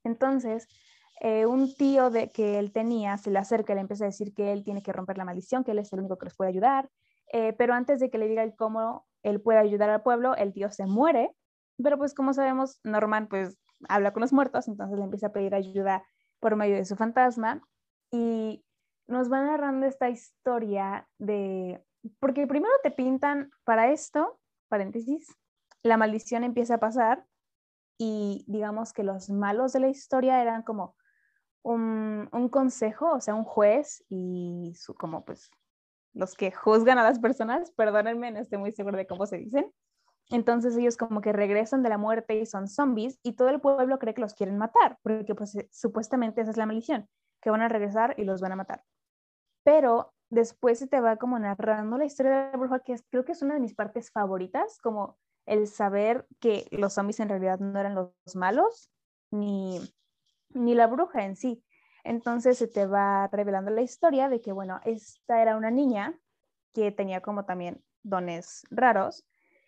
Entonces, 0.03 0.67
eh, 1.19 1.45
un 1.45 1.73
tío 1.73 2.09
de, 2.09 2.31
que 2.31 2.59
él 2.59 2.71
tenía 2.71 3.17
se 3.17 3.31
le 3.31 3.39
acerca 3.39 3.73
y 3.73 3.75
le 3.75 3.81
empieza 3.81 4.05
a 4.05 4.07
decir 4.07 4.33
que 4.33 4.51
él 4.51 4.63
tiene 4.63 4.81
que 4.81 4.93
romper 4.93 5.17
la 5.17 5.25
maldición, 5.25 5.63
que 5.63 5.71
él 5.71 5.79
es 5.79 5.91
el 5.93 5.99
único 5.99 6.17
que 6.17 6.25
les 6.25 6.35
puede 6.35 6.49
ayudar. 6.49 6.89
Eh, 7.33 7.53
pero 7.53 7.73
antes 7.73 7.99
de 7.99 8.09
que 8.09 8.17
le 8.17 8.27
diga 8.27 8.43
el 8.43 8.55
cómo 8.55 9.05
él 9.29 9.41
puede 9.41 9.59
ayudar 9.59 9.89
al 9.89 10.03
pueblo, 10.03 10.35
el 10.35 10.53
tío 10.53 10.71
se 10.71 10.85
muere. 10.85 11.35
Pero 11.81 11.97
pues 11.97 12.13
como 12.13 12.33
sabemos, 12.33 12.79
Norman 12.83 13.27
pues 13.27 13.57
habla 13.87 14.11
con 14.13 14.21
los 14.21 14.33
muertos, 14.33 14.67
entonces 14.67 14.97
le 14.97 15.03
empieza 15.03 15.27
a 15.27 15.31
pedir 15.31 15.53
ayuda 15.53 16.03
por 16.39 16.55
medio 16.55 16.75
de 16.75 16.85
su 16.85 16.95
fantasma. 16.95 17.61
Y 18.11 18.63
nos 19.07 19.31
va 19.31 19.41
narrando 19.41 19.85
esta 19.85 20.09
historia 20.09 21.07
de, 21.17 21.83
porque 22.19 22.47
primero 22.47 22.73
te 22.83 22.91
pintan 22.91 23.51
para 23.63 23.91
esto, 23.91 24.39
paréntesis, 24.69 25.27
la 25.83 25.97
maldición 25.97 26.43
empieza 26.43 26.75
a 26.75 26.79
pasar 26.79 27.25
y 27.97 28.45
digamos 28.47 28.93
que 28.93 29.03
los 29.03 29.29
malos 29.29 29.73
de 29.73 29.79
la 29.79 29.87
historia 29.87 30.41
eran 30.41 30.63
como 30.63 30.95
un, 31.63 32.49
consejo, 32.51 33.11
o 33.11 33.19
sea, 33.19 33.35
un 33.35 33.43
juez 33.43 34.03
y 34.09 34.73
su, 34.75 34.93
como 34.95 35.25
pues 35.25 35.51
los 36.17 36.33
que 36.33 36.51
juzgan 36.51 36.97
a 36.97 37.03
las 37.03 37.19
personas, 37.19 37.71
perdónenme, 37.71 38.31
no 38.31 38.39
estoy 38.39 38.57
muy 38.57 38.71
seguro 38.71 38.97
de 38.97 39.05
cómo 39.05 39.25
se 39.25 39.37
dicen. 39.37 39.71
Entonces 40.29 40.75
ellos 40.75 40.97
como 40.97 41.21
que 41.21 41.31
regresan 41.31 41.83
de 41.83 41.89
la 41.89 41.97
muerte 41.97 42.35
y 42.35 42.45
son 42.45 42.67
zombies 42.67 43.19
y 43.23 43.33
todo 43.33 43.49
el 43.49 43.61
pueblo 43.61 43.97
cree 43.99 44.13
que 44.13 44.21
los 44.21 44.33
quieren 44.33 44.57
matar, 44.57 44.97
porque 45.03 45.35
pues 45.35 45.55
eh, 45.55 45.69
supuestamente 45.71 46.41
esa 46.41 46.51
es 46.51 46.57
la 46.57 46.65
maldición, 46.65 47.07
que 47.41 47.49
van 47.49 47.61
a 47.61 47.69
regresar 47.69 48.15
y 48.17 48.25
los 48.25 48.41
van 48.41 48.51
a 48.51 48.57
matar. 48.57 48.83
Pero 49.63 50.13
después 50.29 50.79
se 50.79 50.87
te 50.87 50.99
va 50.99 51.17
como 51.17 51.39
narrando 51.39 51.97
la 51.97 52.05
historia 52.05 52.31
de 52.31 52.51
la 52.51 52.57
bruja, 52.57 52.79
que 52.79 52.95
creo 53.09 53.23
que 53.23 53.31
es 53.31 53.41
una 53.41 53.53
de 53.53 53.61
mis 53.61 53.75
partes 53.75 54.11
favoritas, 54.11 54.79
como 54.79 55.17
el 55.45 55.67
saber 55.67 56.27
que 56.41 56.67
los 56.71 56.93
zombies 56.93 57.21
en 57.21 57.29
realidad 57.29 57.59
no 57.59 57.79
eran 57.79 57.95
los 57.95 58.11
malos, 58.35 58.91
ni, 59.31 59.79
ni 60.49 60.75
la 60.75 60.87
bruja 60.87 61.23
en 61.23 61.35
sí. 61.37 61.63
Entonces 62.07 62.57
se 62.57 62.67
te 62.67 62.85
va 62.85 63.27
revelando 63.27 63.71
la 63.71 63.81
historia 63.81 64.29
de 64.29 64.41
que, 64.41 64.51
bueno, 64.51 64.79
esta 64.85 65.41
era 65.41 65.57
una 65.57 65.71
niña 65.71 66.19
que 66.73 66.91
tenía 66.91 67.21
como 67.21 67.45
también 67.45 67.83
dones 68.03 68.63
raros. 68.69 69.25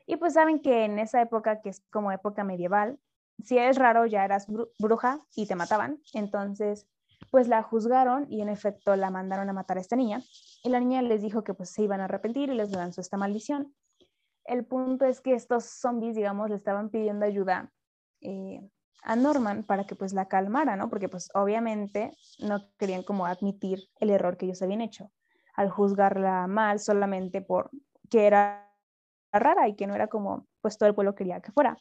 Y 0.07 0.15
pues 0.17 0.33
saben 0.33 0.59
que 0.59 0.85
en 0.85 0.99
esa 0.99 1.21
época, 1.21 1.61
que 1.61 1.69
es 1.69 1.81
como 1.91 2.11
época 2.11 2.43
medieval, 2.43 2.99
si 3.43 3.57
eres 3.57 3.77
raro 3.77 4.05
ya 4.05 4.25
eras 4.25 4.47
bruja 4.79 5.19
y 5.35 5.47
te 5.47 5.55
mataban. 5.55 5.99
Entonces, 6.13 6.87
pues 7.29 7.47
la 7.47 7.61
juzgaron 7.61 8.25
y 8.29 8.41
en 8.41 8.49
efecto 8.49 8.95
la 8.95 9.11
mandaron 9.11 9.49
a 9.49 9.53
matar 9.53 9.77
a 9.77 9.81
esta 9.81 9.95
niña. 9.95 10.21
Y 10.63 10.69
la 10.69 10.79
niña 10.79 11.01
les 11.01 11.21
dijo 11.21 11.43
que 11.43 11.53
pues 11.53 11.69
se 11.69 11.83
iban 11.83 12.01
a 12.01 12.05
arrepentir 12.05 12.49
y 12.49 12.55
les 12.55 12.71
lanzó 12.71 13.01
esta 13.01 13.17
maldición 13.17 13.75
el 14.49 14.65
punto 14.65 15.05
es 15.05 15.21
que 15.21 15.35
estos 15.35 15.65
zombies, 15.65 16.15
digamos, 16.15 16.49
le 16.49 16.55
estaban 16.55 16.89
pidiendo 16.89 17.23
ayuda 17.23 17.71
eh, 18.21 18.67
a 19.03 19.15
Norman 19.15 19.63
para 19.63 19.85
que 19.85 19.95
pues 19.95 20.13
la 20.13 20.27
calmara, 20.27 20.75
¿no? 20.75 20.89
Porque 20.89 21.09
pues 21.09 21.29
obviamente 21.33 22.11
no 22.39 22.69
querían 22.77 23.03
como 23.03 23.25
admitir 23.25 23.89
el 23.99 24.09
error 24.09 24.37
que 24.37 24.45
ellos 24.45 24.61
habían 24.61 24.81
hecho 24.81 25.11
al 25.55 25.69
juzgarla 25.69 26.47
mal 26.47 26.79
solamente 26.79 27.41
por 27.41 27.69
que 28.09 28.27
era 28.27 28.71
rara 29.31 29.67
y 29.67 29.75
que 29.75 29.87
no 29.87 29.95
era 29.95 30.07
como 30.07 30.47
pues 30.61 30.77
todo 30.77 30.87
el 30.87 30.95
pueblo 30.95 31.15
quería 31.15 31.41
que 31.41 31.51
fuera. 31.51 31.77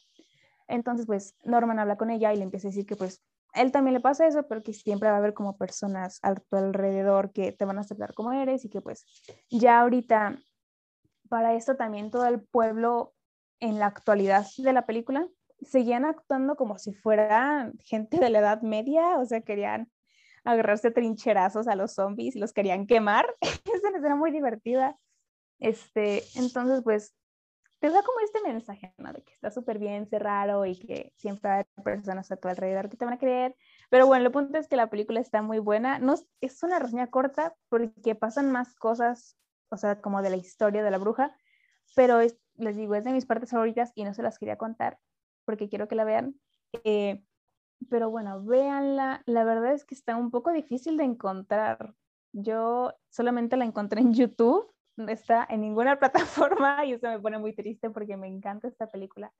Entonces 0.67 1.05
pues 1.05 1.35
Norman 1.43 1.79
habla 1.79 1.97
con 1.97 2.09
ella 2.09 2.33
y 2.33 2.37
le 2.37 2.43
empieza 2.43 2.67
a 2.67 2.71
decir 2.71 2.85
que 2.85 2.95
pues 2.95 3.23
él 3.53 3.71
también 3.71 3.93
le 3.93 3.99
pasa 3.99 4.27
eso, 4.27 4.43
pero 4.47 4.61
que 4.61 4.73
siempre 4.73 5.09
va 5.09 5.15
a 5.15 5.19
haber 5.19 5.33
como 5.33 5.57
personas 5.57 6.19
a 6.21 6.35
tu 6.35 6.55
alrededor 6.55 7.31
que 7.31 7.51
te 7.51 7.65
van 7.65 7.77
a 7.77 7.81
aceptar 7.81 8.13
como 8.13 8.31
eres 8.31 8.63
y 8.65 8.69
que 8.69 8.81
pues 8.81 9.05
ya 9.49 9.79
ahorita 9.79 10.37
para 11.29 11.55
esto 11.55 11.75
también 11.75 12.11
todo 12.11 12.25
el 12.27 12.41
pueblo 12.41 13.13
en 13.59 13.79
la 13.79 13.87
actualidad 13.87 14.45
de 14.57 14.73
la 14.73 14.85
película 14.85 15.27
seguían 15.61 16.05
actuando 16.05 16.55
como 16.55 16.77
si 16.77 16.93
fueran 16.93 17.77
gente 17.79 18.17
de 18.17 18.29
la 18.29 18.39
Edad 18.39 18.61
Media, 18.61 19.17
o 19.17 19.25
sea, 19.25 19.41
querían 19.41 19.91
agarrarse 20.43 20.91
trincherazos 20.91 21.67
a 21.67 21.75
los 21.75 21.93
zombies 21.93 22.35
y 22.35 22.39
los 22.39 22.53
querían 22.53 22.87
quemar. 22.87 23.25
es 23.41 23.81
una 23.83 24.15
muy 24.15 24.31
divertida. 24.31 24.97
Este, 25.59 26.23
entonces, 26.35 26.81
pues, 26.83 27.13
te 27.79 27.89
da 27.89 28.01
como 28.03 28.19
este 28.19 28.41
mensaje, 28.41 28.93
¿no? 28.97 29.13
De 29.13 29.21
que 29.21 29.31
está 29.31 29.51
súper 29.51 29.79
bien, 29.79 30.07
ser 30.09 30.23
raro 30.23 30.65
y 30.65 30.77
que 30.77 31.13
siempre 31.15 31.49
hay 31.49 31.63
personas 31.83 32.29
a 32.31 32.37
tu 32.37 32.47
alrededor 32.47 32.89
que 32.89 32.97
te 32.97 33.05
van 33.05 33.13
a 33.13 33.19
creer. 33.19 33.55
Pero 33.89 34.05
bueno, 34.05 34.23
lo 34.23 34.31
punto 34.31 34.57
es 34.57 34.67
que 34.67 34.75
la 34.75 34.89
película 34.89 35.19
está 35.19 35.41
muy 35.41 35.59
buena. 35.59 35.99
No, 35.99 36.15
es 36.41 36.63
una 36.63 36.79
reseña 36.79 37.07
corta 37.07 37.55
porque 37.69 38.15
pasan 38.15 38.51
más 38.51 38.75
cosas, 38.75 39.37
o 39.69 39.77
sea, 39.77 40.01
como 40.01 40.21
de 40.21 40.29
la 40.29 40.37
historia 40.37 40.83
de 40.83 40.91
la 40.91 40.97
bruja, 40.97 41.35
pero 41.95 42.19
les 42.19 42.75
digo, 42.75 42.95
es 42.95 43.03
de 43.03 43.13
mis 43.13 43.25
partes 43.25 43.51
favoritas 43.51 43.91
y 43.95 44.03
no 44.03 44.13
se 44.13 44.23
las 44.23 44.37
quería 44.37 44.57
contar 44.57 44.99
porque 45.49 45.67
quiero 45.67 45.87
que 45.87 45.95
la 45.95 46.03
vean. 46.03 46.39
Eh, 46.83 47.23
pero 47.89 48.11
bueno, 48.11 48.43
véanla. 48.43 49.23
La 49.25 49.43
verdad 49.43 49.73
es 49.73 49.83
que 49.83 49.95
está 49.95 50.15
un 50.15 50.29
poco 50.29 50.51
difícil 50.51 50.95
de 50.95 51.05
encontrar. 51.05 51.95
Yo 52.33 52.93
solamente 53.09 53.57
la 53.57 53.65
encontré 53.65 54.01
en 54.01 54.13
YouTube, 54.13 54.71
no 54.95 55.09
está 55.09 55.47
en 55.49 55.61
ninguna 55.61 55.97
plataforma 55.99 56.85
y 56.85 56.93
eso 56.93 57.07
me 57.07 57.19
pone 57.19 57.39
muy 57.39 57.53
triste 57.53 57.89
porque 57.89 58.15
me 58.15 58.27
encanta 58.27 58.67
esta 58.67 58.91
película. 58.91 59.33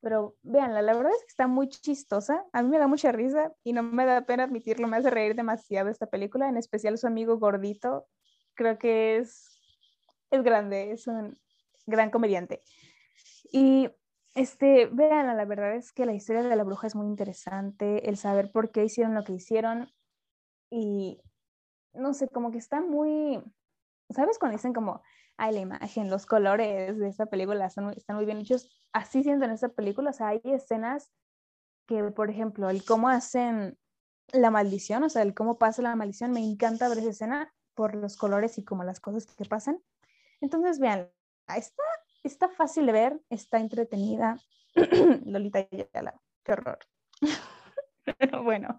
Pero 0.00 0.36
véanla, 0.42 0.80
la 0.80 0.94
verdad 0.94 1.10
es 1.10 1.22
que 1.22 1.30
está 1.30 1.48
muy 1.48 1.68
chistosa. 1.68 2.44
A 2.52 2.62
mí 2.62 2.68
me 2.68 2.78
da 2.78 2.86
mucha 2.86 3.10
risa 3.10 3.52
y 3.64 3.72
no 3.72 3.82
me 3.82 4.06
da 4.06 4.26
pena 4.26 4.44
admitirlo, 4.44 4.86
me 4.86 4.98
hace 4.98 5.10
reír 5.10 5.34
demasiado 5.34 5.88
esta 5.88 6.06
película, 6.06 6.48
en 6.48 6.56
especial 6.56 6.96
su 6.98 7.08
amigo 7.08 7.36
gordito. 7.40 8.06
Creo 8.54 8.78
que 8.78 9.16
es, 9.16 9.60
es 10.30 10.44
grande, 10.44 10.92
es 10.92 11.08
un 11.08 11.36
gran 11.84 12.12
comediante. 12.12 12.60
Y 13.50 13.90
este, 14.38 14.86
vean, 14.86 15.36
la 15.36 15.44
verdad 15.44 15.74
es 15.74 15.92
que 15.92 16.06
la 16.06 16.14
historia 16.14 16.42
de 16.42 16.54
la 16.54 16.62
bruja 16.62 16.86
es 16.86 16.94
muy 16.94 17.06
interesante, 17.06 18.08
el 18.08 18.16
saber 18.16 18.52
por 18.52 18.70
qué 18.70 18.84
hicieron 18.84 19.14
lo 19.14 19.24
que 19.24 19.32
hicieron 19.32 19.90
y 20.70 21.20
no 21.92 22.14
sé, 22.14 22.28
como 22.28 22.52
que 22.52 22.58
está 22.58 22.80
muy, 22.80 23.42
¿sabes 24.10 24.38
cuando 24.38 24.56
dicen 24.56 24.72
como, 24.72 25.02
ay, 25.36 25.54
la 25.54 25.60
imagen, 25.60 26.08
los 26.08 26.24
colores 26.26 26.98
de 26.98 27.08
esta 27.08 27.26
película 27.26 27.66
están, 27.66 27.90
están 27.90 28.16
muy 28.16 28.26
bien 28.26 28.38
hechos? 28.38 28.68
Así 28.92 29.24
siento 29.24 29.44
en 29.44 29.50
esta 29.50 29.70
película, 29.70 30.10
o 30.10 30.12
sea, 30.12 30.28
hay 30.28 30.40
escenas 30.44 31.10
que, 31.86 32.04
por 32.04 32.30
ejemplo, 32.30 32.70
el 32.70 32.84
cómo 32.84 33.08
hacen 33.08 33.76
la 34.32 34.50
maldición, 34.50 35.02
o 35.02 35.08
sea, 35.08 35.22
el 35.22 35.34
cómo 35.34 35.58
pasa 35.58 35.82
la 35.82 35.96
maldición, 35.96 36.30
me 36.30 36.44
encanta 36.44 36.88
ver 36.88 36.98
esa 36.98 37.10
escena 37.10 37.54
por 37.74 37.96
los 37.96 38.16
colores 38.16 38.56
y 38.58 38.64
como 38.64 38.84
las 38.84 39.00
cosas 39.00 39.26
que 39.26 39.44
pasan. 39.46 39.82
Entonces, 40.40 40.78
vean, 40.78 41.10
está 41.48 41.82
está 42.28 42.48
fácil 42.48 42.86
de 42.86 42.92
ver, 42.92 43.20
está 43.30 43.58
entretenida. 43.58 44.38
Lolita 45.24 45.66
Yala, 45.70 46.14
qué 46.44 46.52
horror. 46.52 46.78
bueno, 48.44 48.78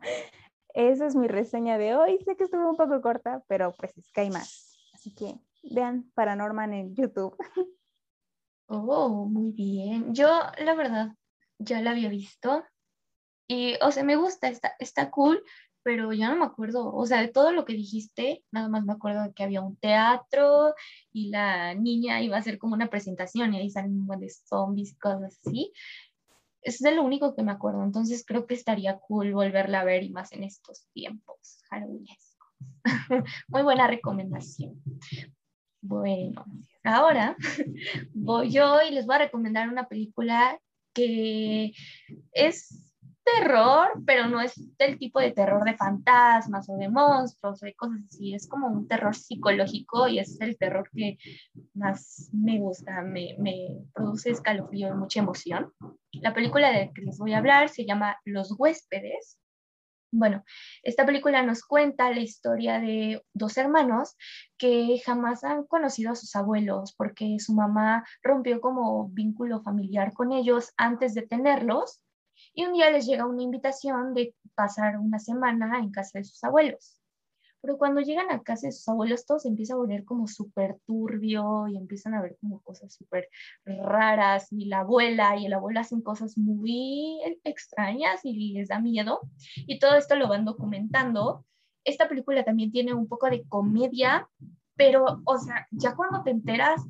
esa 0.74 1.08
es 1.08 1.16
mi 1.16 1.28
reseña 1.28 1.78
de 1.78 1.95
hoy. 1.95 2.20
Sé 2.20 2.36
que 2.36 2.45
estuvo 2.45 2.70
un 2.70 2.78
poco 2.78 3.02
corta, 3.02 3.43
pero 3.47 3.74
pues 3.74 3.97
es 3.97 4.12
que 4.12 4.22
hay 4.22 4.30
más. 4.30 4.78
Así 4.93 5.14
que 5.14 5.36
vean 5.64 6.12
Paranorman 6.14 6.74
en 6.74 6.95
YouTube. 6.95 7.36
oh, 8.68 9.26
muy 9.26 9.52
bien. 9.52 10.14
Yo, 10.14 10.28
la 10.60 10.76
verdad, 10.76 11.10
ya 11.58 11.82
la 11.82 11.91
había 11.91 12.10
visto. 12.10 12.64
Y, 13.47 13.76
o 13.82 13.91
sea, 13.91 14.04
me 14.04 14.16
gusta, 14.16 14.47
está, 14.47 14.76
está 14.78 15.10
cool, 15.10 15.43
pero 15.84 16.11
ya 16.13 16.30
no 16.30 16.38
me 16.38 16.45
acuerdo, 16.45 16.93
o 16.93 17.05
sea, 17.05 17.21
de 17.21 17.30
todo 17.30 17.51
lo 17.51 17.65
que 17.65 17.73
dijiste, 17.73 18.43
nada 18.51 18.69
más 18.69 18.84
me 18.84 18.93
acuerdo 18.93 19.23
de 19.23 19.34
que 19.34 19.43
había 19.43 19.61
un 19.61 19.75
teatro 19.77 20.73
y 21.11 21.30
la 21.30 21.73
niña 21.75 22.21
iba 22.21 22.36
a 22.36 22.39
hacer 22.39 22.57
como 22.57 22.73
una 22.75 22.89
presentación 22.89 23.53
y 23.53 23.59
ahí 23.59 23.69
salen 23.69 23.91
un 23.91 24.05
montón 24.05 24.21
de 24.21 24.30
zombies 24.30 24.91
y 24.91 24.95
cosas 24.97 25.39
así. 25.45 25.71
Es 26.61 26.80
de 26.80 26.91
lo 26.91 27.03
único 27.03 27.36
que 27.36 27.43
me 27.43 27.51
acuerdo, 27.51 27.84
entonces 27.84 28.25
creo 28.25 28.45
que 28.45 28.53
estaría 28.53 28.99
cool 28.99 29.34
volverla 29.34 29.82
a 29.82 29.86
ver 29.86 30.03
y 30.03 30.09
más 30.09 30.32
en 30.34 30.43
estos 30.43 30.86
tiempos 30.93 31.61
halloweenescos. 31.69 32.49
Muy 33.47 33.63
buena 33.63 33.88
recomendación. 33.88 34.82
Bueno, 35.82 36.43
ahora 36.84 37.38
voy 38.13 38.51
yo 38.51 38.82
y 38.82 38.91
les 38.91 39.05
voy 39.05 39.15
a 39.15 39.19
recomendar 39.19 39.69
una 39.69 39.88
película 39.88 40.59
que 40.93 41.71
es 42.34 42.89
terror, 43.36 44.01
pero 44.05 44.27
no 44.27 44.41
es 44.41 44.53
del 44.77 44.97
tipo 44.97 45.19
de 45.19 45.32
terror 45.32 45.63
de 45.63 45.75
fantasmas 45.75 46.69
o 46.69 46.77
de 46.77 46.89
monstruos 46.89 47.61
o 47.61 47.65
de 47.65 47.73
cosas 47.75 47.99
así, 48.07 48.34
es 48.34 48.47
como 48.47 48.67
un 48.67 48.88
terror 48.88 49.15
psicológico 49.15 50.07
y 50.07 50.19
es 50.19 50.39
el 50.41 50.57
terror 50.57 50.89
que 50.93 51.17
más 51.73 52.30
me 52.34 52.59
gusta, 52.59 53.01
me, 53.01 53.36
produce 53.93 54.32
escalofrío 54.32 54.89
y 54.89 54.93
mucha 54.93 55.19
emoción. 55.19 55.71
La 56.11 56.34
película 56.34 56.71
de 56.71 56.86
la 56.86 56.93
que 56.93 57.01
les 57.01 57.17
voy 57.17 57.34
a 57.34 57.39
hablar 57.39 57.69
se 57.69 57.86
llama 57.86 58.17
Los 58.25 58.53
huéspedes. 58.57 59.39
Bueno, 60.11 60.43
esta 60.82 61.05
película 61.05 61.43
nos 61.43 61.63
cuenta 61.63 62.09
la 62.09 62.19
historia 62.19 62.80
de 62.80 63.21
dos 63.34 63.57
hermanos 63.57 64.15
que 64.57 64.99
jamás 65.05 65.43
han 65.43 65.65
conocido 65.65 66.11
a 66.11 66.15
sus 66.15 66.36
abuelos 66.36 66.95
porque 66.97 67.38
su 67.39 67.53
mamá 67.53 68.03
rompió 68.23 68.59
como 68.59 69.09
vínculo 69.09 69.61
familiar 69.61 70.13
con 70.13 70.32
ellos 70.32 70.73
antes 70.77 71.13
de 71.13 71.27
tenerlos 71.27 72.01
y 72.60 72.66
un 72.66 72.74
día 72.74 72.91
les 72.91 73.05
llega 73.05 73.26
una 73.26 73.41
invitación 73.41 74.14
de 74.14 74.36
pasar 74.53 74.97
una 74.97 75.18
semana 75.18 75.80
en 75.80 75.91
casa 75.91 76.20
de 76.20 76.26
sus 76.26 76.43
abuelos. 76.43 76.99
Pero 77.62 77.78
cuando 77.78 78.01
llegan 78.01 78.30
a 78.32 78.43
casa 78.43 78.68
de 78.68 78.74
sus 78.74 78.86
abuelos, 78.89 79.26
todo 79.26 79.39
se 79.39 79.47
empieza 79.47 79.76
a 79.76 79.78
volver 79.78 80.03
como 80.03 80.28
súper 80.28 80.78
turbio 80.86 81.70
y 81.70 81.78
empiezan 81.78 82.16
a 82.16 82.22
ver 82.22 82.36
como 82.41 82.60
cosas 82.60 82.93
súper 82.93 83.30
raras. 83.64 84.51
Y 84.51 84.66
la 84.66 84.80
abuela 84.80 85.38
y 85.38 85.45
el 85.45 85.53
abuelo 85.53 85.80
hacen 85.80 86.01
cosas 86.01 86.38
muy 86.38 87.22
extrañas 87.45 88.26
y 88.26 88.51
les 88.51 88.68
da 88.68 88.82
miedo. 88.82 89.22
Y 89.55 89.80
todo 89.80 89.95
esto 89.95 90.18
lo 90.18 90.28
van 90.28 90.43
documentando. 90.43 91.45
Esta 91.86 92.10
película 92.10 92.43
también 92.43 92.74
tiene 92.74 92.93
un 92.93 93.07
poco 93.07 93.30
de 93.30 93.47
comedia, 93.47 94.28
pero, 94.76 95.22
o 95.24 95.38
sea, 95.38 95.66
ya 95.72 95.95
cuando 95.95 96.24
te 96.24 96.32
enteras 96.32 96.82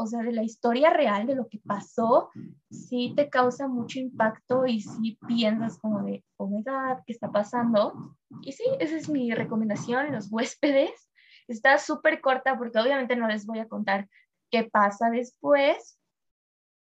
o 0.00 0.06
sea, 0.06 0.20
de 0.22 0.32
la 0.32 0.42
historia 0.42 0.90
real 0.90 1.26
de 1.26 1.34
lo 1.34 1.48
que 1.48 1.58
pasó, 1.58 2.30
sí 2.70 3.12
te 3.14 3.28
causa 3.28 3.68
mucho 3.68 3.98
impacto 3.98 4.66
y 4.66 4.80
sí 4.80 5.18
piensas 5.28 5.78
como 5.78 6.02
de, 6.02 6.24
oh 6.36 6.48
my 6.48 6.62
God, 6.62 7.02
¿qué 7.06 7.12
está 7.12 7.30
pasando? 7.30 8.16
Y 8.42 8.52
sí, 8.52 8.64
esa 8.78 8.96
es 8.96 9.08
mi 9.08 9.32
recomendación, 9.32 10.12
Los 10.12 10.32
huéspedes. 10.32 11.10
Está 11.48 11.78
súper 11.78 12.20
corta 12.20 12.56
porque 12.56 12.78
obviamente 12.78 13.16
no 13.16 13.28
les 13.28 13.44
voy 13.44 13.58
a 13.58 13.68
contar 13.68 14.08
qué 14.50 14.64
pasa 14.64 15.10
después, 15.10 15.98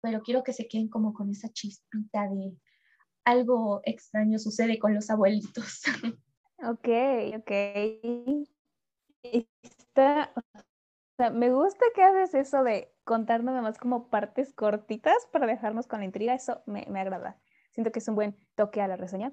pero 0.03 0.23
quiero 0.23 0.43
que 0.43 0.53
se 0.53 0.69
queden 0.69 0.89
como 0.89 1.15
con 1.15 1.31
esa 1.31 1.49
chispita 1.49 2.29
de 2.29 2.53
algo 3.25 3.81
extraño 3.85 4.39
sucede 4.39 4.79
con 4.79 4.95
los 4.95 5.11
abuelitos. 5.11 5.83
Ok, 6.59 6.89
ok. 7.37 7.51
Está, 9.23 10.33
me 11.33 11.51
gusta 11.51 11.85
que 11.95 12.03
haces 12.03 12.35
eso 12.35 12.63
de 12.63 12.95
contar 13.05 13.43
nada 13.43 13.63
más 13.63 13.79
como 13.79 14.09
partes 14.09 14.53
cortitas 14.53 15.17
para 15.33 15.47
dejarnos 15.47 15.87
con 15.87 16.01
la 16.01 16.05
intriga. 16.05 16.35
Eso 16.35 16.63
me, 16.67 16.87
me 16.89 17.01
agrada. 17.01 17.39
Siento 17.71 17.93
que 17.93 17.99
es 17.99 18.09
un 18.09 18.15
buen 18.15 18.37
toque 18.55 18.81
a 18.81 18.89
la 18.89 18.97
reseña. 18.97 19.33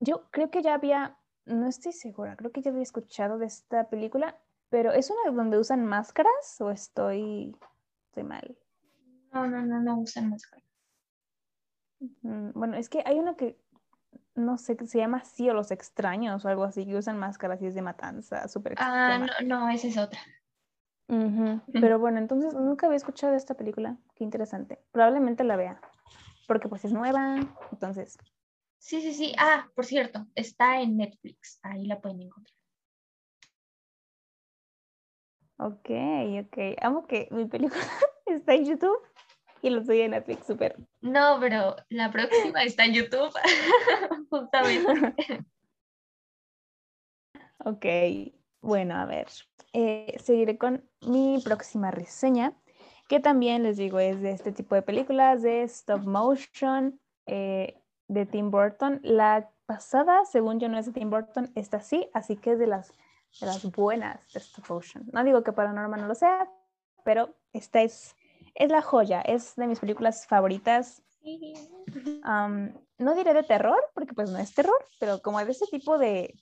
Yo 0.00 0.28
creo 0.30 0.50
que 0.50 0.62
ya 0.62 0.74
había, 0.74 1.18
no 1.44 1.66
estoy 1.66 1.92
segura, 1.92 2.36
creo 2.36 2.52
que 2.52 2.62
ya 2.62 2.70
había 2.70 2.82
escuchado 2.82 3.38
de 3.38 3.46
esta 3.46 3.88
película, 3.88 4.40
pero 4.68 4.92
¿es 4.92 5.10
una 5.10 5.34
donde 5.34 5.58
usan 5.58 5.84
máscaras 5.84 6.60
o 6.60 6.70
estoy, 6.70 7.56
estoy 8.06 8.24
mal? 8.24 8.58
No, 9.32 9.46
no, 9.46 9.62
no, 9.62 9.80
no 9.80 10.00
usan 10.00 10.30
máscaras. 10.30 10.64
Bueno, 12.20 12.76
es 12.76 12.88
que 12.88 13.02
hay 13.06 13.18
una 13.18 13.36
que 13.36 13.56
no 14.34 14.58
sé, 14.58 14.76
se 14.86 14.98
llama 14.98 15.18
así 15.18 15.48
o 15.48 15.54
los 15.54 15.70
extraños 15.70 16.44
o 16.44 16.48
algo 16.48 16.64
así, 16.64 16.84
que 16.84 16.96
usan 16.96 17.18
máscaras 17.18 17.62
y 17.62 17.66
es 17.66 17.74
de 17.74 17.82
matanza, 17.82 18.48
súper 18.48 18.74
Ah, 18.78 19.18
no, 19.18 19.46
no, 19.46 19.68
esa 19.70 19.86
es 19.86 19.96
otra. 19.96 20.18
Pero 21.06 21.98
bueno, 21.98 22.18
entonces 22.18 22.54
nunca 22.54 22.86
había 22.86 22.96
escuchado 22.96 23.32
de 23.32 23.38
esta 23.38 23.54
película. 23.54 23.98
Qué 24.14 24.24
interesante. 24.24 24.78
Probablemente 24.90 25.44
la 25.44 25.56
vea. 25.56 25.80
Porque 26.46 26.68
pues 26.68 26.84
es 26.84 26.92
nueva. 26.92 27.36
Entonces. 27.72 28.18
Sí, 28.78 29.00
sí, 29.00 29.14
sí. 29.14 29.34
Ah, 29.38 29.68
por 29.74 29.84
cierto, 29.84 30.26
está 30.34 30.80
en 30.80 30.96
Netflix. 30.96 31.58
Ahí 31.62 31.86
la 31.86 32.00
pueden 32.00 32.20
encontrar. 32.22 32.54
Ok, 35.58 35.90
ok. 36.46 36.58
Amo 36.82 37.06
que 37.06 37.28
mi 37.30 37.46
película 37.46 37.80
está 38.26 38.54
en 38.54 38.64
YouTube 38.64 38.98
y 39.62 39.70
lo 39.70 39.80
estoy 39.80 40.00
en 40.02 40.10
Netflix, 40.10 40.46
súper. 40.46 40.76
No, 41.00 41.38
pero 41.40 41.76
la 41.88 42.10
próxima 42.10 42.62
está 42.64 42.84
en 42.84 42.94
YouTube. 42.94 43.32
Justamente. 44.30 45.44
ok. 47.64 47.86
Bueno, 48.64 48.94
a 48.94 49.04
ver, 49.04 49.26
eh, 49.74 50.16
seguiré 50.24 50.56
con 50.56 50.88
mi 51.02 51.38
próxima 51.44 51.90
reseña, 51.90 52.54
que 53.08 53.20
también 53.20 53.62
les 53.62 53.76
digo 53.76 53.98
es 53.98 54.22
de 54.22 54.30
este 54.30 54.52
tipo 54.52 54.74
de 54.74 54.80
películas 54.80 55.42
de 55.42 55.64
stop 55.64 56.00
motion 56.06 56.98
eh, 57.26 57.78
de 58.08 58.24
Tim 58.24 58.50
Burton. 58.50 59.00
La 59.02 59.50
pasada, 59.66 60.24
según 60.24 60.60
yo, 60.60 60.70
no 60.70 60.78
es 60.78 60.86
de 60.86 60.92
Tim 60.92 61.10
Burton, 61.10 61.52
esta 61.54 61.80
sí, 61.80 62.08
así 62.14 62.36
que 62.36 62.52
es 62.52 62.58
de 62.58 62.66
las, 62.66 62.88
de 63.38 63.46
las 63.46 63.70
buenas 63.70 64.32
de 64.32 64.40
stop 64.40 64.64
motion. 64.70 65.04
No 65.12 65.22
digo 65.24 65.44
que 65.44 65.52
Paranormal 65.52 66.00
no 66.00 66.08
lo 66.08 66.14
sea, 66.14 66.48
pero 67.04 67.34
esta 67.52 67.82
es, 67.82 68.16
es 68.54 68.70
la 68.70 68.80
joya, 68.80 69.20
es 69.20 69.56
de 69.56 69.66
mis 69.66 69.80
películas 69.80 70.26
favoritas. 70.26 71.02
no 72.24 73.14
diré 73.14 73.34
de 73.34 73.42
terror, 73.42 73.90
porque 73.92 74.14
pues 74.14 74.30
no 74.30 74.38
es 74.38 74.54
terror, 74.54 74.88
pero 74.98 75.20
como 75.20 75.44
de 75.44 75.52
ese 75.52 75.66
tipo 75.66 75.98
de 75.98 76.34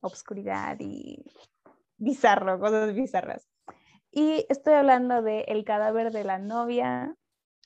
obscuridad 0.00 0.76
y 0.80 1.24
bizarro, 1.96 2.58
cosas 2.58 2.94
bizarras. 2.94 3.48
Y 4.10 4.46
estoy 4.48 4.74
hablando 4.74 5.22
de 5.22 5.40
El 5.42 5.64
cadáver 5.64 6.10
de 6.12 6.24
la 6.24 6.38
novia. 6.38 7.14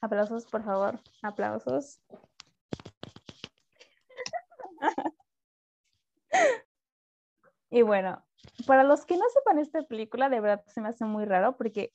Aplausos, 0.00 0.46
por 0.46 0.64
favor. 0.64 0.98
Aplausos. 1.22 2.00
y 7.70 7.82
bueno, 7.82 8.24
para 8.66 8.82
los 8.84 9.04
que 9.04 9.16
no 9.16 9.24
sepan 9.32 9.58
esta 9.58 9.82
película, 9.82 10.28
de 10.28 10.40
verdad 10.40 10.64
se 10.66 10.80
me 10.80 10.88
hace 10.88 11.04
muy 11.04 11.24
raro 11.24 11.56
porque 11.56 11.92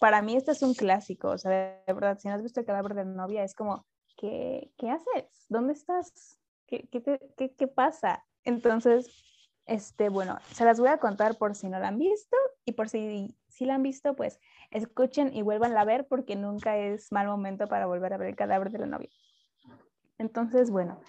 para 0.00 0.22
mí 0.22 0.36
este 0.36 0.52
es 0.52 0.62
un 0.62 0.74
clásico. 0.74 1.28
O 1.28 1.38
sea, 1.38 1.82
de 1.86 1.92
verdad, 1.92 2.18
si 2.18 2.28
no 2.28 2.34
has 2.34 2.42
visto 2.42 2.60
El 2.60 2.66
cadáver 2.66 2.94
de 2.94 3.04
la 3.04 3.10
novia, 3.10 3.42
es 3.44 3.54
como, 3.54 3.86
¿qué, 4.16 4.72
qué 4.78 4.90
haces? 4.90 5.46
¿Dónde 5.48 5.72
estás? 5.74 6.38
¿Qué, 6.66 6.88
qué, 6.90 7.02
qué, 7.36 7.54
qué 7.54 7.66
pasa? 7.66 8.24
Entonces, 8.44 9.08
este, 9.68 10.08
bueno, 10.08 10.38
se 10.52 10.64
las 10.64 10.80
voy 10.80 10.88
a 10.88 10.98
contar 10.98 11.36
por 11.36 11.54
si 11.54 11.68
no 11.68 11.78
la 11.78 11.88
han 11.88 11.98
visto 11.98 12.36
y 12.64 12.72
por 12.72 12.88
si, 12.88 13.36
si 13.48 13.66
la 13.66 13.74
han 13.74 13.82
visto, 13.82 14.16
pues 14.16 14.40
escuchen 14.70 15.34
y 15.34 15.42
vuelvan 15.42 15.76
a 15.76 15.84
ver 15.84 16.06
porque 16.08 16.36
nunca 16.36 16.76
es 16.76 17.12
mal 17.12 17.26
momento 17.26 17.68
para 17.68 17.86
volver 17.86 18.12
a 18.12 18.16
ver 18.16 18.28
el 18.28 18.36
cadáver 18.36 18.70
de 18.70 18.78
la 18.78 18.86
novia. 18.86 19.10
Entonces, 20.18 20.70
bueno, 20.70 21.00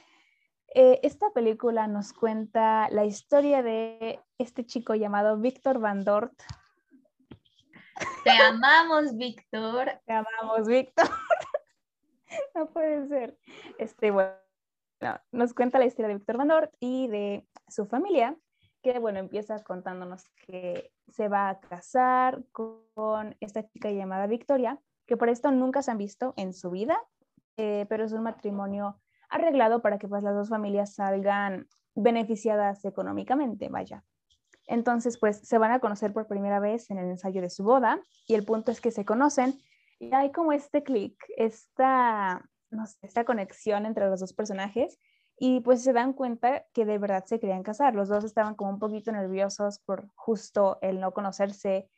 eh, 0.75 0.99
esta 1.03 1.31
película 1.31 1.87
nos 1.87 2.13
cuenta 2.13 2.89
la 2.91 3.05
historia 3.05 3.63
de 3.63 4.19
este 4.37 4.65
chico 4.65 4.93
llamado 4.93 5.37
Víctor 5.37 5.79
Van 5.79 6.03
Dort. 6.03 6.33
Te 8.23 8.31
amamos, 8.31 9.15
Víctor. 9.15 9.89
Te 10.05 10.13
amamos, 10.13 10.67
Víctor. 10.67 11.09
no 12.55 12.69
puede 12.69 13.07
ser. 13.07 13.37
Este, 13.79 14.11
bueno, 14.11 14.35
nos 15.31 15.53
cuenta 15.53 15.79
la 15.79 15.85
historia 15.85 16.09
de 16.09 16.15
Víctor 16.15 16.37
Van 16.37 16.49
Dort 16.49 16.73
y 16.79 17.07
de 17.07 17.47
su 17.67 17.85
familia, 17.85 18.37
que 18.81 18.99
bueno, 18.99 19.19
empieza 19.19 19.63
contándonos 19.63 20.23
que 20.45 20.91
se 21.07 21.27
va 21.27 21.49
a 21.49 21.59
casar 21.59 22.43
con 22.51 23.35
esta 23.39 23.67
chica 23.67 23.91
llamada 23.91 24.27
Victoria, 24.27 24.79
que 25.05 25.17
por 25.17 25.29
esto 25.29 25.51
nunca 25.51 25.81
se 25.81 25.91
han 25.91 25.97
visto 25.97 26.33
en 26.37 26.53
su 26.53 26.69
vida, 26.69 26.97
eh, 27.57 27.85
pero 27.89 28.05
es 28.05 28.13
un 28.13 28.23
matrimonio 28.23 28.99
arreglado 29.29 29.81
para 29.81 29.97
que 29.97 30.07
pues 30.07 30.23
las 30.23 30.35
dos 30.35 30.49
familias 30.49 30.95
salgan 30.95 31.67
beneficiadas 31.95 32.85
económicamente, 32.85 33.69
vaya. 33.69 34.03
Entonces, 34.67 35.17
pues 35.19 35.39
se 35.39 35.57
van 35.57 35.71
a 35.71 35.79
conocer 35.79 36.13
por 36.13 36.27
primera 36.27 36.59
vez 36.59 36.89
en 36.91 36.99
el 36.99 37.09
ensayo 37.09 37.41
de 37.41 37.49
su 37.49 37.63
boda 37.63 37.99
y 38.27 38.35
el 38.35 38.45
punto 38.45 38.71
es 38.71 38.81
que 38.81 38.91
se 38.91 39.03
conocen 39.03 39.59
y 39.99 40.13
hay 40.13 40.31
como 40.31 40.53
este 40.53 40.83
clic, 40.83 41.17
esta, 41.35 42.47
esta 43.01 43.25
conexión 43.25 43.85
entre 43.85 44.07
los 44.07 44.19
dos 44.19 44.33
personajes 44.33 44.99
y 45.39 45.61
pues 45.61 45.81
se 45.81 45.93
dan 45.93 46.13
cuenta 46.13 46.65
que 46.73 46.85
de 46.85 46.97
verdad 46.97 47.23
se 47.25 47.39
querían 47.39 47.63
casar. 47.63 47.95
Los 47.95 48.09
dos 48.09 48.25
estaban 48.25 48.55
como 48.55 48.71
un 48.71 48.79
poquito 48.79 49.11
nerviosos 49.11 49.79
por 49.79 50.09
justo 50.15 50.77
el 50.81 50.99
no 50.99 51.13
conocerse 51.13 51.89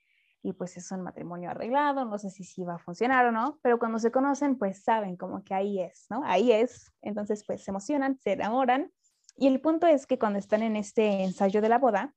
y 0.43 0.53
pues 0.53 0.77
es 0.77 0.91
un 0.91 1.01
matrimonio 1.01 1.49
arreglado, 1.49 2.05
no 2.05 2.17
sé 2.17 2.29
si 2.29 2.43
sí 2.43 2.63
va 2.63 2.75
a 2.75 2.79
funcionar 2.79 3.25
o 3.25 3.31
no, 3.31 3.59
pero 3.61 3.79
cuando 3.79 3.99
se 3.99 4.11
conocen 4.11 4.57
pues 4.57 4.83
saben 4.83 5.15
como 5.15 5.43
que 5.43 5.53
ahí 5.53 5.79
es, 5.79 6.05
¿no? 6.09 6.21
Ahí 6.23 6.51
es, 6.51 6.91
entonces 7.01 7.43
pues 7.45 7.63
se 7.63 7.71
emocionan, 7.71 8.17
se 8.19 8.33
enamoran 8.33 8.91
y 9.37 9.47
el 9.47 9.59
punto 9.59 9.87
es 9.87 10.05
que 10.05 10.19
cuando 10.19 10.39
están 10.39 10.61
en 10.61 10.75
este 10.75 11.23
ensayo 11.23 11.61
de 11.61 11.69
la 11.69 11.79
boda, 11.79 12.13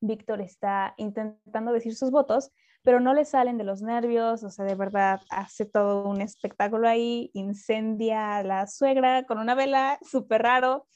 Víctor 0.00 0.40
está 0.40 0.94
intentando 0.96 1.72
decir 1.72 1.94
sus 1.94 2.10
votos, 2.10 2.50
pero 2.82 3.00
no 3.00 3.14
le 3.14 3.24
salen 3.24 3.58
de 3.58 3.64
los 3.64 3.82
nervios, 3.82 4.42
o 4.42 4.50
sea, 4.50 4.64
de 4.64 4.74
verdad 4.74 5.20
hace 5.30 5.66
todo 5.66 6.08
un 6.08 6.20
espectáculo 6.20 6.88
ahí, 6.88 7.30
incendia 7.32 8.36
a 8.36 8.42
la 8.42 8.66
suegra 8.66 9.24
con 9.24 9.38
una 9.38 9.54
vela, 9.54 9.98
súper 10.02 10.42
raro. 10.42 10.86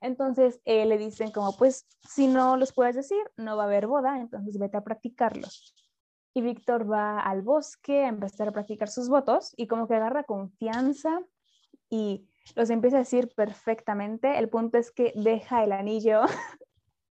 Entonces 0.00 0.60
eh, 0.64 0.86
le 0.86 0.98
dicen 0.98 1.30
como, 1.30 1.56
pues 1.56 1.86
si 2.08 2.26
no 2.26 2.56
los 2.56 2.72
puedes 2.72 2.96
decir, 2.96 3.22
no 3.36 3.56
va 3.56 3.64
a 3.64 3.66
haber 3.66 3.86
boda, 3.86 4.18
entonces 4.18 4.58
vete 4.58 4.76
a 4.76 4.84
practicarlos. 4.84 5.74
Y 6.34 6.42
Víctor 6.42 6.90
va 6.90 7.20
al 7.20 7.42
bosque 7.42 8.04
a 8.04 8.08
empezar 8.08 8.48
a 8.48 8.52
practicar 8.52 8.88
sus 8.88 9.08
votos 9.08 9.54
y 9.56 9.66
como 9.66 9.88
que 9.88 9.94
agarra 9.94 10.24
confianza 10.24 11.20
y 11.90 12.28
los 12.54 12.70
empieza 12.70 12.96
a 12.96 13.00
decir 13.00 13.32
perfectamente. 13.34 14.38
El 14.38 14.48
punto 14.48 14.78
es 14.78 14.90
que 14.90 15.12
deja 15.16 15.64
el 15.64 15.72
anillo. 15.72 16.22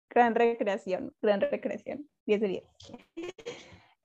gran 0.09 0.35
recreación, 0.35 1.13
gran 1.21 1.41
recreación, 1.41 2.09
10 2.25 2.41
de 2.41 2.47
10. 2.47 2.63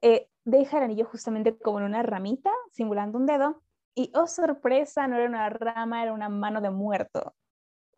Eh, 0.02 0.28
deja 0.44 0.78
el 0.78 0.84
anillo 0.84 1.06
justamente 1.06 1.56
como 1.56 1.78
en 1.78 1.86
una 1.86 2.02
ramita, 2.02 2.50
simulando 2.72 3.18
un 3.18 3.26
dedo, 3.26 3.62
y 3.94 4.10
oh 4.14 4.26
sorpresa, 4.26 5.06
no 5.06 5.16
era 5.16 5.28
una 5.28 5.48
rama, 5.48 6.02
era 6.02 6.12
una 6.12 6.28
mano 6.28 6.60
de 6.60 6.70
muerto. 6.70 7.34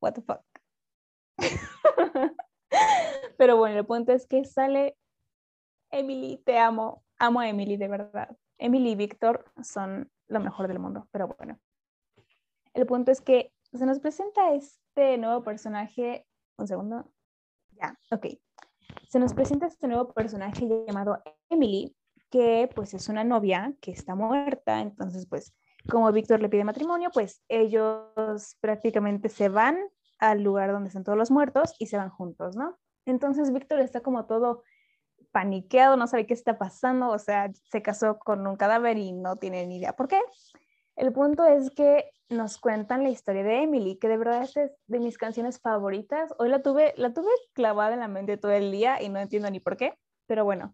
What 0.00 0.14
the 0.14 0.22
fuck. 0.22 0.42
Pero 3.38 3.57
bueno, 3.57 3.78
el 3.78 3.86
punto 3.86 4.12
es 4.12 4.26
que 4.26 4.44
sale 4.44 4.96
Emily, 5.90 6.42
te 6.44 6.59
amo, 6.59 7.05
amo 7.18 7.40
a 7.40 7.48
Emily 7.48 7.76
de 7.76 7.88
verdad. 7.88 8.36
Emily 8.59 8.90
y 8.90 8.96
Víctor 8.96 9.50
son 9.62 10.11
lo 10.28 10.40
mejor 10.40 10.68
del 10.68 10.78
mundo, 10.78 11.09
pero 11.11 11.28
bueno. 11.28 11.59
El 12.72 12.86
punto 12.86 13.11
es 13.11 13.20
que 13.20 13.52
se 13.72 13.86
nos 13.86 14.00
presenta 14.00 14.55
este 14.55 15.18
nuevo 15.18 15.42
personaje, 15.42 16.26
un 16.57 16.66
segundo, 16.66 17.11
ya, 17.72 17.98
ok 18.11 18.26
se 19.09 19.18
nos 19.18 19.34
presenta 19.34 19.66
este 19.66 19.88
nuevo 19.88 20.12
personaje 20.12 20.68
llamado 20.86 21.22
Emily, 21.48 21.94
que 22.30 22.68
pues 22.74 22.94
es 22.94 23.09
una 23.09 23.24
novia 23.24 23.74
que 23.80 23.90
está 23.90 24.14
muerta, 24.14 24.80
entonces 24.80 25.26
pues 25.26 25.55
como 25.88 26.11
Víctor 26.12 26.40
le 26.40 26.48
pide 26.48 26.64
matrimonio, 26.64 27.11
pues 27.12 27.42
ellos 27.48 28.57
prácticamente 28.61 29.28
se 29.28 29.48
van 29.48 29.78
al 30.18 30.42
lugar 30.42 30.72
donde 30.72 30.88
están 30.88 31.05
todos 31.05 31.18
los 31.18 31.30
muertos 31.30 31.74
y 31.78 31.86
se 31.86 31.96
van 31.96 32.11
juntos, 32.11 32.57
¿no? 32.57 32.78
Entonces 33.05 33.52
Víctor 33.52 33.80
está 33.80 34.00
como 34.00 34.26
todo 34.26 34.62
paniqueado, 35.30 35.96
no 35.96 36.07
sabe 36.07 36.26
qué 36.26 36.34
está 36.34 36.59
pasando, 36.59 37.09
o 37.09 37.18
sea, 37.18 37.50
se 37.70 37.82
casó 37.82 38.18
con 38.18 38.46
un 38.46 38.57
cadáver 38.57 38.96
y 38.96 39.12
no 39.12 39.36
tiene 39.36 39.66
ni 39.66 39.76
idea 39.76 39.94
por 39.94 40.09
qué. 40.09 40.20
El 40.97 41.12
punto 41.12 41.45
es 41.45 41.70
que 41.70 42.11
nos 42.28 42.59
cuentan 42.59 43.03
la 43.03 43.11
historia 43.11 43.42
de 43.42 43.62
Emily, 43.62 43.97
que 43.99 44.09
de 44.09 44.16
verdad 44.16 44.42
es 44.42 44.55
de 44.86 45.01
mis 45.01 45.18
canciones 45.18 45.61
favoritas. 45.61 46.32
Hoy 46.38 46.49
la 46.49 46.62
tuve, 46.62 46.95
la 46.97 47.12
tuve 47.12 47.30
clavada 47.53 47.95
en 47.95 48.01
la 48.01 48.09
mente 48.09 48.36
todo 48.36 48.53
el 48.53 48.70
día 48.70 49.03
y 49.03 49.09
no 49.09 49.18
entiendo 49.18 49.51
ni 49.51 49.61
por 49.61 49.76
qué, 49.76 49.99
pero 50.26 50.45
bueno, 50.45 50.72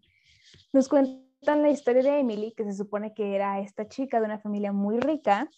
nos 0.73 0.87
cuentan 0.87 1.61
la 1.61 1.69
historia 1.69 2.03
de 2.03 2.19
Emily, 2.19 2.53
que 2.55 2.63
se 2.65 2.73
supone 2.73 3.13
que 3.13 3.35
era 3.35 3.59
esta 3.59 3.87
chica 3.87 4.19
de 4.19 4.25
una 4.25 4.39
familia 4.39 4.71
muy 4.71 4.99
rica, 4.99 5.49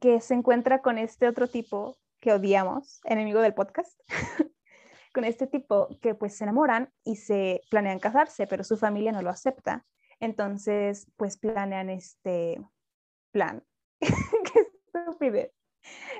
que 0.00 0.20
se 0.20 0.34
encuentra 0.34 0.82
con 0.82 0.98
este 0.98 1.28
otro 1.28 1.46
tipo 1.46 1.96
que 2.20 2.32
odiamos, 2.32 3.00
enemigo 3.04 3.40
del 3.40 3.54
podcast, 3.54 3.98
con 5.14 5.24
este 5.24 5.46
tipo 5.46 5.88
que 6.02 6.14
pues 6.14 6.36
se 6.36 6.44
enamoran 6.44 6.92
y 7.04 7.16
se 7.16 7.62
planean 7.70 8.00
casarse, 8.00 8.46
pero 8.46 8.64
su 8.64 8.76
familia 8.76 9.12
no 9.12 9.22
lo 9.22 9.30
acepta. 9.30 9.86
Entonces, 10.18 11.06
pues 11.16 11.38
planean 11.38 11.88
este 11.90 12.60
plan 13.32 13.64
qué 14.52 14.66
estupidez. 14.94 15.52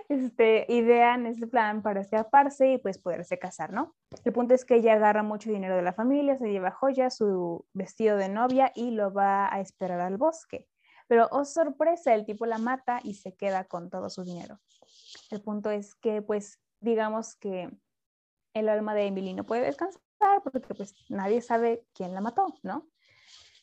Este, 0.08 0.64
idean 0.68 1.26
este 1.26 1.46
plan 1.46 1.82
para 1.82 2.00
escaparse 2.00 2.72
y 2.72 2.78
pues 2.78 2.98
poderse 2.98 3.38
casar, 3.38 3.72
¿no? 3.72 3.94
El 4.24 4.32
punto 4.32 4.54
es 4.54 4.64
que 4.64 4.76
ella 4.76 4.94
agarra 4.94 5.22
mucho 5.22 5.50
dinero 5.50 5.76
de 5.76 5.82
la 5.82 5.92
familia, 5.92 6.38
se 6.38 6.50
lleva 6.50 6.70
joyas, 6.70 7.16
su 7.16 7.66
vestido 7.72 8.16
de 8.16 8.28
novia 8.28 8.72
y 8.74 8.90
lo 8.90 9.12
va 9.12 9.52
a 9.52 9.60
esperar 9.60 10.00
al 10.00 10.16
bosque. 10.16 10.66
Pero, 11.06 11.28
oh 11.30 11.44
sorpresa, 11.44 12.14
el 12.14 12.24
tipo 12.24 12.46
la 12.46 12.58
mata 12.58 13.00
y 13.02 13.14
se 13.14 13.34
queda 13.34 13.64
con 13.64 13.90
todo 13.90 14.10
su 14.10 14.24
dinero. 14.24 14.60
El 15.30 15.42
punto 15.42 15.70
es 15.70 15.94
que, 15.94 16.22
pues, 16.22 16.60
digamos 16.80 17.36
que 17.36 17.68
el 18.54 18.68
alma 18.68 18.94
de 18.94 19.06
Emily 19.06 19.34
no 19.34 19.44
puede 19.44 19.66
descansar 19.66 20.00
porque 20.42 20.74
pues 20.74 20.94
nadie 21.08 21.40
sabe 21.40 21.84
quién 21.94 22.14
la 22.14 22.20
mató, 22.20 22.46
¿no? 22.62 22.88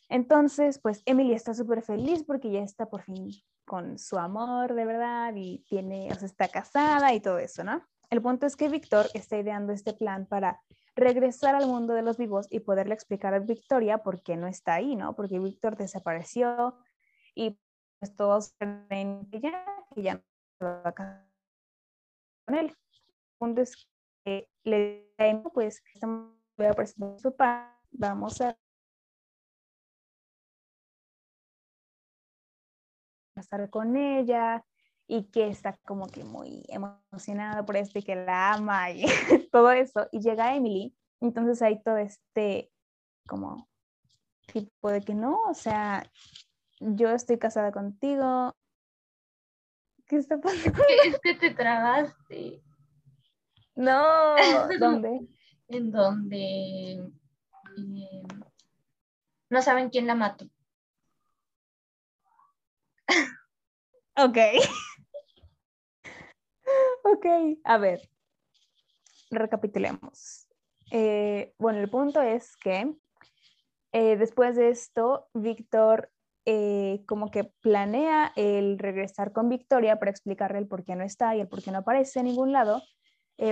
Entonces, 0.10 0.80
pues 0.80 1.02
Emily 1.06 1.34
está 1.34 1.54
súper 1.54 1.82
feliz 1.82 2.24
porque 2.24 2.52
ya 2.52 2.62
está 2.62 2.90
por 2.90 3.04
fin 3.04 3.30
con 3.66 4.00
su 4.00 4.18
amor 4.18 4.74
de 4.74 4.86
verdad 4.86 5.34
y 5.36 5.60
tiene, 5.68 6.10
o 6.12 6.16
sea, 6.16 6.28
está 6.28 6.48
casada 6.48 7.14
y 7.14 7.20
todo 7.20 7.38
eso, 7.40 7.64
¿no? 7.64 7.86
El 8.10 8.22
punto 8.22 8.46
es 8.46 8.56
que 8.56 8.70
Víctor 8.70 9.08
está 9.14 9.38
ideando 9.38 9.74
este 9.74 9.94
plan 9.94 10.26
para 10.26 10.62
regresar 10.96 11.56
al 11.56 11.68
mundo 11.68 11.94
de 11.94 12.02
los 12.02 12.18
vivos 12.18 12.48
y 12.50 12.62
poderle 12.62 12.94
explicar 12.94 13.34
a 13.34 13.40
Victoria 13.40 13.98
por 14.00 14.22
qué 14.24 14.38
no 14.38 14.48
está 14.48 14.76
ahí, 14.76 14.96
¿no? 14.96 15.14
Porque 15.16 15.40
Víctor 15.40 15.76
desapareció 15.76 16.78
y 17.36 17.60
pues 18.00 18.16
todos 18.16 18.54
creen 18.58 19.28
que 19.30 19.42
ya, 19.42 19.66
que 19.94 20.02
ya 20.02 20.16
no 20.16 20.22
va 20.68 20.82
a 20.86 20.92
casar 20.94 21.28
con 22.46 22.56
él. 22.56 22.68
El 22.68 22.76
punto 23.38 23.62
es 23.62 23.88
que 24.24 24.50
le 24.64 25.14
pues, 25.54 25.82
voy 26.58 26.66
a 26.68 26.74
presentar 26.74 27.20
su 27.20 27.36
papá, 27.36 27.78
vamos 27.92 28.40
a 28.40 28.58
estar 33.42 33.70
con 33.70 33.96
ella 33.98 34.64
y 35.08 35.24
que 35.26 35.48
está 35.48 35.78
como 35.86 36.08
que 36.08 36.24
muy 36.24 36.66
emocionado 36.68 37.66
por 37.66 37.78
esto 37.78 38.00
y 38.00 38.04
que 38.04 38.16
la 38.16 38.54
ama 38.54 38.92
y 38.92 39.06
todo 39.52 39.72
eso. 39.72 40.08
Y 40.12 40.20
llega 40.20 40.56
Emily, 40.56 40.96
entonces 41.22 41.62
hay 41.62 41.82
todo 41.82 41.98
este 41.98 42.72
como 43.28 43.68
tipo 44.52 44.90
de 44.90 45.02
que 45.02 45.14
no, 45.14 45.40
o 45.50 45.54
sea, 45.54 46.04
yo 46.80 47.10
estoy 47.10 47.38
casada 47.38 47.72
contigo. 47.72 48.56
¿Qué 50.06 50.18
está 50.18 50.40
pasando? 50.40 50.82
Es 51.06 51.20
que 51.20 51.36
te 51.36 51.52
trabaste. 51.52 52.62
No, 53.76 54.36
¿dónde? 54.80 55.28
en 55.68 55.92
donde 55.92 56.94
eh, 57.78 58.28
no 59.50 59.62
saben 59.62 59.90
quién 59.90 60.08
la 60.08 60.16
mató. 60.16 60.48
Ok. 64.20 64.36
ok, 67.04 67.26
a 67.64 67.78
ver, 67.78 68.02
recapitulemos. 69.30 70.48
Eh, 70.92 71.54
bueno, 71.60 71.80
el 71.80 71.90
punto 71.90 72.22
es 72.22 72.58
que 72.58 72.96
eh, 73.92 74.18
después 74.18 74.56
de 74.56 74.70
esto, 74.70 75.28
Víctor 75.36 76.10
eh, 76.46 77.04
como 77.08 77.30
que 77.30 77.44
planea 77.62 78.34
el 78.36 78.80
regresar 78.80 79.34
con 79.34 79.50
Victoria 79.50 80.00
para 80.00 80.10
explicarle 80.10 80.60
el 80.60 80.68
por 80.68 80.84
qué 80.84 80.96
no 80.96 81.04
está 81.04 81.36
y 81.36 81.42
el 81.42 81.48
por 81.48 81.62
qué 81.62 81.72
no 81.72 81.80
aparece 81.80 82.20
en 82.20 82.26
ningún 82.26 82.54
lado, 82.54 82.82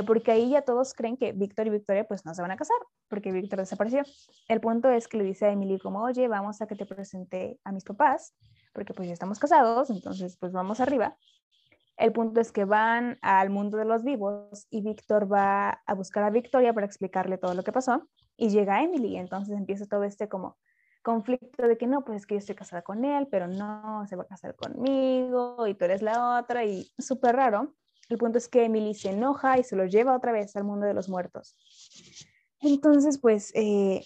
porque 0.07 0.31
ahí 0.31 0.49
ya 0.49 0.63
todos 0.63 0.95
creen 0.95 1.15
que 1.15 1.31
Víctor 1.31 1.67
y 1.67 1.69
Victoria 1.69 2.05
pues 2.05 2.25
no 2.25 2.33
se 2.33 2.41
van 2.41 2.49
a 2.49 2.57
casar, 2.57 2.77
porque 3.07 3.31
Víctor 3.31 3.59
desapareció. 3.59 4.01
El 4.47 4.59
punto 4.59 4.89
es 4.89 5.07
que 5.07 5.17
le 5.17 5.23
dice 5.23 5.45
a 5.45 5.51
Emily 5.51 5.77
como, 5.77 6.01
oye, 6.01 6.27
vamos 6.27 6.59
a 6.59 6.65
que 6.65 6.75
te 6.75 6.87
presente 6.87 7.59
a 7.63 7.71
mis 7.71 7.83
papás, 7.83 8.33
porque 8.75 8.93
pues 8.93 9.07
ya 9.07 9.13
estamos 9.13 9.39
casados, 9.39 9.89
entonces 9.89 10.37
pues 10.37 10.51
vamos 10.51 10.79
arriba. 10.81 11.17
El 11.97 12.11
punto 12.11 12.41
es 12.41 12.51
que 12.51 12.65
van 12.65 13.17
al 13.21 13.49
mundo 13.49 13.77
de 13.77 13.85
los 13.85 14.03
vivos 14.03 14.67
y 14.69 14.81
Víctor 14.81 15.31
va 15.31 15.81
a 15.85 15.93
buscar 15.93 16.23
a 16.23 16.29
Victoria 16.29 16.73
para 16.73 16.85
explicarle 16.85 17.37
todo 17.37 17.53
lo 17.53 17.63
que 17.63 17.71
pasó 17.71 18.07
y 18.35 18.49
llega 18.49 18.83
Emily. 18.83 19.15
Entonces 19.15 19.57
empieza 19.57 19.85
todo 19.85 20.03
este 20.03 20.27
como 20.27 20.57
conflicto 21.01 21.67
de 21.67 21.77
que 21.77 21.87
no, 21.87 22.03
pues 22.03 22.17
es 22.17 22.25
que 22.27 22.35
yo 22.35 22.39
estoy 22.39 22.55
casada 22.55 22.81
con 22.81 23.05
él, 23.05 23.27
pero 23.31 23.47
no, 23.47 24.05
se 24.07 24.17
va 24.17 24.23
a 24.23 24.27
casar 24.27 24.55
conmigo 24.55 25.65
y 25.67 25.75
tú 25.75 25.85
eres 25.85 26.01
la 26.01 26.39
otra 26.39 26.65
y 26.65 26.91
súper 26.97 27.37
raro. 27.37 27.73
El 28.09 28.17
punto 28.17 28.37
es 28.37 28.49
que 28.49 28.65
Emily 28.65 28.93
se 28.93 29.11
enoja 29.11 29.57
y 29.57 29.63
se 29.63 29.77
lo 29.77 29.85
lleva 29.85 30.15
otra 30.15 30.33
vez 30.33 30.55
al 30.57 30.65
mundo 30.65 30.85
de 30.85 30.93
los 30.93 31.07
muertos. 31.07 31.55
Entonces, 32.59 33.19
pues, 33.19 33.51
eh, 33.55 34.03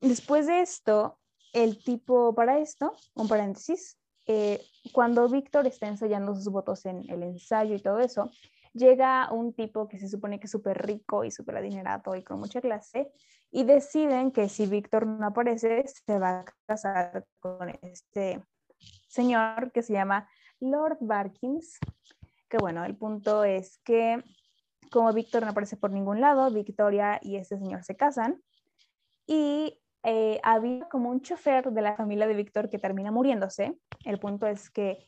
después 0.00 0.46
de 0.46 0.60
esto, 0.62 1.18
el 1.52 1.82
tipo 1.82 2.34
para 2.34 2.58
esto, 2.58 2.94
un 3.14 3.28
paréntesis, 3.28 3.97
eh, 4.28 4.60
cuando 4.92 5.26
Víctor 5.28 5.66
está 5.66 5.88
ensayando 5.88 6.34
sus 6.34 6.52
votos 6.52 6.84
en 6.84 7.08
el 7.10 7.22
ensayo 7.22 7.74
y 7.74 7.80
todo 7.80 7.98
eso, 7.98 8.30
llega 8.74 9.32
un 9.32 9.54
tipo 9.54 9.88
que 9.88 9.98
se 9.98 10.06
supone 10.06 10.38
que 10.38 10.44
es 10.44 10.50
súper 10.50 10.86
rico 10.86 11.24
y 11.24 11.30
súper 11.30 11.56
adinerado 11.56 12.14
y 12.14 12.22
con 12.22 12.38
mucha 12.38 12.60
clase 12.60 13.10
y 13.50 13.64
deciden 13.64 14.30
que 14.30 14.50
si 14.50 14.66
Víctor 14.66 15.06
no 15.06 15.28
aparece, 15.28 15.84
se 15.86 16.18
va 16.18 16.40
a 16.40 16.44
casar 16.66 17.24
con 17.40 17.70
este 17.80 18.44
señor 19.08 19.72
que 19.72 19.82
se 19.82 19.94
llama 19.94 20.28
Lord 20.60 20.98
Barkins. 21.00 21.78
Que 22.50 22.58
bueno, 22.58 22.84
el 22.84 22.96
punto 22.96 23.44
es 23.44 23.78
que 23.78 24.22
como 24.90 25.12
Víctor 25.14 25.42
no 25.42 25.50
aparece 25.50 25.78
por 25.78 25.90
ningún 25.90 26.20
lado, 26.20 26.50
Victoria 26.50 27.18
y 27.22 27.36
este 27.36 27.58
señor 27.58 27.82
se 27.82 27.96
casan 27.96 28.42
y 29.26 29.80
eh, 30.02 30.40
había 30.42 30.88
como 30.88 31.10
un 31.10 31.20
chofer 31.20 31.70
de 31.70 31.82
la 31.82 31.96
familia 31.96 32.26
de 32.26 32.34
Víctor 32.34 32.70
que 32.70 32.78
termina 32.78 33.10
muriéndose. 33.10 33.78
El 34.04 34.18
punto 34.18 34.46
es 34.46 34.70
que 34.70 34.98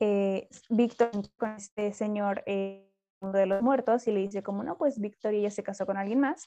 eh, 0.00 0.48
Víctor 0.68 1.10
con 1.36 1.54
este 1.54 1.92
señor 1.92 2.42
eh, 2.46 2.90
de 3.20 3.46
los 3.46 3.62
muertos 3.62 4.06
y 4.08 4.12
le 4.12 4.20
dice 4.20 4.42
como 4.42 4.62
no, 4.62 4.76
pues 4.76 5.00
Victoria 5.00 5.42
ya 5.42 5.50
se 5.50 5.62
casó 5.62 5.86
con 5.86 5.96
alguien 5.96 6.20
más. 6.20 6.44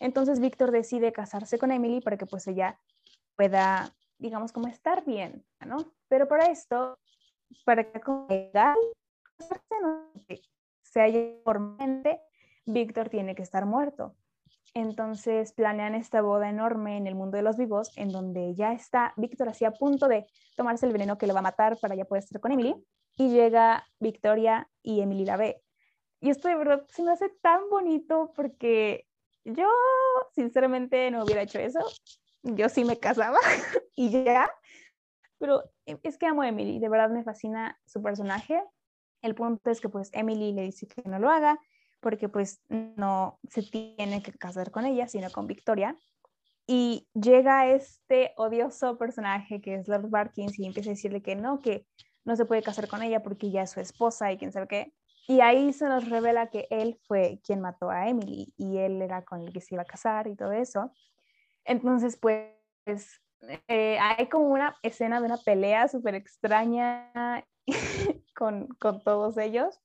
Entonces 0.00 0.40
Víctor 0.40 0.72
decide 0.72 1.12
casarse 1.12 1.58
con 1.58 1.70
Emily 1.70 2.00
para 2.00 2.16
que 2.16 2.26
pues 2.26 2.46
ella 2.48 2.78
pueda, 3.36 3.94
digamos, 4.18 4.52
como 4.52 4.68
estar 4.68 5.04
bien, 5.04 5.44
¿no? 5.64 5.92
Pero 6.08 6.26
para 6.26 6.46
esto, 6.46 6.98
para 7.64 7.84
que 7.84 8.00
legal 8.28 8.76
se 10.82 11.00
haya 11.00 11.20
formalmente, 11.44 12.20
Víctor 12.66 13.08
tiene 13.08 13.34
que 13.34 13.42
estar 13.42 13.64
muerto. 13.64 14.14
Entonces 14.74 15.52
planean 15.52 15.94
esta 15.94 16.22
boda 16.22 16.48
enorme 16.48 16.96
en 16.96 17.06
el 17.06 17.14
mundo 17.14 17.36
de 17.36 17.42
los 17.42 17.56
vivos, 17.58 17.92
en 17.96 18.08
donde 18.08 18.54
ya 18.54 18.72
está 18.72 19.12
Víctor 19.16 19.48
así 19.50 19.64
a 19.66 19.72
punto 19.72 20.08
de 20.08 20.26
tomarse 20.56 20.86
el 20.86 20.92
veneno 20.92 21.18
que 21.18 21.26
le 21.26 21.34
va 21.34 21.40
a 21.40 21.42
matar 21.42 21.78
para 21.78 21.94
ya 21.94 22.06
poder 22.06 22.24
estar 22.24 22.40
con 22.40 22.52
Emily. 22.52 22.74
Y 23.16 23.28
llega 23.28 23.84
Victoria 24.00 24.70
y 24.82 25.00
Emily 25.00 25.26
la 25.26 25.36
ve. 25.36 25.62
Y 26.20 26.30
esto 26.30 26.48
de 26.48 26.54
verdad 26.54 26.86
se 26.88 27.02
me 27.02 27.12
hace 27.12 27.28
tan 27.42 27.68
bonito 27.68 28.32
porque 28.34 29.06
yo 29.44 29.68
sinceramente 30.34 31.10
no 31.10 31.24
hubiera 31.24 31.42
hecho 31.42 31.58
eso. 31.58 31.80
Yo 32.42 32.68
sí 32.70 32.84
me 32.84 32.98
casaba 32.98 33.38
y 33.96 34.10
ya. 34.10 34.50
Pero 35.38 35.64
es 35.84 36.16
que 36.16 36.26
amo 36.26 36.42
a 36.42 36.48
Emily, 36.48 36.78
de 36.78 36.88
verdad 36.88 37.10
me 37.10 37.24
fascina 37.24 37.78
su 37.84 38.02
personaje. 38.02 38.62
El 39.20 39.34
punto 39.34 39.70
es 39.70 39.80
que 39.80 39.88
pues 39.90 40.08
Emily 40.12 40.52
le 40.52 40.62
dice 40.62 40.86
que 40.86 41.02
no 41.04 41.18
lo 41.18 41.28
haga 41.28 41.58
porque 42.02 42.28
pues 42.28 42.60
no 42.68 43.38
se 43.48 43.62
tiene 43.62 44.22
que 44.22 44.32
casar 44.32 44.72
con 44.72 44.84
ella, 44.84 45.06
sino 45.06 45.30
con 45.30 45.46
Victoria. 45.46 45.96
Y 46.66 47.08
llega 47.14 47.68
este 47.68 48.32
odioso 48.36 48.98
personaje 48.98 49.60
que 49.60 49.76
es 49.76 49.86
Lord 49.86 50.10
Barkins 50.10 50.58
y 50.58 50.66
empieza 50.66 50.90
a 50.90 50.94
decirle 50.94 51.22
que 51.22 51.36
no, 51.36 51.60
que 51.60 51.86
no 52.24 52.34
se 52.34 52.44
puede 52.44 52.62
casar 52.62 52.88
con 52.88 53.02
ella 53.02 53.22
porque 53.22 53.52
ya 53.52 53.62
es 53.62 53.70
su 53.70 53.80
esposa 53.80 54.32
y 54.32 54.36
quién 54.36 54.52
sabe 54.52 54.66
qué. 54.66 54.92
Y 55.28 55.40
ahí 55.40 55.72
se 55.72 55.86
nos 55.86 56.08
revela 56.08 56.48
que 56.48 56.66
él 56.70 56.98
fue 57.06 57.40
quien 57.44 57.60
mató 57.60 57.88
a 57.88 58.08
Emily 58.08 58.52
y 58.56 58.78
él 58.78 59.00
era 59.00 59.22
con 59.24 59.40
el 59.40 59.52
que 59.52 59.60
se 59.60 59.76
iba 59.76 59.82
a 59.82 59.86
casar 59.86 60.26
y 60.26 60.34
todo 60.34 60.50
eso. 60.50 60.92
Entonces, 61.64 62.18
pues, 62.20 62.50
eh, 63.68 63.98
hay 64.00 64.28
como 64.28 64.48
una 64.48 64.74
escena 64.82 65.20
de 65.20 65.26
una 65.26 65.36
pelea 65.36 65.86
súper 65.86 66.16
extraña 66.16 67.12
con, 68.36 68.66
con 68.80 69.04
todos 69.04 69.38
ellos. 69.38 69.80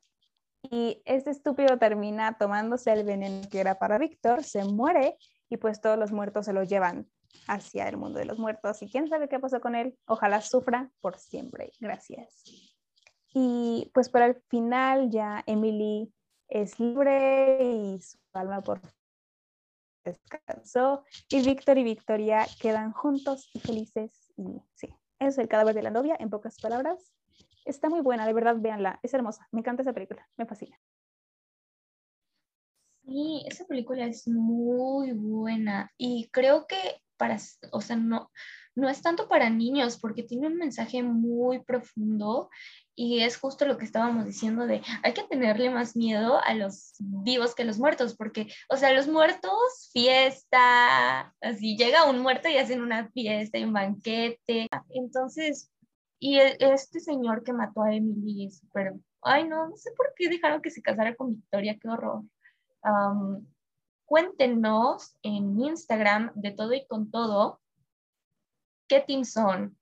Y 0.72 1.01
este 1.05 1.32
estúpido 1.32 1.78
termina 1.78 2.38
tomándose 2.38 2.91
el 2.91 3.03
veneno 3.03 3.47
que 3.49 3.59
era 3.59 3.80
para 3.80 3.97
Víctor, 3.97 4.43
se 4.43 4.63
muere 4.63 5.18
y 5.49 5.57
pues 5.57 5.82
todos 5.82 5.97
los 5.97 6.11
muertos 6.11 6.45
se 6.45 6.53
lo 6.53 6.63
llevan 6.63 7.09
hacia 7.47 7.88
el 7.88 7.97
mundo 7.97 8.20
de 8.20 8.26
los 8.26 8.39
muertos. 8.39 8.82
Y 8.82 8.89
quién 8.89 9.07
sabe 9.07 9.30
qué 9.30 9.39
pasó 9.39 9.61
con 9.61 9.76
él. 9.76 9.97
Ojalá 10.05 10.41
sufra 10.41 10.89
por 11.01 11.18
siempre. 11.18 11.72
Gracias. 11.80 12.43
Y 13.34 13.91
pues 13.93 14.09
para 14.09 14.26
el 14.26 14.41
final 14.49 15.09
ya 15.09 15.43
Emily 15.45 16.11
es 16.47 16.80
libre 16.80 17.59
y 17.61 18.01
su 18.01 18.18
alma 18.34 18.61
por 18.61 18.82
descansó. 20.03 21.03
Y 21.30 21.45
Víctor 21.45 21.78
y 21.78 21.84
Victoria 21.84 22.45
quedan 22.59 22.91
juntos 22.93 23.49
y 23.53 23.59
felices. 23.59 24.32
Y 24.38 24.61
sí, 24.74 24.93
es 25.20 25.38
el 25.38 25.47
cadáver 25.47 25.76
de 25.76 25.84
la 25.84 25.91
novia, 25.91 26.15
en 26.20 26.30
pocas 26.30 26.59
palabras. 26.59 27.13
Está 27.68 27.89
muy 27.89 27.99
buena, 27.99 28.26
de 28.26 28.34
verdad, 28.34 28.55
véanla. 28.57 28.99
Es 29.03 29.13
hermosa. 29.13 29.47
Me 29.51 29.59
encanta 29.59 29.82
esa 29.82 29.93
película. 29.93 30.28
Me 30.38 30.45
fascina. 30.45 30.80
Sí, 33.05 33.43
esa 33.45 33.65
película 33.65 34.05
es 34.05 34.28
muy 34.28 35.11
buena. 35.11 35.91
Y 35.97 36.30
creo 36.32 36.65
que 36.65 37.01
para, 37.18 37.38
o 37.72 37.82
sea, 37.82 37.95
no, 37.95 38.32
no 38.76 38.89
es 38.89 39.01
tanto 39.01 39.28
para 39.28 39.49
niños 39.49 39.97
porque 39.99 40.24
tiene 40.24 40.47
un 40.47 40.55
mensaje 40.55 41.03
muy 41.03 41.63
profundo 41.63 42.49
y 42.95 43.22
es 43.22 43.38
justo 43.38 43.65
lo 43.65 43.78
que 43.78 43.86
estábamos 43.86 44.26
diciendo 44.26 44.68
de 44.68 44.82
hay 45.03 45.13
que 45.13 45.24
tenerle 45.24 45.70
más 45.70 45.95
miedo 45.95 46.39
a 46.43 46.53
los 46.53 46.93
vivos 46.99 47.55
que 47.55 47.63
a 47.63 47.65
los 47.65 47.80
muertos 47.80 48.15
porque, 48.15 48.47
o 48.70 48.78
sea, 48.78 48.93
los 48.93 49.07
muertos, 49.07 49.89
fiesta, 49.91 51.34
así 51.41 51.76
llega 51.76 52.09
un 52.09 52.20
muerto 52.20 52.49
y 52.49 52.57
hacen 52.57 52.82
una 52.82 53.09
fiesta 53.09 53.57
y 53.57 53.63
un 53.63 53.74
banquete. 53.74 54.68
Entonces, 54.89 55.72
y 56.20 56.39
e, 56.39 56.57
este 56.59 56.99
señor 56.99 57.43
que 57.43 57.53
mató 57.53 57.84
a 57.84 57.93
Emily 57.93 58.45
es 58.45 58.59
súper, 58.59 58.93
ay 59.22 59.47
no, 59.47 59.70
no 59.70 59.78
sé 59.78 59.91
por 59.91 60.13
qué 60.15 60.30
dejaron 60.30 60.61
que 60.61 60.72
se 60.72 60.82
casara 60.82 61.15
con 61.15 61.36
Victoria, 61.36 61.78
qué 61.80 61.89
horror. 61.89 62.24
cuéntenos 64.05 65.18
en 65.22 65.59
Instagram 65.59 66.32
de 66.36 66.51
todo 66.51 66.74
y 66.74 66.86
con 66.88 67.11
todo 67.11 67.59
qué 68.88 69.01
team 69.01 69.26
son, 69.26 69.78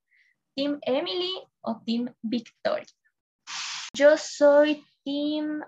Team 0.55 0.79
Emily 0.81 1.43
o 1.61 1.81
Team 1.85 2.13
Victoria. 2.21 2.87
Yo 3.93 4.17
soy 4.17 4.83
Team, 5.03 5.63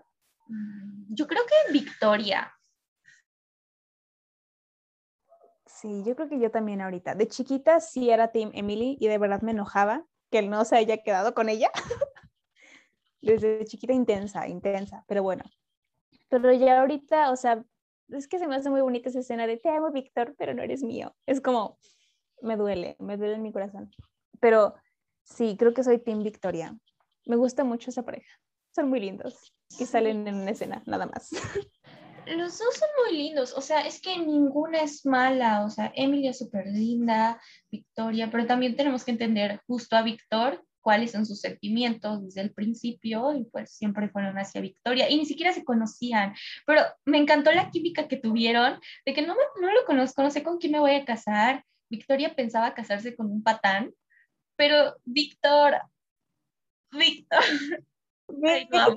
yo 1.09 1.27
creo 1.27 1.43
que 1.45 1.73
Victoria. 1.73 2.51
Sí, 5.65 6.03
yo 6.03 6.15
creo 6.15 6.27
que 6.27 6.39
yo 6.39 6.49
también 6.49 6.81
ahorita. 6.81 7.13
De 7.13 7.27
chiquita 7.27 7.79
sí 7.79 8.09
era 8.09 8.31
Team 8.31 8.49
Emily 8.53 8.97
y 8.99 9.07
de 9.07 9.17
verdad 9.17 9.41
me 9.41 9.51
enojaba 9.51 10.05
que 10.29 10.39
él 10.39 10.49
no 10.49 10.65
se 10.65 10.77
haya 10.77 10.97
quedado 10.97 11.33
con 11.33 11.49
ella. 11.49 11.69
Desde 13.21 13.65
chiquita 13.65 13.93
intensa, 13.93 14.47
intensa, 14.47 15.03
pero 15.07 15.23
bueno. 15.23 15.43
Pero 16.29 16.53
ya 16.53 16.81
ahorita, 16.81 17.31
o 17.31 17.35
sea, 17.35 17.63
es 18.09 18.27
que 18.27 18.39
se 18.39 18.47
me 18.47 18.55
hace 18.55 18.69
muy 18.69 18.81
bonita 18.81 19.09
esa 19.09 19.19
escena 19.19 19.47
de 19.47 19.57
te 19.57 19.69
amo, 19.69 19.91
Víctor, 19.91 20.35
pero 20.37 20.53
no 20.53 20.61
eres 20.63 20.83
mío. 20.83 21.15
Es 21.25 21.41
como, 21.41 21.77
me 22.41 22.55
duele, 22.55 22.95
me 22.99 23.17
duele 23.17 23.35
en 23.35 23.41
mi 23.41 23.51
corazón. 23.51 23.91
Pero 24.39 24.75
sí, 25.23 25.55
creo 25.57 25.73
que 25.73 25.83
soy 25.83 25.99
Team 25.99 26.23
Victoria. 26.23 26.77
me 27.25 27.35
gusta 27.35 27.63
mucho 27.63 27.89
esa 27.89 28.03
pareja. 28.03 28.31
Son 28.73 28.89
muy 28.89 28.99
lindos 28.99 29.53
y 29.79 29.85
salen 29.85 30.27
en 30.27 30.35
una 30.35 30.51
escena, 30.51 30.83
nada 30.85 31.05
más. 31.07 31.29
Los 32.35 32.57
dos 32.59 32.75
son 32.75 32.89
muy 33.03 33.17
lindos, 33.17 33.53
o 33.55 33.61
sea, 33.61 33.81
es 33.81 34.01
que 34.01 34.17
ninguna 34.17 34.81
es 34.81 35.05
mala, 35.05 35.65
o 35.65 35.69
sea, 35.69 35.91
Emilia 35.95 36.31
es 36.31 36.39
súper 36.39 36.67
linda, 36.67 37.41
Victoria, 37.71 38.29
pero 38.31 38.45
también 38.45 38.75
tenemos 38.75 39.03
que 39.05 39.11
entender 39.11 39.61
justo 39.67 39.95
a 39.95 40.01
Víctor 40.01 40.63
cuáles 40.81 41.11
son 41.11 41.25
sus 41.25 41.41
sentimientos 41.41 42.23
desde 42.23 42.41
el 42.41 42.53
principio 42.53 43.35
y 43.35 43.43
pues 43.43 43.71
siempre 43.71 44.07
fueron 44.09 44.37
hacia 44.37 44.61
Victoria 44.61 45.09
y 45.09 45.17
ni 45.17 45.25
siquiera 45.25 45.51
se 45.51 45.65
conocían, 45.65 46.33
pero 46.65 46.81
me 47.05 47.17
encantó 47.17 47.51
la 47.51 47.69
química 47.69 48.07
que 48.07 48.17
tuvieron 48.17 48.79
de 49.05 49.13
que 49.13 49.21
no, 49.21 49.35
no 49.59 49.71
lo 49.71 49.85
conozco, 49.85 50.23
no 50.23 50.31
sé 50.31 50.43
con 50.43 50.57
quién 50.59 50.71
me 50.71 50.79
voy 50.79 50.95
a 50.95 51.05
casar. 51.05 51.65
Victoria 51.89 52.35
pensaba 52.35 52.73
casarse 52.73 53.15
con 53.15 53.31
un 53.31 53.43
patán, 53.43 53.93
pero 54.55 54.95
Víctor, 55.03 55.75
Víctor, 56.91 57.43
Víctor. 58.29 58.95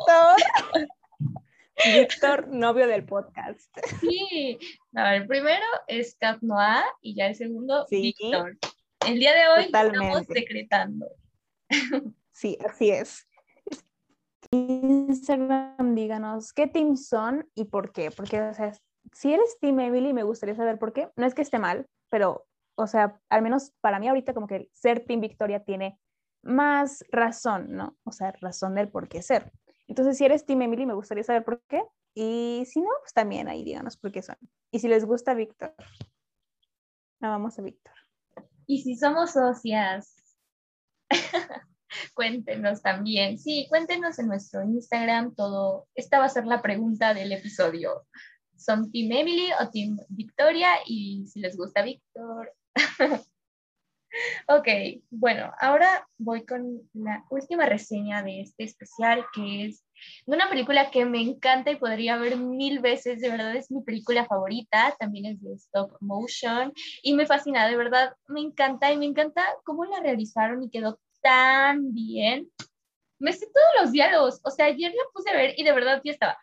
Víctor, 1.85 2.49
novio 2.49 2.87
del 2.87 3.05
podcast. 3.05 3.77
Sí, 4.01 4.59
a 4.95 5.11
ver, 5.13 5.27
primero 5.27 5.65
es 5.87 6.17
Cat 6.17 6.41
Noir 6.43 6.85
y 7.01 7.15
ya 7.15 7.27
el 7.27 7.35
segundo, 7.35 7.87
Víctor. 7.91 8.59
El 9.07 9.19
día 9.19 9.35
de 9.35 9.49
hoy 9.49 9.65
estamos 9.65 10.27
decretando. 10.27 11.07
Sí, 12.33 12.59
así 12.67 12.91
es. 12.91 13.27
Instagram, 14.51 15.95
díganos 15.95 16.53
qué 16.53 16.67
team 16.67 16.97
son 16.97 17.49
y 17.55 17.65
por 17.65 17.93
qué. 17.93 18.11
Porque, 18.11 18.41
o 18.41 18.55
sea, 18.55 18.73
si 19.13 19.33
eres 19.33 19.59
Team 19.61 19.81
Emily, 19.81 20.13
me 20.13 20.23
gustaría 20.23 20.55
saber 20.55 20.79
por 20.79 20.93
qué. 20.93 21.09
No 21.17 21.27
es 21.27 21.35
que 21.35 21.43
esté 21.43 21.59
mal, 21.59 21.87
pero, 22.11 22.47
o 22.77 22.87
sea, 22.87 23.21
al 23.29 23.43
menos 23.43 23.73
para 23.81 23.99
mí 23.99 24.09
ahorita 24.09 24.35
como 24.35 24.47
que 24.47 24.69
ser 24.73 25.05
Team 25.07 25.21
Victoria 25.21 25.65
tiene 25.65 25.99
más 26.43 27.05
razón, 27.11 27.73
¿no? 27.73 27.97
O 28.05 28.13
sea, 28.13 28.33
razón 28.41 28.75
del 28.75 28.89
por 28.89 29.09
qué 29.09 29.23
ser. 29.23 29.53
Entonces, 29.91 30.17
si 30.17 30.25
eres 30.25 30.47
Team 30.47 30.63
Emily, 30.63 30.87
me 30.87 30.95
gustaría 30.95 31.25
saber 31.25 31.45
por 31.45 31.61
qué. 31.67 31.83
Y 32.15 32.63
si 32.65 32.81
no, 32.81 32.91
pues 33.01 33.13
también 33.13 33.49
ahí 33.49 33.65
díganos 33.65 33.97
por 33.97 34.13
qué 34.13 34.23
son. 34.23 34.37
Y 34.71 34.79
si 34.79 34.87
les 34.87 35.05
gusta 35.05 35.35
Víctor, 35.35 35.75
vamos 37.21 37.59
a 37.59 37.63
Víctor. 37.63 37.95
Y 38.69 38.83
si 38.83 38.95
somos 38.95 39.33
socias, 39.33 40.15
cuéntenos 42.15 42.83
también. 42.83 43.37
Sí, 43.37 43.67
cuéntenos 43.69 44.21
en 44.21 44.29
nuestro 44.29 44.63
Instagram 44.63 45.35
todo. 45.35 45.89
Esta 45.97 46.21
va 46.21 46.27
a 46.27 46.29
ser 46.29 46.47
la 46.47 46.63
pregunta 46.63 47.13
del 47.13 47.33
episodio. 47.33 48.07
¿Son 48.57 48.93
Team 48.93 49.11
Emily 49.11 49.49
o 49.61 49.71
Team 49.71 49.97
Victoria? 50.09 50.71
Y 50.87 51.27
si 51.27 51.41
les 51.41 51.57
gusta 51.57 51.83
Víctor. 51.83 52.55
Ok, 54.49 54.69
bueno, 55.11 55.53
ahora 55.61 56.09
voy 56.19 56.45
con 56.45 56.83
la 56.95 57.25
última 57.31 57.67
reseña 57.67 58.23
de 58.23 58.41
este 58.41 58.65
especial, 58.65 59.25
que 59.33 59.67
es 59.67 59.85
de 60.27 60.35
una 60.35 60.49
película 60.49 60.91
que 60.91 61.05
me 61.05 61.21
encanta 61.21 61.71
y 61.71 61.77
podría 61.77 62.17
ver 62.17 62.37
mil 62.37 62.81
veces, 62.81 63.21
de 63.21 63.31
verdad 63.31 63.55
es 63.55 63.71
mi 63.71 63.83
película 63.83 64.27
favorita, 64.27 64.95
también 64.99 65.27
es 65.27 65.43
de 65.43 65.55
stop 65.55 65.97
motion 66.01 66.73
y 67.03 67.15
me 67.15 67.27
fascina, 67.27 67.69
de 67.69 67.77
verdad 67.77 68.15
me 68.27 68.41
encanta 68.41 68.93
y 68.93 68.97
me 68.97 69.07
encanta 69.07 69.45
cómo 69.65 69.85
la 69.85 70.01
realizaron 70.01 70.63
y 70.63 70.71
quedó 70.71 70.99
tan 71.23 71.93
bien. 71.93 72.51
Me 73.19 73.33
sé 73.33 73.47
todos 73.47 73.83
los 73.83 73.93
diálogos, 73.93 74.41
o 74.43 74.51
sea, 74.51 74.67
ayer 74.67 74.93
la 74.93 75.03
puse 75.13 75.31
a 75.31 75.37
ver 75.37 75.55
y 75.57 75.63
de 75.63 75.73
verdad 75.73 76.01
ya 76.03 76.13
estaba. 76.13 76.39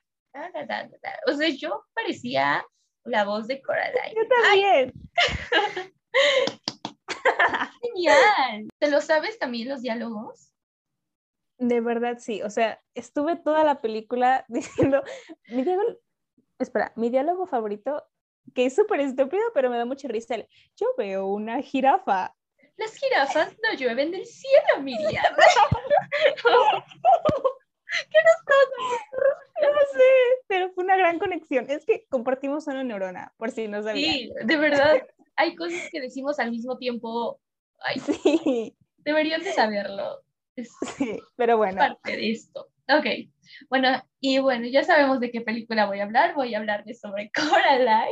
O 1.28 1.34
sea, 1.34 1.49
yo 1.49 1.84
parecía 1.95 2.63
la 3.03 3.26
voz 3.26 3.47
de 3.47 3.61
Coraline. 3.61 4.13
Yo 4.15 4.28
también. 4.28 4.93
Genial. 7.82 8.70
¿Te 8.80 8.90
lo 8.90 9.02
sabes 9.02 9.40
también 9.40 9.70
los 9.70 9.82
diálogos? 9.82 10.52
De 11.58 11.82
verdad, 11.82 12.18
sí. 12.20 12.42
O 12.44 12.50
sea, 12.50 12.82
estuve 12.94 13.36
toda 13.36 13.64
la 13.64 13.82
película 13.82 14.46
diciendo, 14.50 15.04
mi 15.50 15.64
diálogo, 15.64 16.00
espera, 16.60 16.94
mi 16.96 17.10
diálogo 17.10 17.46
favorito, 17.46 18.04
que 18.54 18.66
es 18.66 18.76
súper 18.76 19.02
estúpido, 19.02 19.44
pero 19.54 19.70
me 19.70 19.78
da 19.78 19.86
mucha 19.86 20.08
risa. 20.08 20.36
Yo 20.76 20.88
veo 20.98 21.28
una 21.28 21.62
jirafa. 21.62 22.34
Las 22.78 22.96
jirafas 22.96 23.56
no 23.64 23.78
llueven 23.78 24.12
del 24.12 24.26
cielo, 24.26 24.82
Miriam. 24.82 25.24
¿Qué 28.10 28.20
nos 28.24 28.44
pasa? 28.46 28.76
No 29.62 29.80
sé, 29.94 30.04
pero 30.48 30.72
fue 30.74 30.84
una 30.84 30.98
gran 30.98 31.18
conexión. 31.18 31.66
Es 31.70 31.86
que 31.86 32.06
compartimos 32.10 32.68
una 32.68 32.84
neurona, 32.84 33.34
por 33.38 33.50
si 33.50 33.68
no 33.68 33.82
sabían. 33.82 34.14
Sí, 34.14 34.32
de 34.44 34.58
verdad 34.58 35.08
hay 35.38 35.56
cosas 35.56 35.90
que 35.92 36.02
decimos 36.02 36.40
al 36.40 36.52
mismo 36.52 36.78
tiempo. 36.78 37.40
Ay, 37.80 38.00
sí. 38.00 38.76
Deberían 38.98 39.42
de 39.42 39.54
saberlo. 39.54 40.24
sí, 40.98 41.20
pero 41.36 41.58
bueno. 41.58 41.78
Parte 41.78 42.18
de 42.18 42.32
esto. 42.32 42.68
Ok, 42.90 43.06
bueno, 43.70 43.90
y 44.20 44.40
bueno, 44.40 44.66
ya 44.68 44.84
sabemos 44.84 45.20
de 45.20 45.30
qué 45.30 45.42
película 45.42 45.86
voy 45.86 46.00
a 46.00 46.04
hablar. 46.04 46.34
Voy 46.36 46.56
a 46.56 46.58
hablar 46.58 46.84
de 46.86 46.94
sobre 46.94 47.32
Coraline. 47.36 48.12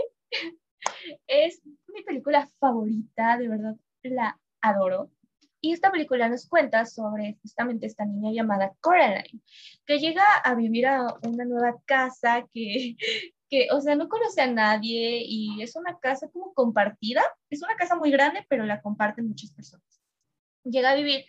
Es 1.28 1.62
mi 1.88 2.04
película 2.04 2.48
favorita, 2.60 3.38
de 3.38 3.48
verdad, 3.48 3.76
la 4.04 4.40
adoro. 4.62 5.10
Y 5.62 5.72
esta 5.72 5.92
película 5.92 6.30
nos 6.30 6.48
cuenta 6.48 6.86
sobre 6.86 7.40
justamente 7.42 7.88
esta 7.88 8.06
niña 8.06 8.32
llamada 8.32 8.74
Coraline, 8.82 9.42
que 9.86 9.98
llega 9.98 10.24
a 10.44 10.54
vivir 10.54 10.86
a 10.86 11.08
una 11.24 11.46
nueva 11.46 11.76
casa 11.86 12.46
que 12.54 12.96
que, 13.50 13.68
o 13.72 13.82
sea, 13.82 13.96
no 13.96 14.10
conoce 14.10 14.42
a 14.42 14.48
nadie 14.48 15.24
y 15.26 15.62
es 15.62 15.76
una 15.76 15.98
casa 16.00 16.30
como 16.30 16.54
compartida. 16.54 17.24
Es 17.50 17.62
una 17.62 17.76
casa 17.76 17.96
muy 17.96 18.12
grande, 18.12 18.46
pero 18.50 18.66
la 18.66 18.82
comparten 18.82 19.28
muchas 19.28 19.52
personas. 19.52 20.02
Llega 20.64 20.92
a 20.92 20.96
vivir 20.96 21.26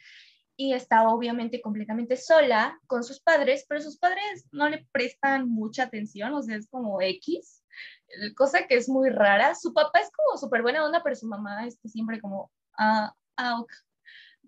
y 0.56 0.72
está 0.72 1.08
obviamente 1.08 1.60
completamente 1.60 2.16
sola 2.16 2.80
con 2.86 3.04
sus 3.04 3.20
padres, 3.20 3.66
pero 3.68 3.82
sus 3.82 3.98
padres 3.98 4.46
no 4.52 4.68
le 4.68 4.86
prestan 4.90 5.48
mucha 5.48 5.84
atención, 5.84 6.32
o 6.32 6.42
sea, 6.42 6.56
es 6.56 6.66
como 6.68 7.00
X, 7.02 7.62
cosa 8.34 8.66
que 8.66 8.76
es 8.76 8.88
muy 8.88 9.10
rara. 9.10 9.54
Su 9.54 9.74
papá 9.74 10.00
es 10.00 10.10
como 10.10 10.38
súper 10.38 10.62
buena 10.62 10.84
onda, 10.84 11.02
pero 11.02 11.14
su 11.14 11.26
mamá 11.26 11.66
está 11.66 11.88
siempre 11.88 12.20
como, 12.20 12.50
ah, 12.78 13.14
ah 13.36 13.64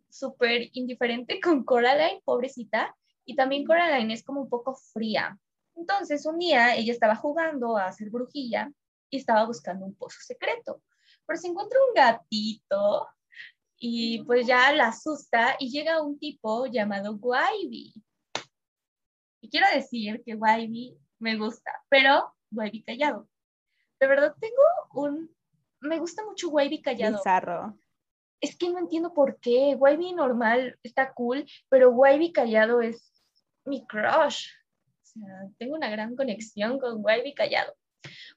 súper 0.09 0.71
indiferente 0.73 1.41
con 1.41 1.65
Coraline, 1.65 2.23
pobrecita. 2.25 2.97
Y 3.25 3.37
también 3.37 3.67
Coraline 3.67 4.15
es 4.15 4.25
como 4.25 4.41
un 4.41 4.49
poco 4.49 4.75
fría. 4.75 5.39
Entonces, 5.79 6.27
un 6.27 6.39
día 6.39 6.75
ella 6.75 6.93
estaba 6.93 7.15
jugando 7.15 7.77
a 7.77 7.87
hacer 7.87 8.11
brujilla 8.11 8.71
y 9.11 9.19
estaba 9.19 9.47
buscando 9.47 9.87
un 9.87 9.95
pozo 9.95 10.19
secreto, 10.21 10.83
pero 11.25 11.39
se 11.39 11.49
encuentra 11.49 11.79
un 11.87 11.95
gatito 11.95 13.09
y 13.77 14.25
pues 14.25 14.47
ya 14.47 14.73
la 14.73 14.89
asusta 14.89 15.55
y 15.59 15.71
llega 15.71 16.03
un 16.03 16.19
tipo 16.19 16.67
llamado 16.67 17.17
Wybie. 17.21 17.93
Y 19.41 19.51
quiero 19.51 19.67
decir 19.73 20.21
que 20.27 20.35
Wybie 20.35 20.99
me 21.21 21.37
gusta, 21.37 21.71
pero 21.89 22.35
Wybie 22.51 22.83
callado. 22.85 23.29
De 24.01 24.09
verdad 24.09 24.35
tengo 24.41 24.63
un... 24.95 25.33
Me 25.81 26.01
gusta 26.01 26.25
mucho 26.25 26.49
Wybie 26.49 26.83
callado. 26.83 27.19
Bizarro. 27.19 27.79
Es 28.41 28.57
que 28.57 28.69
no 28.69 28.81
entiendo 28.81 29.15
por 29.15 29.39
qué. 29.39 29.77
Wybie 29.79 30.13
normal 30.13 30.77
está 30.83 31.13
cool, 31.15 31.47
pero 31.69 31.91
Wybie 31.91 32.33
callado 32.33 32.81
es 32.81 33.13
mi 33.65 33.87
crush 33.87 34.49
tengo 35.59 35.75
una 35.75 35.91
gran 35.91 36.17
conexión 36.17 36.79
con 36.79 37.05
Wybie 37.05 37.35
Callado. 37.35 37.75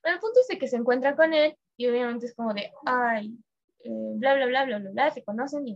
Bueno, 0.01 0.15
el 0.15 0.21
punto 0.21 0.39
es 0.41 0.47
de 0.47 0.57
que 0.57 0.67
se 0.67 0.77
encuentra 0.77 1.15
con 1.15 1.33
él 1.33 1.55
y 1.77 1.87
obviamente 1.87 2.25
es 2.25 2.35
como 2.35 2.53
de, 2.53 2.71
ay, 2.85 3.37
eh, 3.83 3.89
bla, 3.89 4.35
bla, 4.35 4.45
bla, 4.47 4.65
bla, 4.65 4.79
bla, 4.79 4.91
bla, 4.91 5.11
se 5.11 5.23
conocen 5.23 5.67
y 5.67 5.75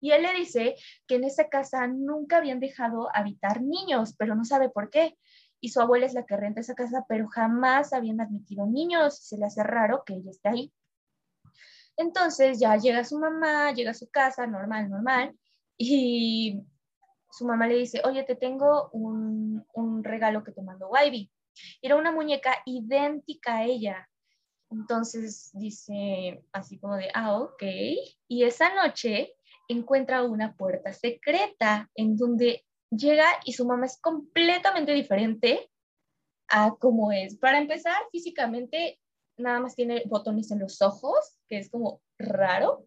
Y 0.00 0.10
él 0.12 0.22
le 0.22 0.34
dice 0.34 0.74
que 1.06 1.16
en 1.16 1.24
esa 1.24 1.48
casa 1.48 1.86
nunca 1.86 2.38
habían 2.38 2.60
dejado 2.60 3.08
habitar 3.14 3.62
niños, 3.62 4.14
pero 4.18 4.34
no 4.34 4.44
sabe 4.44 4.68
por 4.70 4.90
qué. 4.90 5.16
Y 5.60 5.68
su 5.68 5.80
abuela 5.80 6.06
es 6.06 6.14
la 6.14 6.26
que 6.26 6.36
renta 6.36 6.60
esa 6.60 6.74
casa, 6.74 7.04
pero 7.08 7.28
jamás 7.28 7.92
habían 7.92 8.20
admitido 8.20 8.66
niños. 8.66 9.18
Se 9.18 9.38
le 9.38 9.46
hace 9.46 9.62
raro 9.62 10.02
que 10.04 10.14
ella 10.14 10.30
esté 10.30 10.48
ahí. 10.48 10.72
Entonces 11.96 12.58
ya 12.58 12.76
llega 12.76 13.04
su 13.04 13.18
mamá, 13.18 13.72
llega 13.72 13.92
a 13.92 13.94
su 13.94 14.10
casa, 14.10 14.46
normal, 14.46 14.90
normal, 14.90 15.36
y 15.76 16.62
su 17.32 17.46
mamá 17.46 17.66
le 17.66 17.76
dice, 17.76 18.02
oye, 18.04 18.22
te 18.24 18.36
tengo 18.36 18.90
un, 18.92 19.64
un 19.72 20.04
regalo 20.04 20.44
que 20.44 20.52
te 20.52 20.62
mandó 20.62 20.90
Wybie. 20.90 21.30
Era 21.80 21.96
una 21.96 22.12
muñeca 22.12 22.62
idéntica 22.66 23.56
a 23.56 23.64
ella. 23.64 24.08
Entonces 24.70 25.50
dice 25.54 26.44
así 26.52 26.78
como 26.78 26.96
de, 26.96 27.08
ah, 27.14 27.38
ok. 27.38 27.62
Y 28.28 28.44
esa 28.44 28.74
noche 28.74 29.34
encuentra 29.68 30.22
una 30.22 30.54
puerta 30.56 30.92
secreta 30.92 31.90
en 31.94 32.16
donde 32.16 32.64
llega 32.90 33.26
y 33.44 33.54
su 33.54 33.66
mamá 33.66 33.86
es 33.86 33.98
completamente 34.00 34.92
diferente 34.92 35.70
a 36.48 36.74
como 36.78 37.12
es. 37.12 37.38
Para 37.38 37.58
empezar, 37.58 37.96
físicamente 38.10 39.00
nada 39.38 39.60
más 39.60 39.74
tiene 39.74 40.02
botones 40.04 40.50
en 40.50 40.58
los 40.58 40.82
ojos, 40.82 41.38
que 41.48 41.58
es 41.58 41.70
como 41.70 42.02
raro 42.18 42.86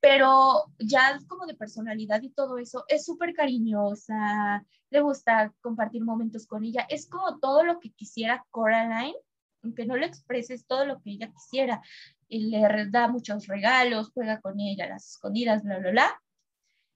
pero 0.00 0.64
ya 0.78 1.20
como 1.28 1.46
de 1.46 1.54
personalidad 1.54 2.22
y 2.22 2.30
todo 2.30 2.58
eso, 2.58 2.84
es 2.88 3.04
súper 3.04 3.34
cariñosa, 3.34 4.64
le 4.90 5.00
gusta 5.00 5.52
compartir 5.60 6.02
momentos 6.02 6.46
con 6.46 6.64
ella, 6.64 6.86
es 6.88 7.08
como 7.08 7.38
todo 7.38 7.62
lo 7.64 7.78
que 7.78 7.90
quisiera 7.90 8.44
Coraline, 8.50 9.16
aunque 9.62 9.84
no 9.84 9.96
lo 9.96 10.06
expreses, 10.06 10.66
todo 10.66 10.86
lo 10.86 11.00
que 11.00 11.10
ella 11.10 11.30
quisiera, 11.30 11.82
y 12.28 12.50
le 12.50 12.88
da 12.90 13.08
muchos 13.08 13.46
regalos, 13.46 14.10
juega 14.14 14.40
con 14.40 14.58
ella 14.58 14.88
las 14.88 15.10
escondidas, 15.10 15.62
bla, 15.62 15.78
bla, 15.78 15.90
bla. 15.90 16.22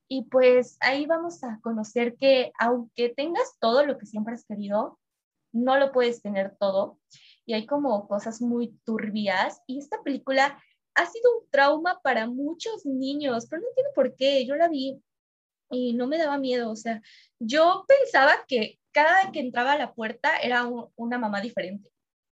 Y 0.08 0.24
pues 0.24 0.76
ahí 0.80 1.06
vamos 1.06 1.42
a 1.44 1.58
conocer 1.60 2.14
que 2.16 2.52
aunque 2.58 3.08
tengas 3.10 3.58
todo 3.58 3.84
lo 3.84 3.98
que 3.98 4.06
siempre 4.06 4.34
has 4.34 4.44
querido, 4.44 4.98
no 5.52 5.76
lo 5.76 5.92
puedes 5.92 6.22
tener 6.22 6.56
todo. 6.58 6.98
Y 7.46 7.54
hay 7.54 7.66
como 7.66 8.06
cosas 8.06 8.40
muy 8.40 8.78
turbias. 8.84 9.60
Y 9.66 9.78
esta 9.78 10.02
película 10.02 10.62
ha 10.94 11.06
sido 11.06 11.38
un 11.38 11.50
trauma 11.50 12.00
para 12.02 12.26
muchos 12.26 12.86
niños, 12.86 13.46
pero 13.48 13.62
no 13.62 13.68
entiendo 13.68 13.92
por 13.94 14.14
qué. 14.16 14.46
Yo 14.46 14.56
la 14.56 14.68
vi 14.68 15.00
y 15.70 15.94
no 15.94 16.06
me 16.06 16.18
daba 16.18 16.38
miedo. 16.38 16.70
O 16.70 16.76
sea, 16.76 17.02
yo 17.38 17.84
pensaba 17.88 18.44
que 18.46 18.78
cada 18.92 19.32
que 19.32 19.40
entraba 19.40 19.72
a 19.72 19.78
la 19.78 19.94
puerta 19.94 20.36
era 20.38 20.68
una 20.96 21.18
mamá 21.18 21.40
diferente. 21.40 21.90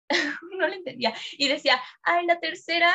no 0.59 0.67
lo 0.67 0.73
entendía. 0.73 1.13
Y 1.37 1.47
decía, 1.47 1.79
ay, 2.03 2.25
la 2.25 2.39
tercera, 2.39 2.93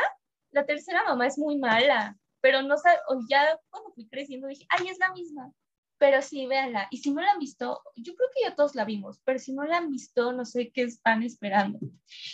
la 0.53 0.67
tercera 0.67 1.05
mamá 1.05 1.27
es 1.27 1.39
muy 1.39 1.59
mala 1.59 2.17
pero 2.45 2.61
no 2.61 2.77
sé, 2.77 2.91
ya 3.31 3.59
cuando 3.71 3.95
fui 3.95 4.07
creciendo 4.07 4.49
dije, 4.49 4.67
ay, 4.69 4.89
es 4.89 4.99
la 4.99 5.11
misma. 5.15 5.51
Pero 5.97 6.21
sí, 6.21 6.47
véanla. 6.47 6.89
Y 6.91 6.99
si 6.99 7.11
no 7.11 7.23
la 7.23 7.31
han 7.31 7.39
visto, 7.39 7.81
yo 7.97 8.15
creo 8.15 8.29
que 8.35 8.43
ya 8.43 8.55
todos 8.55 8.75
la 8.75 8.85
vimos, 8.85 9.19
pero 9.25 9.39
si 9.39 9.55
no 9.55 9.65
la 9.65 9.79
han 9.79 9.91
visto, 9.91 10.31
no 10.35 10.45
sé 10.45 10.71
qué 10.71 10.83
están 10.83 11.23
esperando. 11.23 11.79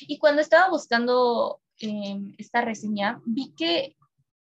Y 0.01 0.19
cuando 0.19 0.43
estaba 0.43 0.69
buscando 0.69 1.63
em, 1.81 2.35
esta 2.39 2.61
reseña, 2.63 3.21
vi 3.27 3.55
que 3.55 3.97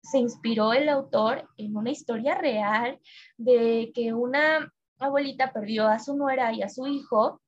se 0.02 0.18
inspiró 0.18 0.72
el 0.72 0.88
autor 0.88 1.48
en 1.56 1.76
una 1.76 1.90
historia 1.90 2.34
real 2.34 3.00
de 3.38 3.90
que 3.94 4.12
una 4.12 4.72
abuelita 4.98 5.52
perdió 5.52 5.88
a 5.88 5.98
su 5.98 6.16
nuera 6.16 6.52
y 6.52 6.62
a 6.62 6.68
su 6.68 6.86
hijo 6.86 7.40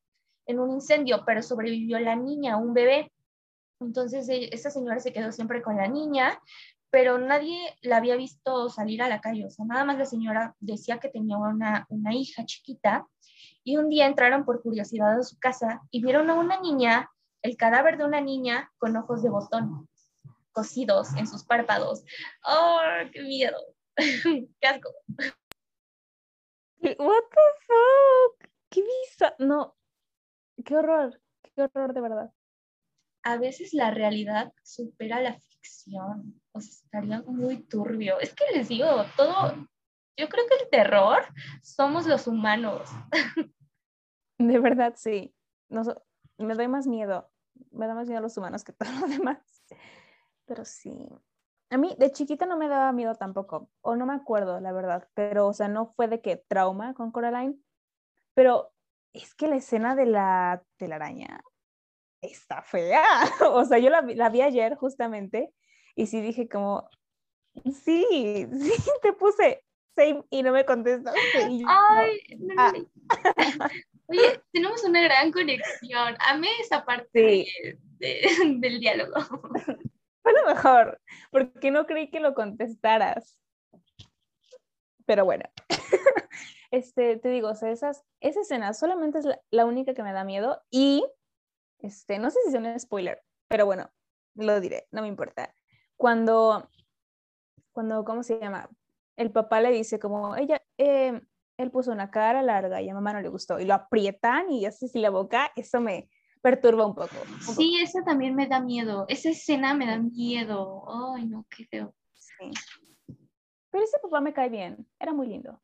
en 0.47 0.61
un 0.61 0.71
incendio, 0.71 1.25
pero 1.27 1.43
sobrevivió 1.43 1.99
la 1.99 2.17
niña, 2.17 2.57
un 2.57 2.73
bebé. 2.73 3.13
Entonces, 3.81 4.29
e, 4.29 4.49
esa 4.53 4.71
señora 4.71 5.01
se 5.01 5.13
quedó 5.13 5.33
siempre 5.33 5.63
con 5.63 5.77
la 5.77 5.89
niña, 5.89 6.41
pero 6.91 7.19
nadie 7.19 7.59
la 7.83 7.99
había 7.99 8.17
visto 8.17 8.71
salir 8.71 9.03
a 9.03 9.09
la 9.09 9.21
calle, 9.21 9.45
o 9.45 9.51
sea, 9.51 9.67
nada 9.67 9.85
más 9.85 9.99
la 9.99 10.07
señora 10.07 10.55
decía 10.61 10.99
que 10.99 11.09
tenía 11.09 11.37
una, 11.37 11.85
una 11.91 12.15
hija 12.15 12.47
chiquita 12.47 13.07
y 13.65 13.77
un 13.77 13.89
día 13.89 14.07
entraron 14.07 14.45
por 14.45 14.63
curiosidad 14.63 15.19
a 15.19 15.23
su 15.23 15.39
casa 15.39 15.83
y 15.91 16.03
vieron 16.03 16.31
a 16.31 16.35
una 16.35 16.61
niña, 16.61 17.11
el 17.47 17.57
cadáver 17.57 17.97
de 17.97 18.05
una 18.05 18.21
niña 18.21 18.73
con 18.79 18.97
ojos 18.97 19.23
de 19.23 19.31
botón 19.31 19.89
cosidos 20.51 21.15
en 21.17 21.27
sus 21.27 21.45
párpados. 21.45 22.03
¡Oh, 22.45 22.81
qué 23.13 23.23
miedo! 23.23 23.57
¡Qué 23.97 24.67
asco! 24.67 24.91
What 26.83 27.25
the 27.31 27.47
fuck? 27.67 28.51
¿Qué 28.71 28.83
visa? 28.83 29.35
No, 29.39 29.77
qué 30.65 30.77
horror, 30.77 31.21
qué 31.43 31.63
horror 31.63 31.95
de 31.95 32.01
verdad. 32.01 32.33
A 33.23 33.37
veces 33.39 33.75
la 33.75 33.91
realidad 33.91 34.53
supera 34.63 35.21
la 35.21 35.35
ficción 35.35 36.41
o 36.53 36.61
sea, 36.61 36.73
estaría 36.85 37.23
muy 37.23 37.63
turbio. 37.65 38.19
Es 38.21 38.35
que 38.35 38.45
les 38.55 38.69
digo, 38.69 39.05
todo, 39.17 39.55
yo 40.17 40.29
creo 40.29 40.47
que 40.47 40.65
el 40.65 40.71
terror 40.71 41.23
somos 41.63 42.07
los 42.07 42.27
humanos. 42.27 42.91
De 44.39 44.59
verdad, 44.59 44.95
sí. 44.97 45.35
me 46.39 46.55
da 46.55 46.69
más 46.69 46.87
miedo. 46.87 47.31
Me 47.71 47.87
da 47.87 47.95
más 47.95 48.07
miedo 48.07 48.19
a 48.19 48.23
los 48.23 48.37
humanos 48.37 48.65
que 48.65 48.73
todo 48.73 48.89
lo 49.01 49.07
demás. 49.09 49.39
Pero 50.45 50.65
sí. 50.65 51.09
A 51.71 51.79
mí 51.79 51.97
de 51.99 52.13
chiquita 52.13 52.47
no 52.47 52.57
me 52.57 52.69
daba 52.69 52.93
miedo 52.93 53.15
tampoco. 53.15 53.71
O 53.81 53.97
no 53.97 54.07
me 54.07 54.15
acuerdo, 54.15 54.61
la 54.61 54.73
verdad. 54.73 55.09
Pero, 55.15 55.49
o 55.49 55.53
sea, 55.53 55.69
no 55.69 55.87
fue 55.95 56.09
de 56.09 56.21
que 56.21 56.37
trauma 56.37 56.95
con 56.95 57.11
Coraline. 57.11 57.57
Pero 58.35 58.73
es 59.13 59.35
que 59.35 59.49
la 59.49 59.57
escena 59.57 59.97
de 59.97 60.07
la 60.07 60.63
telaraña 60.77 61.43
está 62.21 62.63
fea. 62.63 63.03
O 63.53 63.65
sea, 63.65 63.79
yo 63.79 63.91
la, 63.91 64.03
la 64.03 64.29
vi 64.29 64.43
ayer 64.43 64.77
justamente 64.77 65.53
y 65.95 66.07
sí 66.07 66.21
dije 66.21 66.49
como, 66.49 66.89
sí, 67.65 68.05
sí, 68.13 68.93
te 69.03 69.13
puse 69.15 69.65
same 69.97 70.25
y 70.31 70.43
no 70.43 70.53
me 70.53 70.65
contestaste. 70.65 71.21
Ay, 71.67 72.21
ah. 72.59 72.73
Oye, 74.09 74.41
tenemos 74.53 74.85
una 74.85 75.03
gran 75.03 75.33
conexión. 75.33 76.17
Amé 76.21 76.49
esa 76.61 76.85
parte 76.85 77.79
del 77.99 78.81
diálogo. 78.81 79.15
Fue 80.23 80.33
lo 80.33 80.55
mejor, 80.55 81.01
porque 81.31 81.71
no 81.71 81.87
creí 81.87 82.11
que 82.11 82.21
lo 82.21 82.35
contestaras. 82.35 83.41
Pero 85.07 85.25
bueno, 85.25 85.45
este, 86.73 87.17
te 87.17 87.29
digo, 87.29 87.51
o 87.51 87.55
sea, 87.55 87.71
esas, 87.71 88.05
esa 88.21 88.41
escena 88.41 88.75
solamente 88.75 89.19
es 89.19 89.25
la, 89.25 89.41
la, 89.51 89.65
única 89.65 89.95
que 89.95 90.03
me 90.03 90.13
da 90.13 90.25
miedo 90.25 90.61
y, 90.69 91.07
este, 91.79 92.19
no 92.19 92.31
sé 92.31 92.41
si 92.43 92.49
es 92.49 92.55
un 92.57 92.81
spoiler, 92.81 93.23
pero 93.47 93.67
bueno, 93.67 93.89
lo 94.35 94.61
diré, 94.61 94.89
no 94.91 95.03
me 95.03 95.09
importa 95.09 95.55
cuando, 95.97 96.69
cuando, 97.73 98.05
¿cómo 98.05 98.23
se 98.23 98.39
llama? 98.39 98.69
El 99.17 99.33
papá 99.33 99.61
le 99.61 99.71
dice 99.71 99.99
como, 99.99 100.37
ella, 100.37 100.63
eh, 100.79 101.21
él 101.57 101.71
puso 101.71 101.93
una 101.93 102.11
cara 102.11 102.43
larga 102.43 102.83
y 102.83 102.89
a 102.89 102.95
mamá 102.95 103.13
no 103.13 103.21
le 103.21 103.29
gustó, 103.29 103.59
y 103.59 103.65
lo 103.65 103.75
aprietan 103.75 104.51
y 104.51 104.67
así 104.67 104.89
la 104.95 105.11
boca, 105.11 105.53
eso 105.57 105.81
me 105.81 106.09
perturba 106.43 106.87
un 106.87 106.95
poco. 106.95 107.17
sí, 107.41 107.79
eso 107.83 108.01
también 108.05 108.35
me 108.35 108.47
da 108.47 108.61
miedo, 108.61 109.07
esa 109.09 109.31
escena 109.31 109.75
me 109.75 109.87
da 109.87 109.99
miedo, 109.99 110.85
ay 111.15 111.27
no, 111.27 111.47
qué 111.51 111.65
feo. 111.67 111.95
Sí. 112.15 112.51
Pero 113.71 113.85
ese 113.85 113.99
papá 114.01 114.21
me 114.21 114.33
cae 114.33 114.49
bien, 114.49 114.87
era 114.99 115.13
muy 115.13 115.27
lindo. 115.27 115.61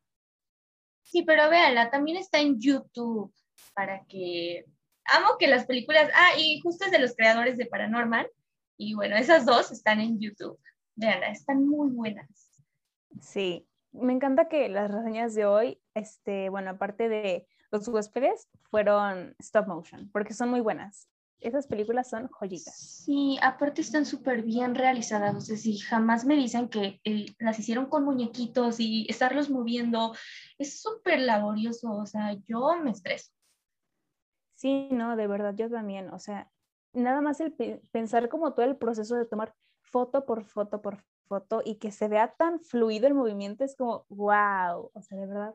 Sí, 1.02 1.22
pero 1.22 1.50
véanla, 1.50 1.90
también 1.90 2.16
está 2.16 2.40
en 2.40 2.58
YouTube 2.58 3.32
para 3.74 4.04
que... 4.06 4.64
Amo 5.04 5.36
que 5.38 5.46
las 5.46 5.66
películas... 5.66 6.10
Ah, 6.14 6.38
y 6.38 6.60
justo 6.60 6.86
es 6.86 6.90
de 6.90 6.98
los 6.98 7.14
creadores 7.14 7.58
de 7.58 7.66
Paranormal. 7.66 8.30
Y 8.78 8.94
bueno, 8.94 9.16
esas 9.16 9.44
dos 9.44 9.70
están 9.70 10.00
en 10.00 10.18
YouTube. 10.18 10.58
Veanla, 10.94 11.28
están 11.28 11.66
muy 11.66 11.90
buenas. 11.90 12.50
Sí, 13.20 13.66
me 13.92 14.12
encanta 14.12 14.48
que 14.48 14.68
las 14.68 14.90
reseñas 14.90 15.34
de 15.34 15.46
hoy, 15.46 15.80
este, 15.94 16.48
bueno, 16.48 16.70
aparte 16.70 17.08
de 17.08 17.46
los 17.70 17.88
huéspedes, 17.88 18.48
fueron 18.70 19.34
stop 19.38 19.66
motion, 19.66 20.10
porque 20.10 20.34
son 20.34 20.50
muy 20.50 20.60
buenas. 20.60 21.08
Esas 21.40 21.66
películas 21.66 22.08
son 22.08 22.28
joyitas. 22.28 22.74
Sí, 23.04 23.36
aparte 23.42 23.80
están 23.80 24.06
súper 24.06 24.42
bien 24.42 24.76
realizadas. 24.76 25.34
O 25.34 25.40
sea, 25.40 25.56
si 25.56 25.76
jamás 25.76 26.24
me 26.24 26.36
dicen 26.36 26.68
que 26.68 27.00
eh, 27.04 27.26
las 27.40 27.58
hicieron 27.58 27.86
con 27.86 28.04
muñequitos 28.04 28.78
y 28.78 29.06
estarlos 29.08 29.50
moviendo, 29.50 30.14
es 30.58 30.80
súper 30.80 31.18
laborioso. 31.18 31.90
O 31.90 32.06
sea, 32.06 32.34
yo 32.46 32.76
me 32.76 32.92
estreso. 32.92 33.32
Sí, 34.54 34.88
no, 34.92 35.16
de 35.16 35.26
verdad, 35.26 35.54
yo 35.56 35.68
también. 35.68 36.10
O 36.10 36.20
sea, 36.20 36.48
nada 36.92 37.20
más 37.20 37.40
el 37.40 37.52
pensar 37.90 38.28
como 38.28 38.54
todo 38.54 38.64
el 38.64 38.76
proceso 38.76 39.16
de 39.16 39.26
tomar 39.26 39.52
foto 39.80 40.24
por 40.24 40.44
foto 40.44 40.80
por 40.80 41.04
foto 41.32 41.62
y 41.64 41.76
que 41.76 41.90
se 41.92 42.08
vea 42.08 42.34
tan 42.36 42.60
fluido 42.60 43.06
el 43.06 43.14
movimiento 43.14 43.64
es 43.64 43.74
como, 43.74 44.04
wow, 44.10 44.90
o 44.92 45.02
sea, 45.02 45.16
de 45.18 45.26
verdad, 45.26 45.54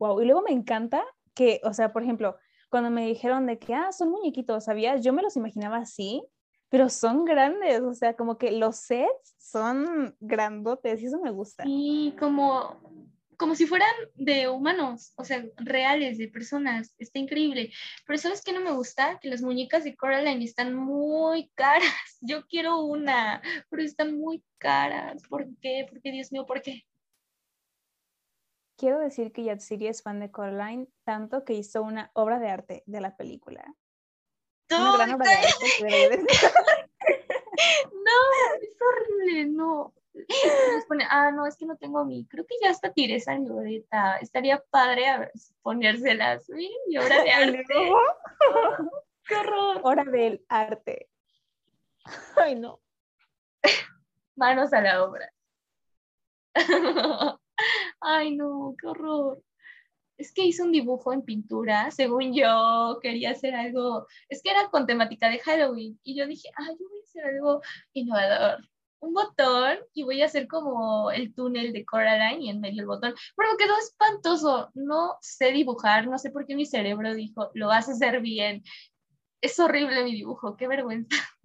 wow. 0.00 0.20
Y 0.20 0.24
luego 0.24 0.42
me 0.42 0.50
encanta 0.50 1.04
que, 1.32 1.60
o 1.62 1.72
sea, 1.72 1.92
por 1.92 2.02
ejemplo, 2.02 2.36
cuando 2.70 2.90
me 2.90 3.06
dijeron 3.06 3.46
de 3.46 3.58
que, 3.60 3.72
ah, 3.72 3.92
son 3.92 4.10
muñequitos, 4.10 4.64
¿sabías? 4.64 5.04
Yo 5.04 5.12
me 5.12 5.22
los 5.22 5.36
imaginaba 5.36 5.76
así, 5.76 6.24
pero 6.70 6.88
son 6.88 7.24
grandes, 7.24 7.82
o 7.82 7.94
sea, 7.94 8.16
como 8.16 8.36
que 8.36 8.50
los 8.50 8.76
sets 8.76 9.36
son 9.38 10.16
grandotes 10.18 11.00
y 11.00 11.06
eso 11.06 11.20
me 11.20 11.30
gusta. 11.30 11.62
Y 11.66 12.16
como 12.18 12.80
como 13.42 13.56
si 13.56 13.66
fueran 13.66 13.90
de 14.14 14.48
humanos, 14.48 15.12
o 15.16 15.24
sea, 15.24 15.44
reales, 15.56 16.16
de 16.16 16.28
personas. 16.28 16.94
Está 16.96 17.18
increíble. 17.18 17.72
Pero 18.06 18.16
¿sabes 18.16 18.40
qué 18.40 18.52
no 18.52 18.60
me 18.60 18.70
gusta? 18.70 19.18
Que 19.18 19.28
las 19.28 19.42
muñecas 19.42 19.82
de 19.82 19.96
Coraline 19.96 20.44
están 20.44 20.76
muy 20.76 21.48
caras. 21.56 22.18
Yo 22.20 22.46
quiero 22.46 22.84
una, 22.84 23.42
pero 23.68 23.82
están 23.82 24.16
muy 24.16 24.44
caras. 24.58 25.24
¿Por 25.28 25.48
qué? 25.60 25.88
¿Por 25.90 26.00
qué, 26.00 26.12
Dios 26.12 26.30
mío? 26.30 26.46
¿Por 26.46 26.62
qué? 26.62 26.84
Quiero 28.76 29.00
decir 29.00 29.32
que 29.32 29.42
Yatsiri 29.42 29.88
es 29.88 30.04
fan 30.04 30.20
de 30.20 30.30
Coraline 30.30 30.86
tanto 31.02 31.44
que 31.44 31.54
hizo 31.54 31.82
una 31.82 32.12
obra 32.14 32.38
de 32.38 32.48
arte 32.48 32.84
de 32.86 33.00
la 33.00 33.16
película. 33.16 33.74
Una 34.70 34.96
gran 34.98 35.14
obra 35.14 35.28
de 35.28 35.36
arte. 35.36 36.22
no, 37.92 38.18
es 38.62 38.76
horrible, 38.80 39.46
no 39.46 39.92
ah, 41.10 41.30
no, 41.32 41.46
es 41.46 41.56
que 41.56 41.66
no 41.66 41.76
tengo 41.76 42.04
mi, 42.04 42.26
creo 42.26 42.46
que 42.46 42.56
ya 42.62 42.70
hasta 42.70 42.92
tiré 42.92 43.16
esa 43.16 43.34
libreta. 43.34 44.16
Estaría 44.18 44.62
padre 44.70 45.08
a 45.08 45.18
ver, 45.18 45.32
ponérselas. 45.62 46.48
Miren 46.48 46.78
mi 46.88 46.98
obra 46.98 47.22
de 47.22 47.30
arte. 47.32 47.64
¡Qué 49.26 49.34
horror! 49.36 49.80
Hora 49.82 50.04
del 50.04 50.44
arte. 50.48 51.08
Ay, 52.36 52.56
no. 52.56 52.80
Manos 54.36 54.72
a 54.72 54.80
la 54.80 55.04
obra. 55.04 55.32
Ay, 58.00 58.36
no, 58.36 58.74
qué 58.80 58.88
horror. 58.88 59.42
Es 60.18 60.32
que 60.32 60.44
hice 60.44 60.62
un 60.62 60.72
dibujo 60.72 61.12
en 61.12 61.22
pintura, 61.22 61.90
según 61.90 62.34
yo 62.34 62.98
quería 63.00 63.30
hacer 63.30 63.54
algo, 63.54 64.06
es 64.28 64.42
que 64.42 64.50
era 64.50 64.68
con 64.70 64.86
temática 64.86 65.28
de 65.28 65.38
Halloween, 65.40 65.98
y 66.04 66.16
yo 66.16 66.26
dije, 66.26 66.48
ay, 66.54 66.76
yo 66.78 66.88
voy 66.88 67.00
a 67.00 67.02
hacer 67.02 67.24
algo 67.24 67.60
innovador 67.92 68.68
un 69.02 69.14
botón 69.14 69.78
y 69.92 70.04
voy 70.04 70.22
a 70.22 70.26
hacer 70.26 70.46
como 70.46 71.10
el 71.10 71.34
túnel 71.34 71.72
de 71.72 71.84
Coraline 71.84 72.44
y 72.44 72.50
en 72.50 72.60
medio 72.60 72.82
el 72.82 72.86
botón. 72.86 73.14
Pero 73.36 73.56
quedó 73.58 73.76
espantoso. 73.76 74.70
No 74.74 75.18
sé 75.20 75.50
dibujar, 75.50 76.06
no 76.06 76.18
sé 76.18 76.30
por 76.30 76.46
qué 76.46 76.54
mi 76.54 76.66
cerebro 76.66 77.12
dijo, 77.12 77.50
lo 77.54 77.66
vas 77.66 77.88
a 77.88 77.92
hacer 77.92 78.20
bien. 78.20 78.62
Es 79.40 79.58
horrible 79.58 80.04
mi 80.04 80.12
dibujo, 80.12 80.56
qué 80.56 80.68
vergüenza. 80.68 81.08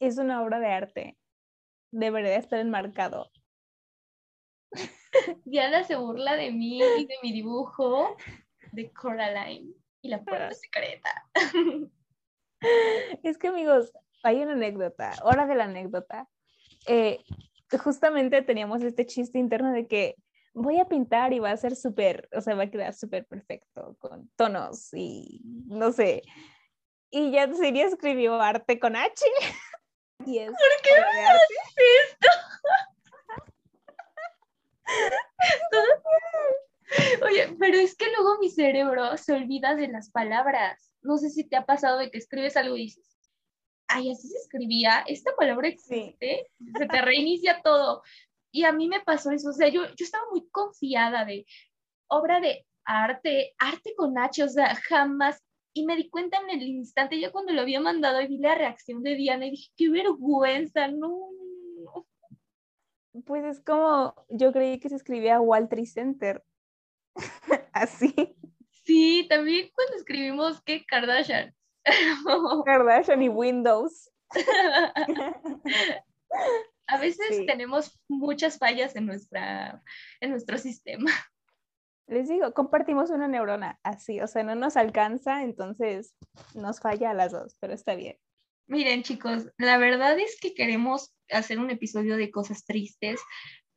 Es 0.00 0.16
una 0.16 0.42
obra 0.42 0.60
de 0.60 0.68
arte. 0.68 1.18
Debería 1.92 2.36
estar 2.36 2.58
enmarcado. 2.58 3.30
Diana 5.44 5.84
se 5.84 5.96
burla 5.96 6.36
de 6.36 6.52
mí 6.52 6.78
y 6.78 7.04
de 7.04 7.16
mi 7.22 7.32
dibujo 7.32 8.16
de 8.72 8.90
Coraline 8.92 9.74
y 10.00 10.08
la 10.08 10.22
puerta 10.22 10.54
secreta. 10.54 11.28
Es 13.22 13.38
que 13.38 13.48
amigos, 13.48 13.92
hay 14.22 14.42
una 14.42 14.52
anécdota, 14.52 15.12
hora 15.22 15.46
de 15.46 15.54
la 15.54 15.64
anécdota. 15.64 16.28
Eh, 16.86 17.22
justamente 17.82 18.42
teníamos 18.42 18.82
este 18.82 19.06
chiste 19.06 19.38
interno 19.38 19.72
de 19.72 19.86
que 19.86 20.16
voy 20.52 20.80
a 20.80 20.88
pintar 20.88 21.32
y 21.32 21.38
va 21.38 21.50
a 21.50 21.56
ser 21.56 21.76
súper, 21.76 22.28
o 22.32 22.40
sea, 22.40 22.54
va 22.54 22.64
a 22.64 22.70
quedar 22.70 22.94
súper 22.94 23.26
perfecto 23.26 23.96
con 23.98 24.30
tonos 24.36 24.92
y 24.92 25.40
no 25.66 25.92
sé. 25.92 26.22
Y 27.10 27.32
ya 27.32 27.52
Siri 27.52 27.82
escribió 27.82 28.40
arte 28.40 28.78
con 28.78 28.96
H. 28.96 29.24
Y 30.26 30.38
es 30.38 30.50
¿Por 30.50 30.82
qué 30.82 30.90
me 31.00 31.26
haces 31.26 31.74
esto? 32.10 32.28
Oye, 37.24 37.56
pero 37.58 37.78
es 37.78 37.96
que 37.96 38.10
luego 38.10 38.36
mi 38.38 38.50
cerebro 38.50 39.16
se 39.16 39.32
olvida 39.32 39.74
de 39.74 39.88
las 39.88 40.10
palabras. 40.10 40.94
No 41.00 41.16
sé 41.16 41.30
si 41.30 41.44
te 41.44 41.56
ha 41.56 41.64
pasado 41.64 41.96
de 41.96 42.10
que 42.10 42.18
escribes 42.18 42.58
algo 42.58 42.76
y 42.76 42.82
dices, 42.82 43.16
ay, 43.90 44.10
así 44.12 44.28
se 44.28 44.38
escribía, 44.38 45.04
esta 45.06 45.34
palabra 45.36 45.68
existe, 45.68 46.46
se 46.78 46.86
te 46.86 47.02
reinicia 47.02 47.60
todo. 47.62 48.02
Y 48.52 48.64
a 48.64 48.72
mí 48.72 48.88
me 48.88 49.00
pasó 49.00 49.30
eso, 49.30 49.50
o 49.50 49.52
sea, 49.52 49.68
yo, 49.68 49.86
yo 49.86 50.04
estaba 50.04 50.24
muy 50.30 50.48
confiada 50.50 51.24
de 51.24 51.46
obra 52.08 52.40
de 52.40 52.66
arte, 52.84 53.54
arte 53.58 53.94
con 53.96 54.16
H, 54.18 54.42
o 54.42 54.48
sea, 54.48 54.74
jamás. 54.74 55.42
Y 55.72 55.84
me 55.86 55.96
di 55.96 56.08
cuenta 56.08 56.38
en 56.38 56.50
el 56.50 56.66
instante, 56.66 57.20
ya 57.20 57.30
cuando 57.30 57.52
lo 57.52 57.60
había 57.60 57.80
mandado 57.80 58.20
y 58.20 58.26
vi 58.26 58.38
la 58.38 58.56
reacción 58.56 59.02
de 59.02 59.14
Diana 59.14 59.46
y 59.46 59.52
dije, 59.52 59.70
qué 59.76 59.88
vergüenza, 59.88 60.88
no. 60.88 61.30
Pues 63.24 63.44
es 63.44 63.60
como, 63.60 64.14
yo 64.28 64.52
creí 64.52 64.80
que 64.80 64.88
se 64.88 64.96
escribía 64.96 65.40
Wall 65.40 65.68
Tree 65.68 65.86
Center. 65.86 66.42
Así. 67.72 68.14
Sí, 68.84 69.26
también 69.28 69.70
cuando 69.74 69.96
escribimos 69.96 70.60
que 70.62 70.84
Kardashian. 70.84 71.54
Kardashian 72.66 73.22
y 73.22 73.28
Windows. 73.28 74.10
A 76.86 76.98
veces 76.98 77.46
tenemos 77.46 78.00
muchas 78.08 78.58
fallas 78.58 78.96
en, 78.96 79.06
nuestra, 79.06 79.82
en 80.20 80.30
nuestro 80.30 80.58
sistema. 80.58 81.10
Les 82.08 82.28
digo, 82.28 82.52
compartimos 82.52 83.10
una 83.10 83.28
neurona 83.28 83.78
así, 83.84 84.20
o 84.20 84.26
sea, 84.26 84.42
no 84.42 84.56
nos 84.56 84.76
alcanza, 84.76 85.44
entonces 85.44 86.16
nos 86.54 86.80
falla 86.80 87.10
a 87.10 87.14
las 87.14 87.30
dos, 87.30 87.56
pero 87.60 87.72
está 87.72 87.94
bien. 87.94 88.18
Miren, 88.66 89.04
chicos, 89.04 89.48
la 89.58 89.78
verdad 89.78 90.18
es 90.18 90.36
que 90.40 90.54
queremos 90.54 91.14
hacer 91.28 91.60
un 91.60 91.70
episodio 91.70 92.16
de 92.16 92.32
cosas 92.32 92.64
tristes, 92.64 93.20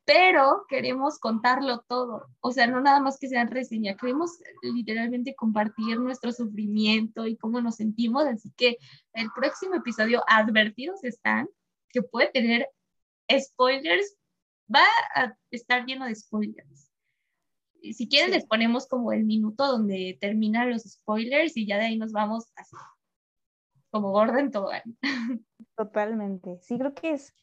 pero 0.06 0.66
queremos 0.68 1.20
contarlo 1.20 1.82
todo. 1.88 2.28
O 2.42 2.52
sea, 2.52 2.68
no 2.68 2.82
nada 2.82 3.00
más 3.00 3.18
que 3.18 3.30
sean 3.30 3.50
reseña, 3.50 3.96
queremos 3.96 4.32
literalmente 4.62 5.36
compartir 5.36 6.00
nuestro 6.00 6.32
sufrimiento 6.32 7.26
y 7.26 7.38
cómo 7.38 7.62
nos 7.62 7.76
sentimos. 7.76 8.26
Así 8.26 8.52
que 8.58 8.78
el 9.14 9.30
próximo 9.34 9.76
episodio, 9.76 10.24
advertidos 10.28 11.04
están 11.04 11.48
que 11.90 12.02
puede 12.02 12.30
tener 12.32 12.68
spoilers, 13.32 14.18
va 14.74 14.84
a 15.16 15.38
estar 15.52 15.86
lleno 15.86 16.06
de 16.06 16.16
spoilers. 16.16 16.92
Si 17.82 18.08
quieren, 18.08 18.32
les 18.32 18.46
ponemos 18.46 18.88
como 18.88 19.12
el 19.12 19.26
minuto 19.26 19.68
donde 19.68 20.18
terminan 20.20 20.72
los 20.72 20.84
spoilers 20.84 21.56
y 21.58 21.66
ya 21.66 21.78
de 21.78 21.86
ahí 21.86 21.98
nos 21.98 22.14
vamos 22.14 22.46
así, 22.56 22.76
como 23.90 24.12
Gordon 24.12 24.52
Togan. 24.52 24.98
Totalmente. 25.76 26.60
Sí, 26.62 26.78
creo 26.78 26.94
que 26.94 27.12
es 27.12 27.34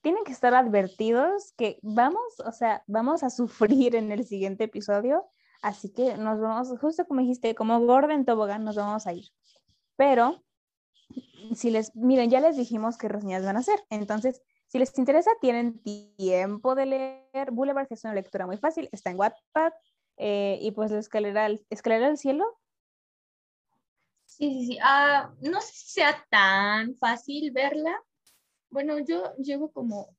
tienen 0.00 0.24
que 0.24 0.32
estar 0.32 0.54
advertidos 0.54 1.52
que 1.56 1.78
vamos, 1.82 2.40
o 2.44 2.52
sea, 2.52 2.82
vamos 2.86 3.22
a 3.22 3.30
sufrir 3.30 3.96
en 3.96 4.12
el 4.12 4.24
siguiente 4.24 4.64
episodio, 4.64 5.26
así 5.62 5.92
que 5.92 6.16
nos 6.16 6.40
vamos, 6.40 6.68
justo 6.80 7.06
como 7.06 7.20
dijiste, 7.20 7.54
como 7.54 7.80
Gordon 7.80 8.24
Tobogán, 8.24 8.64
nos 8.64 8.76
vamos 8.76 9.06
a 9.06 9.12
ir. 9.12 9.26
Pero, 9.96 10.44
si 11.54 11.70
les, 11.70 11.94
miren, 11.96 12.30
ya 12.30 12.40
les 12.40 12.56
dijimos 12.56 12.98
qué 12.98 13.08
reseñas 13.08 13.44
van 13.44 13.56
a 13.56 13.60
hacer, 13.60 13.80
entonces, 13.90 14.42
si 14.66 14.78
les 14.78 14.96
interesa, 14.98 15.30
tienen 15.40 15.82
tiempo 15.82 16.74
de 16.74 16.86
leer 16.86 17.50
Boulevard, 17.50 17.88
que 17.88 17.94
es 17.94 18.04
una 18.04 18.14
lectura 18.14 18.46
muy 18.46 18.58
fácil, 18.58 18.88
está 18.92 19.10
en 19.10 19.18
Wattpad, 19.18 19.72
eh, 20.18 20.58
y 20.60 20.72
pues 20.72 20.90
la 20.90 20.98
escalera, 20.98 21.48
escalera 21.70 22.08
al 22.08 22.18
cielo. 22.18 22.44
Sí, 24.26 24.52
sí, 24.52 24.66
sí. 24.66 24.78
Ah, 24.82 25.32
no 25.40 25.60
sé 25.60 25.72
si 25.72 25.92
sea 25.92 26.26
tan 26.28 26.96
fácil 26.96 27.50
verla, 27.52 27.98
bueno, 28.70 28.98
yo 28.98 29.34
llevo 29.36 29.70
como 29.72 30.16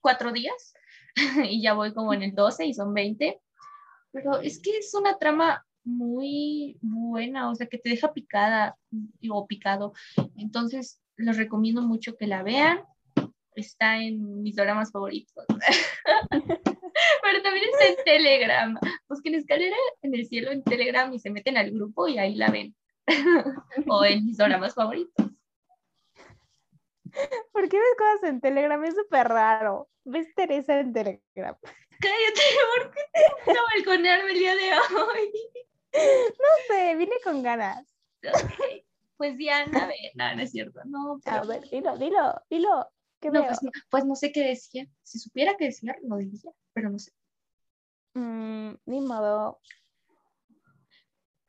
cuatro 0.00 0.32
días 0.32 0.74
y 1.48 1.62
ya 1.62 1.74
voy 1.74 1.92
como 1.92 2.14
en 2.14 2.22
el 2.22 2.34
12 2.34 2.66
y 2.66 2.74
son 2.74 2.94
20, 2.94 3.40
pero 4.12 4.40
es 4.40 4.60
que 4.60 4.78
es 4.78 4.94
una 4.94 5.18
trama 5.18 5.64
muy 5.84 6.78
buena, 6.80 7.50
o 7.50 7.54
sea, 7.54 7.66
que 7.66 7.78
te 7.78 7.90
deja 7.90 8.12
picada 8.12 8.76
o 9.30 9.46
picado. 9.46 9.92
Entonces, 10.36 11.00
les 11.16 11.36
recomiendo 11.36 11.82
mucho 11.82 12.16
que 12.16 12.26
la 12.26 12.42
vean. 12.42 12.80
Está 13.54 13.98
en 13.98 14.42
mis 14.42 14.56
dramas 14.56 14.92
favoritos. 14.92 15.44
pero 17.22 17.42
también 17.42 17.64
está 17.72 17.86
en 17.88 18.04
Telegram. 18.04 18.78
Busquen 19.08 19.34
escalera 19.34 19.76
en 20.02 20.14
el 20.14 20.26
cielo 20.26 20.50
en 20.50 20.62
Telegram 20.62 21.12
y 21.12 21.18
se 21.18 21.30
meten 21.30 21.56
al 21.56 21.70
grupo 21.70 22.08
y 22.08 22.18
ahí 22.18 22.34
la 22.34 22.50
ven. 22.50 22.74
o 23.88 24.04
en 24.04 24.26
mis 24.26 24.36
dramas 24.36 24.74
favoritos. 24.74 25.29
¿Por 27.52 27.68
qué 27.68 27.78
ves 27.78 27.96
cosas 27.96 28.30
en 28.30 28.40
Telegram? 28.40 28.82
Es 28.84 28.94
súper 28.94 29.28
raro. 29.28 29.88
¿Ves 30.04 30.34
Teresa 30.34 30.80
en 30.80 30.92
Telegram? 30.92 31.56
Cállate, 32.00 32.42
¿por 32.76 32.90
qué 32.92 33.00
te 33.12 33.20
gusta 33.50 33.62
balconearme 33.74 34.32
el 34.32 34.38
día 34.38 34.54
de 34.54 34.72
hoy? 34.72 35.32
No 35.92 36.48
sé, 36.68 36.94
vine 36.94 37.16
con 37.24 37.42
ganas. 37.42 37.84
Pues 39.16 39.36
Diana, 39.36 39.82
a 39.82 39.86
ver, 39.88 39.96
no, 40.14 40.36
no 40.36 40.42
es 40.42 40.52
cierto. 40.52 40.80
No, 40.84 41.20
A 41.24 41.44
ver, 41.44 41.68
dilo, 41.68 41.98
dilo, 41.98 42.40
dilo. 42.48 42.92
¿Qué 43.18 43.28
no, 43.30 43.44
pues, 43.44 43.58
pues, 43.90 44.04
no 44.04 44.14
sé 44.14 44.30
qué 44.30 44.44
decía. 44.44 44.86
Si 45.02 45.18
supiera 45.18 45.56
qué 45.56 45.64
decía, 45.64 45.96
lo 46.04 46.16
diría, 46.16 46.52
pero 46.72 46.90
no 46.90 46.98
sé. 47.00 47.10
Mm, 48.14 48.74
ni 48.86 49.00
modo 49.00 49.60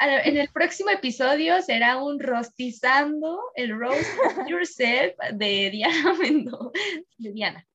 en 0.01 0.37
el 0.37 0.49
próximo 0.49 0.89
episodio 0.89 1.61
será 1.61 2.01
un 2.01 2.19
rostizando 2.19 3.39
el 3.55 3.77
roast 3.77 4.01
yourself 4.49 5.15
de 5.33 5.69
Diana 5.71 6.13
Mendoza. 6.13 6.71
De 7.17 7.31
Diana. 7.31 7.67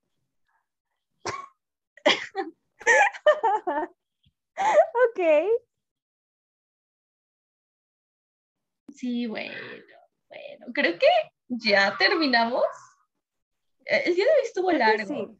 ok. 5.10 5.20
Sí, 8.92 9.26
bueno, 9.26 9.54
bueno, 10.28 10.66
creo 10.72 10.98
que 10.98 11.06
ya 11.48 11.96
terminamos. 11.96 12.64
Eh, 13.84 14.02
el 14.06 14.14
día 14.16 14.24
de 14.24 14.30
hoy 14.30 14.38
estuvo 14.42 14.72
largo. 14.72 15.14
Sí. 15.14 15.38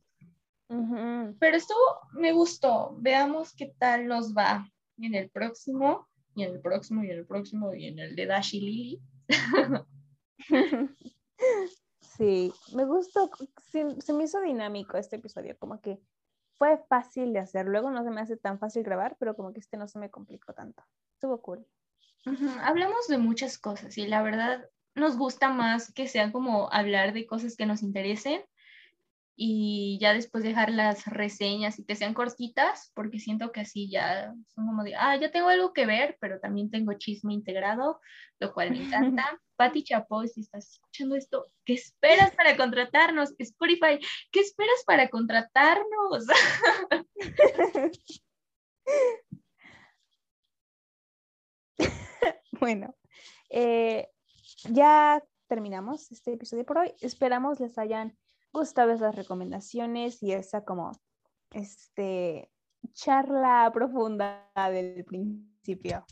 Pero 1.41 1.57
estuvo, 1.57 2.01
me 2.13 2.33
gustó. 2.33 2.95
Veamos 2.99 3.55
qué 3.55 3.75
tal 3.79 4.07
nos 4.07 4.37
va 4.37 4.71
en 4.99 5.15
el 5.15 5.31
próximo 5.31 6.09
y 6.37 6.45
en 6.45 6.53
el 6.53 6.61
próximo, 6.61 7.03
y 7.03 7.11
en 7.11 7.19
el 7.19 7.27
próximo, 7.27 7.75
y 7.75 7.87
en 7.87 7.99
el 7.99 8.15
de 8.15 8.27
Dashi 8.27 8.61
Lily. 8.61 9.01
Sí, 12.17 12.51
me 12.75 12.87
gustó, 12.87 13.31
se, 13.71 13.85
me 14.15 14.25
hizo 14.25 14.41
dinámico 14.41 14.97
este 14.97 15.17
episodio, 15.17 15.55
como 15.59 15.83
que 15.83 15.99
fue 16.55 16.79
fácil 16.89 17.35
de 17.35 17.41
hacer. 17.41 17.67
Luego 17.67 17.91
no 17.91 18.03
se 18.05 18.11
me 18.11 18.23
hace 18.23 18.39
tan 18.39 18.59
fácil 18.59 18.85
grabar, 18.85 19.17
pero 19.19 19.37
como 19.37 19.53
que 19.53 19.61
este 19.61 19.77
no 19.77 19.87
se 19.87 19.99
me 19.99 20.11
complicó 20.11 20.55
tanto. 20.55 20.83
Estuvo 21.13 21.43
cool. 21.43 21.67
Hablamos 22.63 23.07
de 23.09 23.19
muchas 23.19 23.59
cosas 23.59 23.99
y 23.99 24.07
la 24.07 24.23
verdad 24.23 24.67
nos 24.95 25.19
gusta 25.19 25.51
más 25.51 25.93
que 25.93 26.09
sea 26.09 26.33
como 26.33 26.73
hablar 26.73 27.13
de 27.13 27.27
cosas 27.27 27.55
que 27.55 27.67
nos 27.67 27.83
interesen 27.83 28.41
y 29.39 29.99
ya 30.01 30.15
después 30.15 30.43
dejar 30.43 30.71
las 30.71 31.05
reseñas 31.05 31.79
y 31.79 31.85
que 31.85 31.95
sean 31.95 32.15
cortitas, 32.15 32.91
porque 32.95 33.21
siento 33.21 33.53
que 33.53 33.61
así 33.61 33.91
ya 33.91 34.35
son 34.55 34.67
como 34.67 34.83
de, 34.83 34.95
ah, 34.97 35.15
ya 35.17 35.31
tengo 35.31 35.49
algo 35.49 35.75
que 35.75 35.85
ver, 35.85 36.17
pero 36.21 36.41
también 36.41 36.71
tengo 36.71 36.95
chisme 36.95 37.35
integrado, 37.35 38.01
lo 38.41 38.55
cual 38.55 38.71
me 38.71 38.87
encanta. 38.87 39.39
Patti 39.57 39.85
Chapoy, 39.85 40.29
si 40.29 40.41
estás 40.41 40.73
escuchando 40.73 41.17
esto, 41.17 41.47
¿qué 41.67 41.75
esperas 41.75 42.35
para 42.35 42.57
contratarnos? 42.57 43.35
Spotify, 43.39 43.99
¿qué 44.33 44.41
esperas 44.41 44.83
para 44.87 45.09
contratarnos? 45.09 46.27
bueno, 52.53 52.95
eh, 53.51 54.09
ya 54.71 55.23
terminamos 55.47 56.11
este 56.11 56.33
episodio 56.33 56.65
por 56.65 56.79
hoy. 56.79 56.95
Esperamos 57.01 57.61
les 57.61 57.77
hayan 57.79 58.17
gustado 58.57 58.93
esas 58.93 59.15
recomendaciones 59.15 60.23
y 60.23 60.33
esa 60.33 60.65
como 60.65 60.93
este 61.53 62.51
charla 62.93 63.71
profunda 63.73 64.51
del 64.71 65.05
principio. 65.05 66.05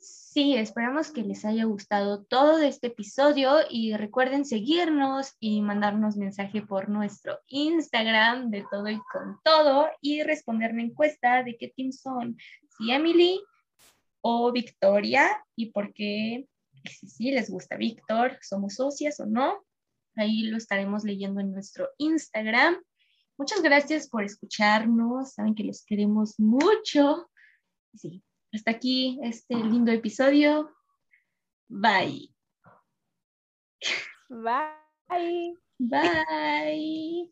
Sí, 0.00 0.54
esperamos 0.54 1.10
que 1.10 1.22
les 1.22 1.44
haya 1.44 1.64
gustado 1.64 2.24
todo 2.24 2.58
este 2.60 2.88
episodio 2.88 3.56
y 3.68 3.96
recuerden 3.96 4.44
seguirnos 4.44 5.34
y 5.40 5.60
mandarnos 5.62 6.16
mensaje 6.16 6.62
por 6.62 6.88
nuestro 6.88 7.40
Instagram 7.48 8.50
de 8.50 8.64
todo 8.70 8.88
y 8.88 9.00
con 9.12 9.40
todo 9.42 9.88
y 10.00 10.22
responder 10.22 10.74
la 10.74 10.82
encuesta 10.82 11.42
de 11.42 11.56
qué 11.56 11.68
team 11.68 11.92
son, 11.92 12.36
si 12.76 12.92
Emily 12.92 13.40
o 14.20 14.52
Victoria 14.52 15.44
y 15.56 15.72
por 15.72 15.92
qué, 15.92 16.46
si 16.84 17.08
sí 17.08 17.30
les 17.30 17.50
gusta 17.50 17.76
Víctor, 17.76 18.38
somos 18.42 18.74
socias 18.74 19.20
o 19.20 19.26
no. 19.26 19.64
Ahí 20.16 20.42
lo 20.42 20.56
estaremos 20.56 21.04
leyendo 21.04 21.40
en 21.40 21.52
nuestro 21.52 21.88
Instagram. 21.98 22.76
Muchas 23.38 23.62
gracias 23.62 24.08
por 24.08 24.24
escucharnos. 24.24 25.34
Saben 25.34 25.54
que 25.54 25.64
los 25.64 25.84
queremos 25.84 26.38
mucho. 26.38 27.30
Sí, 27.94 28.22
hasta 28.52 28.72
aquí 28.72 29.18
este 29.22 29.54
lindo 29.54 29.92
episodio. 29.92 30.74
Bye. 31.68 32.34
Bye. 34.28 35.54
Bye. 35.78 37.26